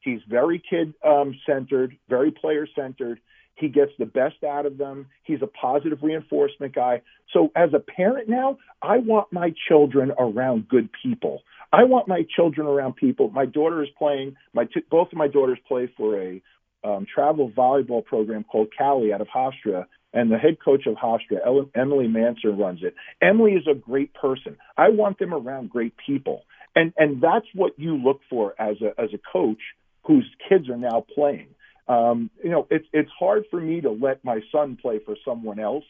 He's 0.00 0.22
very 0.22 0.58
kid 0.58 0.94
um, 1.04 1.38
centered, 1.46 1.96
very 2.08 2.30
player 2.30 2.66
centered. 2.74 3.20
He 3.54 3.68
gets 3.68 3.92
the 3.98 4.06
best 4.06 4.42
out 4.44 4.66
of 4.66 4.78
them. 4.78 5.06
He's 5.24 5.42
a 5.42 5.46
positive 5.46 5.98
reinforcement 6.02 6.74
guy. 6.74 7.02
So 7.32 7.50
as 7.54 7.70
a 7.74 7.78
parent 7.78 8.28
now, 8.28 8.58
I 8.82 8.98
want 8.98 9.32
my 9.32 9.52
children 9.68 10.12
around 10.18 10.68
good 10.68 10.88
people. 11.02 11.42
I 11.72 11.84
want 11.84 12.06
my 12.08 12.22
children 12.36 12.66
around 12.66 12.96
people. 12.96 13.30
My 13.30 13.46
daughter 13.46 13.82
is 13.82 13.88
playing. 13.98 14.36
My 14.52 14.64
t- 14.64 14.82
both 14.90 15.08
of 15.12 15.18
my 15.18 15.28
daughters 15.28 15.58
play 15.66 15.90
for 15.96 16.20
a 16.20 16.42
um, 16.84 17.06
travel 17.12 17.50
volleyball 17.50 18.04
program 18.04 18.44
called 18.44 18.68
Cali 18.76 19.12
out 19.12 19.20
of 19.20 19.28
Hofstra, 19.28 19.86
and 20.12 20.30
the 20.30 20.36
head 20.36 20.58
coach 20.62 20.86
of 20.86 20.94
Hofstra, 20.94 21.38
Ellen, 21.44 21.70
Emily 21.74 22.06
Manser, 22.06 22.56
runs 22.56 22.80
it. 22.82 22.94
Emily 23.22 23.52
is 23.52 23.66
a 23.70 23.74
great 23.74 24.12
person. 24.14 24.56
I 24.76 24.90
want 24.90 25.18
them 25.18 25.32
around 25.32 25.70
great 25.70 25.94
people, 26.04 26.42
and 26.74 26.92
and 26.96 27.22
that's 27.22 27.46
what 27.54 27.78
you 27.78 27.96
look 27.96 28.20
for 28.28 28.54
as 28.60 28.76
a 28.82 29.00
as 29.00 29.10
a 29.14 29.20
coach 29.32 29.60
whose 30.04 30.28
kids 30.48 30.68
are 30.68 30.76
now 30.76 31.04
playing. 31.14 31.48
Um, 31.88 32.30
you 32.42 32.50
know, 32.50 32.66
it's 32.70 32.86
it's 32.92 33.10
hard 33.18 33.44
for 33.50 33.60
me 33.60 33.80
to 33.80 33.90
let 33.90 34.24
my 34.24 34.40
son 34.50 34.78
play 34.80 35.00
for 35.04 35.16
someone 35.24 35.58
else 35.58 35.84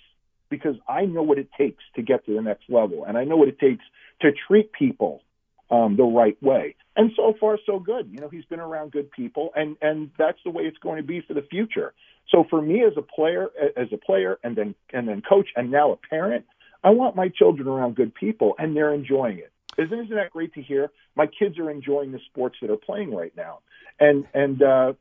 because 0.49 0.77
I 0.89 1.05
know 1.05 1.23
what 1.23 1.39
it 1.39 1.49
takes 1.57 1.83
to 1.97 2.03
get 2.03 2.25
to 2.27 2.35
the 2.35 2.43
next 2.43 2.65
level, 2.69 3.05
and 3.05 3.17
I 3.17 3.25
know 3.25 3.37
what 3.37 3.49
it 3.49 3.59
takes 3.59 3.85
to 4.21 4.31
treat 4.49 4.73
people 4.73 5.23
um, 5.71 5.97
the 5.97 6.05
right 6.05 6.41
way. 6.43 6.77
And 6.95 7.11
so 7.17 7.35
far, 7.41 7.59
so 7.65 7.79
good. 7.79 8.11
You 8.13 8.21
know, 8.21 8.29
he's 8.29 8.45
been 8.45 8.61
around 8.61 8.93
good 8.93 9.11
people, 9.11 9.51
and 9.57 9.77
and 9.81 10.11
that's 10.19 10.39
the 10.45 10.51
way 10.51 10.65
it's 10.65 10.79
going 10.79 10.99
to 10.99 11.03
be 11.03 11.23
for 11.27 11.35
the 11.35 11.43
future. 11.43 11.95
So 12.31 12.45
for 12.49 12.61
me, 12.61 12.85
as 12.85 12.93
a 12.97 13.03
player, 13.03 13.49
as 13.77 13.89
a 13.93 13.97
player, 13.97 14.39
and 14.45 14.55
then 14.57 14.75
and 14.93 15.09
then 15.09 15.23
coach, 15.23 15.49
and 15.57 15.71
now 15.71 15.93
a 15.93 15.97
parent, 15.97 16.45
I 16.85 16.91
want 16.91 17.17
my 17.17 17.29
children 17.29 17.67
around 17.69 17.97
good 17.97 18.15
people, 18.15 18.55
and 18.59 18.77
they're 18.77 18.93
enjoying 18.93 19.39
it. 19.39 19.53
Isn't 19.79 19.99
isn't 19.99 20.15
that 20.15 20.31
great 20.31 20.53
to 20.55 20.63
hear? 20.63 20.91
My 21.17 21.27
kids 21.27 21.59
are 21.59 21.71
enjoying 21.71 22.13
the 22.13 22.21
sports 22.31 22.57
that 22.61 22.71
are 22.71 22.77
playing 22.77 23.15
right 23.15 23.33
now, 23.37 23.61
and 23.99 24.27
and 24.35 24.63
uh, 24.63 24.93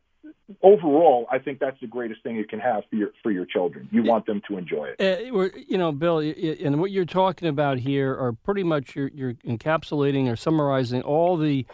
overall, 0.61 1.27
I 1.31 1.39
think 1.39 1.59
that's 1.59 1.79
the 1.79 1.87
greatest 1.87 2.23
thing 2.23 2.35
you 2.35 2.45
can 2.45 2.59
have 2.59 2.83
for 2.89 2.95
your 2.95 3.09
for 3.23 3.31
your 3.31 3.45
children. 3.45 3.87
You 3.91 4.03
want 4.03 4.25
them 4.25 4.41
to 4.47 4.57
enjoy 4.57 4.93
it. 4.97 5.01
Uh, 5.01 5.49
you 5.67 5.77
know, 5.77 5.91
Bill, 5.91 6.19
and 6.19 6.79
what 6.79 6.91
you're 6.91 7.05
talking 7.05 7.47
about 7.47 7.79
here 7.79 8.11
are 8.11 8.33
pretty 8.33 8.63
much 8.63 8.95
you're, 8.95 9.09
you're 9.13 9.33
encapsulating 9.33 10.31
or 10.31 10.35
summarizing 10.35 11.01
all 11.01 11.37
the, 11.37 11.65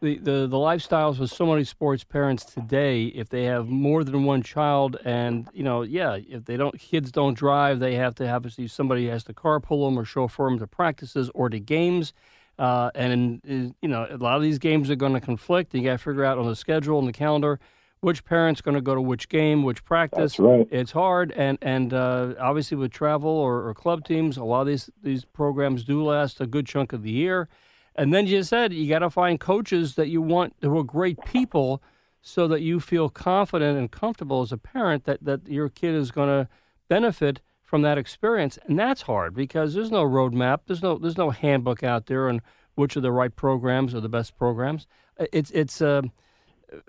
the, 0.00 0.18
the, 0.18 0.46
the 0.46 0.56
lifestyles 0.56 1.20
of 1.20 1.30
so 1.30 1.46
many 1.46 1.64
sports 1.64 2.04
parents 2.04 2.44
today. 2.44 3.04
If 3.06 3.28
they 3.28 3.44
have 3.44 3.68
more 3.68 4.04
than 4.04 4.24
one 4.24 4.42
child, 4.42 4.96
and 5.04 5.48
you 5.52 5.62
know, 5.62 5.82
yeah, 5.82 6.18
if 6.28 6.44
they 6.44 6.56
don't, 6.56 6.78
kids 6.78 7.12
don't 7.12 7.34
drive, 7.34 7.80
they 7.80 7.94
have 7.94 8.14
to 8.16 8.26
have 8.26 8.46
somebody 8.68 9.08
has 9.08 9.24
to 9.24 9.34
carpool 9.34 9.88
them 9.88 9.98
or 9.98 10.04
chauffeur 10.04 10.48
them 10.48 10.58
to 10.58 10.66
practices 10.66 11.30
or 11.34 11.48
to 11.48 11.60
games. 11.60 12.12
Uh, 12.58 12.90
and 12.94 13.40
uh, 13.48 13.72
you 13.80 13.88
know, 13.88 14.06
a 14.10 14.16
lot 14.16 14.36
of 14.36 14.42
these 14.42 14.58
games 14.58 14.90
are 14.90 14.96
going 14.96 15.14
to 15.14 15.20
conflict. 15.20 15.74
You 15.74 15.82
got 15.82 15.92
to 15.92 15.98
figure 15.98 16.24
out 16.24 16.38
on 16.38 16.46
the 16.46 16.56
schedule 16.56 16.98
and 16.98 17.08
the 17.08 17.12
calendar 17.12 17.58
which 18.02 18.24
parent's 18.24 18.60
going 18.60 18.74
to 18.74 18.80
go 18.80 18.96
to 18.96 19.00
which 19.00 19.28
game, 19.28 19.62
which 19.62 19.84
practice. 19.84 20.38
Right. 20.38 20.66
It's 20.70 20.90
hard, 20.90 21.30
and 21.32 21.56
and 21.62 21.94
uh, 21.94 22.34
obviously 22.38 22.76
with 22.76 22.90
travel 22.90 23.30
or, 23.30 23.68
or 23.68 23.74
club 23.74 24.04
teams, 24.04 24.36
a 24.36 24.44
lot 24.44 24.62
of 24.62 24.66
these 24.66 24.90
these 25.02 25.24
programs 25.24 25.84
do 25.84 26.04
last 26.04 26.40
a 26.40 26.46
good 26.46 26.66
chunk 26.66 26.92
of 26.92 27.02
the 27.02 27.10
year. 27.10 27.48
And 27.94 28.12
then 28.12 28.26
you 28.26 28.42
said 28.42 28.72
you 28.72 28.88
got 28.88 29.00
to 29.00 29.10
find 29.10 29.38
coaches 29.38 29.94
that 29.94 30.08
you 30.08 30.20
want 30.20 30.54
who 30.62 30.76
are 30.78 30.84
great 30.84 31.24
people, 31.24 31.80
so 32.20 32.48
that 32.48 32.60
you 32.60 32.80
feel 32.80 33.08
confident 33.08 33.78
and 33.78 33.90
comfortable 33.90 34.42
as 34.42 34.50
a 34.50 34.58
parent 34.58 35.04
that 35.04 35.24
that 35.24 35.48
your 35.48 35.68
kid 35.68 35.94
is 35.94 36.10
going 36.10 36.28
to 36.28 36.48
benefit 36.88 37.40
from 37.62 37.82
that 37.82 37.98
experience, 37.98 38.58
and 38.66 38.76
that's 38.76 39.02
hard 39.02 39.32
because 39.32 39.74
there's 39.74 39.92
no 39.92 40.02
roadmap, 40.02 40.62
there's 40.66 40.82
no 40.82 40.98
there's 40.98 41.16
no 41.16 41.30
handbook 41.30 41.84
out 41.84 42.06
there 42.06 42.28
on 42.28 42.42
which 42.74 42.96
are 42.96 43.00
the 43.00 43.12
right 43.12 43.36
programs 43.36 43.94
or 43.94 44.00
the 44.00 44.08
best 44.08 44.36
programs. 44.36 44.88
It's 45.32 45.52
it's. 45.52 45.80
Uh, 45.80 46.02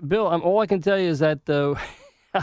Bill, 0.08 0.28
I'm, 0.28 0.41
all 0.41 0.60
I 0.60 0.67
can 0.67 0.82
tell 0.82 1.00
you 1.00 1.10
is 1.10 1.19
that 1.19 1.50
uh, 1.50 1.76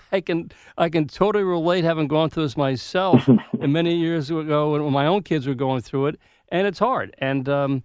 I 0.12 0.20
can 0.20 0.50
I 0.78 0.88
can 0.88 1.06
totally 1.06 1.44
relate, 1.44 1.84
having 1.84 2.08
gone 2.08 2.30
through 2.30 2.44
this 2.44 2.56
myself 2.56 3.28
and 3.60 3.72
many 3.72 3.96
years 3.96 4.30
ago 4.30 4.72
when 4.72 4.92
my 4.92 5.06
own 5.06 5.22
kids 5.22 5.46
were 5.46 5.54
going 5.54 5.80
through 5.80 6.06
it, 6.06 6.20
and 6.48 6.66
it's 6.66 6.78
hard. 6.78 7.14
And 7.18 7.48
um, 7.48 7.82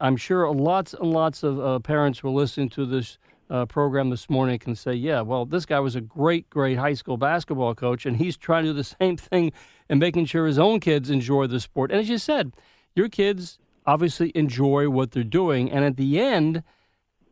I'm 0.00 0.16
sure 0.16 0.52
lots 0.52 0.94
and 0.94 1.10
lots 1.10 1.42
of 1.42 1.60
uh, 1.60 1.78
parents 1.78 2.18
who 2.18 2.28
are 2.28 2.32
listening 2.32 2.68
to 2.70 2.84
this 2.84 3.18
uh, 3.48 3.66
program 3.66 4.10
this 4.10 4.28
morning 4.28 4.58
can 4.58 4.74
say, 4.74 4.94
"Yeah, 4.94 5.22
well, 5.22 5.46
this 5.46 5.66
guy 5.66 5.80
was 5.80 5.96
a 5.96 6.00
great, 6.00 6.48
great 6.50 6.78
high 6.78 6.94
school 6.94 7.16
basketball 7.16 7.74
coach, 7.74 8.06
and 8.06 8.16
he's 8.16 8.36
trying 8.36 8.64
to 8.64 8.70
do 8.70 8.74
the 8.74 8.84
same 9.00 9.16
thing 9.16 9.52
and 9.88 9.98
making 9.98 10.26
sure 10.26 10.46
his 10.46 10.58
own 10.58 10.80
kids 10.80 11.10
enjoy 11.10 11.46
the 11.46 11.60
sport." 11.60 11.90
And 11.90 12.00
as 12.00 12.08
you 12.08 12.18
said, 12.18 12.52
your 12.94 13.08
kids 13.08 13.58
obviously 13.86 14.30
enjoy 14.34 14.88
what 14.90 15.12
they're 15.12 15.24
doing, 15.24 15.70
and 15.70 15.84
at 15.84 15.96
the 15.96 16.20
end, 16.20 16.62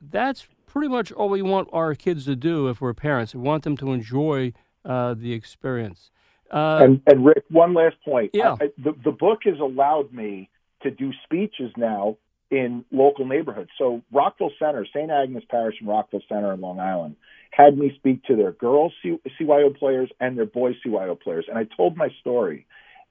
that's 0.01 0.49
pretty 0.68 0.88
much 0.88 1.11
all 1.12 1.28
we 1.28 1.42
want 1.42 1.68
our 1.72 1.94
kids 1.94 2.24
to 2.26 2.37
do 2.37 2.68
if 2.68 2.81
we're 2.81 2.94
parents. 2.94 3.35
We 3.35 3.40
want 3.40 3.64
them 3.64 3.76
to 3.78 3.92
enjoy 3.92 4.52
uh, 4.85 5.14
the 5.14 5.33
experience. 5.33 6.11
Uh, 6.50 6.81
and, 6.83 7.02
and 7.07 7.24
Rick, 7.24 7.44
one 7.50 7.74
last 7.74 7.96
point. 8.04 8.31
Yeah. 8.33 8.57
I, 8.61 8.64
I, 8.64 8.68
the, 8.78 8.92
the 9.04 9.11
book 9.11 9.40
has 9.44 9.59
allowed 9.61 10.12
me 10.12 10.48
to 10.83 10.90
do 10.90 11.12
speeches 11.24 11.72
now 11.76 12.16
in 12.50 12.85
local 12.90 13.26
neighborhoods. 13.26 13.70
So 13.76 14.02
Rockville 14.12 14.52
Centre, 14.59 14.87
St. 14.87 15.11
Agnes 15.11 15.44
Parish 15.50 15.76
and 15.81 15.88
Rockville 15.88 16.22
Centre 16.28 16.52
in 16.52 16.61
Long 16.61 16.81
Island, 16.81 17.16
had 17.50 17.76
me 17.76 17.92
speak 17.96 18.24
to 18.24 18.37
their 18.37 18.52
girls 18.52 18.92
C- 19.02 19.20
CYO 19.40 19.76
players 19.76 20.11
and 20.20 20.38
their 20.38 20.46
boys 20.46 20.76
CYO 20.85 21.20
players. 21.20 21.46
And 21.48 21.59
I 21.59 21.66
told 21.76 21.96
my 21.96 22.09
story. 22.20 22.66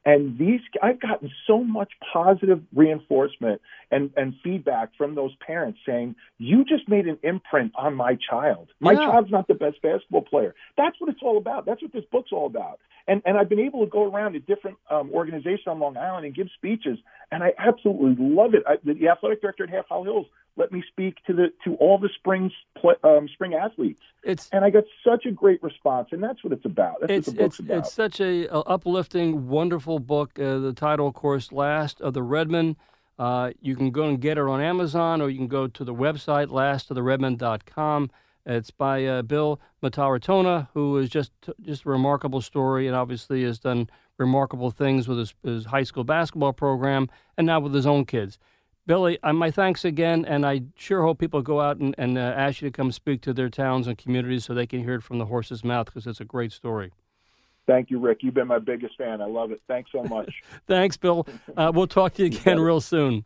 And 0.08 0.40
these, 0.40 0.62
I've 0.82 1.02
gotten 1.02 1.30
so 1.46 1.62
much 1.66 1.92
positive 2.14 2.62
reinforcement 2.74 3.62
and, 3.92 4.10
and 4.16 4.36
feedback 4.42 4.92
from 4.98 5.16
those 5.16 5.36
parents 5.46 5.80
saying, 5.86 6.16
you 6.38 6.64
just 6.64 6.88
made 6.88 7.08
an 7.08 7.18
imprint 7.24 7.74
on 7.76 7.94
my 7.94 8.18
child. 8.30 8.70
My 8.80 8.94
Yeah. 8.94 9.00
child's 9.08 9.32
not 9.32 9.50
the 9.50 9.54
best 9.54 9.82
basketball 9.82 10.22
player. 10.22 10.56
That's 10.78 10.96
what 11.00 11.10
it's 11.10 11.20
all 11.22 11.38
about. 11.38 11.66
That's 11.66 11.82
what 11.82 11.92
this 11.92 12.06
book's 12.10 12.32
all 12.32 12.46
about. 12.46 12.80
And, 13.10 13.22
and 13.26 13.38
I've 13.38 13.50
been 13.50 13.60
able 13.60 13.82
to 13.84 13.92
go 13.92 14.10
around 14.10 14.34
to 14.34 14.40
different 14.40 14.78
um, 14.90 15.12
organizations 15.14 15.68
on 15.68 15.80
Long 15.80 15.98
Island 15.98 16.26
and 16.26 16.34
give 16.34 16.48
speeches, 16.56 16.98
and 17.32 17.44
I 17.44 17.52
absolutely 17.58 18.16
love 18.18 18.54
it. 18.54 18.64
I, 18.66 18.76
the 18.86 19.10
athletic 19.10 19.42
director 19.42 19.66
at 19.66 19.70
Half 19.70 19.88
Hollow 19.90 20.06
Hills 20.06 20.26
let 20.58 20.72
me 20.72 20.84
speak 20.88 21.24
to 21.28 21.34
the 21.34 21.48
to 21.64 21.76
all 21.76 21.98
the 21.98 22.10
spring 22.16 22.52
um, 23.04 23.28
spring 23.34 23.54
athletes, 23.54 24.02
it's 24.24 24.50
and 24.52 24.66
I 24.66 24.70
got 24.70 24.84
such 25.06 25.26
a 25.26 25.32
great 25.32 25.62
response. 25.64 26.10
And 26.12 26.22
that's 26.22 26.44
what 26.44 26.52
it's 26.52 26.66
about. 26.66 27.02
That's 27.02 27.14
it's 27.14 27.28
what 27.28 27.38
the 27.38 27.44
book's 27.44 27.60
it's 27.60 27.68
about. 27.68 27.78
it's 27.80 27.94
such 27.94 28.20
a, 28.20 28.48
a 28.48 28.60
uplifting, 28.62 29.48
wonderful 29.48 30.00
book. 30.00 30.38
Uh, 30.40 30.58
the 30.60 30.74
title, 30.74 31.08
of 31.08 31.14
course, 31.14 31.52
"Last 31.52 32.02
of 32.02 32.14
the 32.14 32.24
Redmen." 32.24 32.76
Uh, 33.20 33.52
you 33.62 33.76
can 33.76 33.90
go 33.90 34.04
and 34.04 34.22
get 34.22 34.38
it 34.38 34.44
on 34.44 34.62
Amazon, 34.62 35.22
or 35.22 35.30
you 35.30 35.38
can 35.38 35.48
go 35.48 35.66
to 35.66 35.84
the 35.84 35.94
website 35.94 36.48
lastoftheredmen.com. 36.50 38.12
It's 38.46 38.70
by 38.70 39.06
uh, 39.06 39.24
Bill 39.24 39.60
Mataratona, 39.82 40.70
who 40.74 40.98
is 40.98 41.10
just 41.10 41.32
just 41.62 41.86
a 41.86 41.90
remarkable 41.90 42.42
story, 42.42 42.88
and 42.88 42.96
obviously 42.96 43.44
has 43.44 43.60
done 43.60 43.90
remarkable 44.18 44.72
things 44.72 45.08
with 45.08 45.18
his, 45.18 45.34
his 45.44 45.66
high 45.66 45.84
school 45.84 46.04
basketball 46.04 46.54
program, 46.54 47.10
and 47.38 47.48
now 47.48 47.60
with 47.60 47.74
his 47.74 47.86
own 47.86 48.06
kids. 48.06 48.38
Billy, 48.88 49.20
uh, 49.22 49.34
my 49.34 49.52
thanks 49.52 49.84
again, 49.84 50.24
and 50.24 50.46
I 50.46 50.62
sure 50.78 51.04
hope 51.04 51.20
people 51.20 51.42
go 51.42 51.60
out 51.60 51.78
and, 51.78 51.94
and 51.98 52.18
uh, 52.18 52.22
ask 52.22 52.62
you 52.62 52.70
to 52.70 52.72
come 52.72 52.94
speak 52.94 53.22
to 53.24 53.34
their 53.34 53.50
towns 53.50 53.86
and 53.86 53.98
communities 53.98 54.46
so 54.46 54.54
they 54.54 54.66
can 54.66 54.82
hear 54.82 54.96
it 54.96 55.04
from 55.04 55.20
the 55.20 55.26
horse's 55.26 55.62
mouth 55.64 55.88
because 55.88 56.08
it's 56.08 56.22
a 56.22 56.26
great 56.26 56.54
story. 56.54 56.94
Thank 57.68 57.92
you, 57.92 58.00
Rick. 58.00 58.20
You've 58.22 58.34
been 58.34 58.48
my 58.48 58.60
biggest 58.60 58.98
fan. 58.98 59.22
I 59.22 59.26
love 59.26 59.52
it. 59.52 59.62
Thanks 59.68 59.92
so 59.92 60.04
much. 60.04 60.34
Thanks, 60.68 60.96
Bill. 60.96 61.28
Uh, 61.58 61.70
we'll 61.76 61.86
talk 61.86 62.14
to 62.14 62.26
you 62.26 62.28
again 62.28 62.62
real 62.62 62.80
soon. 62.80 63.26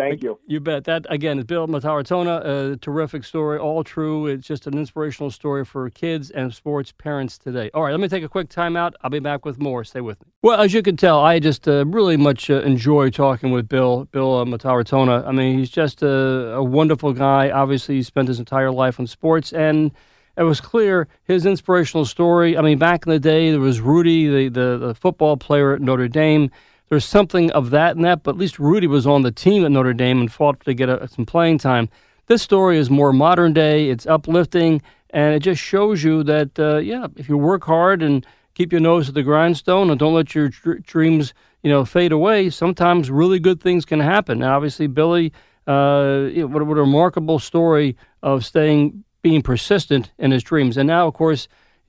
Thank 0.00 0.22
you. 0.22 0.38
You 0.46 0.60
bet. 0.60 0.84
That 0.84 1.06
again 1.08 1.38
is 1.38 1.44
Bill 1.44 1.68
Mataratona. 1.68 2.72
A 2.72 2.76
terrific 2.76 3.24
story, 3.24 3.58
all 3.58 3.84
true. 3.84 4.26
It's 4.26 4.46
just 4.46 4.66
an 4.66 4.76
inspirational 4.76 5.30
story 5.30 5.64
for 5.64 5.88
kids 5.90 6.30
and 6.30 6.52
sports 6.54 6.92
parents 6.92 7.38
today. 7.38 7.70
All 7.74 7.82
right, 7.82 7.90
let 7.92 8.00
me 8.00 8.08
take 8.08 8.24
a 8.24 8.28
quick 8.28 8.48
timeout. 8.48 8.92
I'll 9.02 9.10
be 9.10 9.18
back 9.18 9.44
with 9.44 9.58
more. 9.58 9.84
Stay 9.84 10.00
with 10.00 10.20
me. 10.20 10.32
Well, 10.42 10.60
as 10.60 10.72
you 10.72 10.82
can 10.82 10.96
tell, 10.96 11.20
I 11.20 11.38
just 11.38 11.68
uh, 11.68 11.84
really 11.86 12.16
much 12.16 12.50
uh, 12.50 12.60
enjoy 12.62 13.10
talking 13.10 13.52
with 13.52 13.68
Bill. 13.68 14.06
Bill 14.06 14.38
uh, 14.38 14.44
Mataratona. 14.44 15.26
I 15.26 15.32
mean, 15.32 15.58
he's 15.58 15.70
just 15.70 16.02
a, 16.02 16.54
a 16.54 16.62
wonderful 16.62 17.12
guy. 17.12 17.50
Obviously, 17.50 17.96
he 17.96 18.02
spent 18.02 18.28
his 18.28 18.38
entire 18.38 18.70
life 18.70 18.98
on 18.98 19.06
sports 19.06 19.52
and 19.52 19.92
it 20.36 20.44
was 20.44 20.60
clear 20.60 21.08
his 21.24 21.44
inspirational 21.44 22.04
story. 22.06 22.56
I 22.56 22.62
mean, 22.62 22.78
back 22.78 23.04
in 23.06 23.10
the 23.10 23.18
day, 23.18 23.50
there 23.50 23.60
was 23.60 23.80
Rudy, 23.80 24.26
the, 24.26 24.48
the, 24.48 24.78
the, 24.78 24.94
football 24.94 25.36
player 25.36 25.74
at 25.74 25.82
Notre 25.82 26.08
Dame. 26.08 26.50
There's 26.90 27.04
something 27.04 27.52
of 27.52 27.70
that 27.70 27.94
in 27.94 28.02
that, 28.02 28.24
but 28.24 28.32
at 28.32 28.38
least 28.38 28.58
Rudy 28.58 28.88
was 28.88 29.06
on 29.06 29.22
the 29.22 29.30
team 29.30 29.64
at 29.64 29.70
Notre 29.70 29.94
Dame 29.94 30.20
and 30.20 30.30
fought 30.30 30.58
to 30.64 30.74
get 30.74 30.88
a, 30.88 31.06
some 31.06 31.24
playing 31.24 31.58
time. 31.58 31.88
This 32.26 32.42
story 32.42 32.78
is 32.78 32.90
more 32.90 33.12
modern 33.12 33.52
day. 33.52 33.90
It's 33.90 34.06
uplifting, 34.06 34.82
and 35.10 35.32
it 35.32 35.40
just 35.40 35.62
shows 35.62 36.02
you 36.02 36.24
that, 36.24 36.58
uh, 36.58 36.78
yeah, 36.78 37.06
if 37.14 37.28
you 37.28 37.38
work 37.38 37.62
hard 37.64 38.02
and 38.02 38.26
keep 38.54 38.72
your 38.72 38.80
nose 38.80 39.06
to 39.06 39.12
the 39.12 39.22
grindstone 39.22 39.88
and 39.88 40.00
don't 40.00 40.14
let 40.14 40.34
your 40.34 40.48
dr- 40.48 40.82
dreams, 40.82 41.32
you 41.62 41.70
know, 41.70 41.84
fade 41.84 42.10
away, 42.10 42.50
sometimes 42.50 43.08
really 43.08 43.38
good 43.38 43.60
things 43.60 43.84
can 43.84 44.00
happen. 44.00 44.40
Now, 44.40 44.56
obviously, 44.56 44.88
Billy, 44.88 45.32
uh, 45.68 46.24
what, 46.48 46.66
what 46.66 46.76
a 46.76 46.80
remarkable 46.80 47.38
story 47.38 47.96
of 48.20 48.44
staying 48.44 49.04
being 49.22 49.42
persistent 49.42 50.10
in 50.18 50.32
his 50.32 50.42
dreams. 50.42 50.76
And 50.76 50.88
now, 50.88 51.06
of 51.06 51.14
course, 51.14 51.46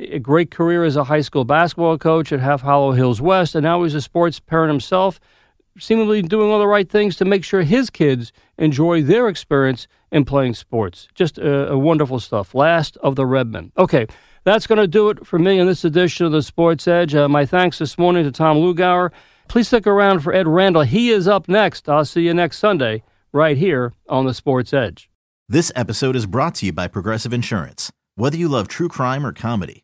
a 0.09 0.19
great 0.19 0.51
career 0.51 0.83
as 0.83 0.95
a 0.95 1.05
high 1.05 1.21
school 1.21 1.45
basketball 1.45 1.97
coach 1.97 2.31
at 2.31 2.39
Half 2.39 2.61
Hollow 2.61 2.91
Hills 2.91 3.21
West, 3.21 3.55
and 3.55 3.63
now 3.63 3.83
he's 3.83 3.95
a 3.95 4.01
sports 4.01 4.39
parent 4.39 4.71
himself, 4.71 5.19
seemingly 5.77 6.21
doing 6.21 6.51
all 6.51 6.59
the 6.59 6.67
right 6.67 6.89
things 6.89 7.15
to 7.17 7.25
make 7.25 7.43
sure 7.43 7.61
his 7.61 7.89
kids 7.89 8.31
enjoy 8.57 9.01
their 9.01 9.27
experience 9.27 9.87
in 10.11 10.25
playing 10.25 10.53
sports. 10.53 11.07
Just 11.13 11.37
a, 11.37 11.71
a 11.71 11.77
wonderful 11.77 12.19
stuff. 12.19 12.53
Last 12.53 12.97
of 12.97 13.15
the 13.15 13.25
Redmen. 13.25 13.71
Okay, 13.77 14.07
that's 14.43 14.67
going 14.67 14.79
to 14.79 14.87
do 14.87 15.09
it 15.09 15.25
for 15.25 15.39
me 15.39 15.59
in 15.59 15.67
this 15.67 15.85
edition 15.85 16.25
of 16.25 16.31
the 16.31 16.41
Sports 16.41 16.87
Edge. 16.87 17.13
Uh, 17.15 17.29
my 17.29 17.45
thanks 17.45 17.77
this 17.77 17.97
morning 17.97 18.23
to 18.23 18.31
Tom 18.31 18.57
Lugauer. 18.57 19.11
Please 19.47 19.67
stick 19.67 19.85
around 19.85 20.21
for 20.21 20.33
Ed 20.33 20.47
Randall. 20.47 20.83
He 20.83 21.09
is 21.09 21.27
up 21.27 21.47
next. 21.47 21.87
I'll 21.87 22.05
see 22.05 22.21
you 22.23 22.33
next 22.33 22.57
Sunday 22.57 23.03
right 23.31 23.57
here 23.57 23.93
on 24.09 24.25
the 24.25 24.33
Sports 24.33 24.73
Edge. 24.73 25.09
This 25.47 25.71
episode 25.75 26.15
is 26.15 26.25
brought 26.25 26.55
to 26.55 26.67
you 26.67 26.73
by 26.73 26.87
Progressive 26.87 27.33
Insurance. 27.33 27.91
Whether 28.15 28.37
you 28.37 28.47
love 28.47 28.67
true 28.67 28.87
crime 28.87 29.25
or 29.25 29.33
comedy, 29.33 29.83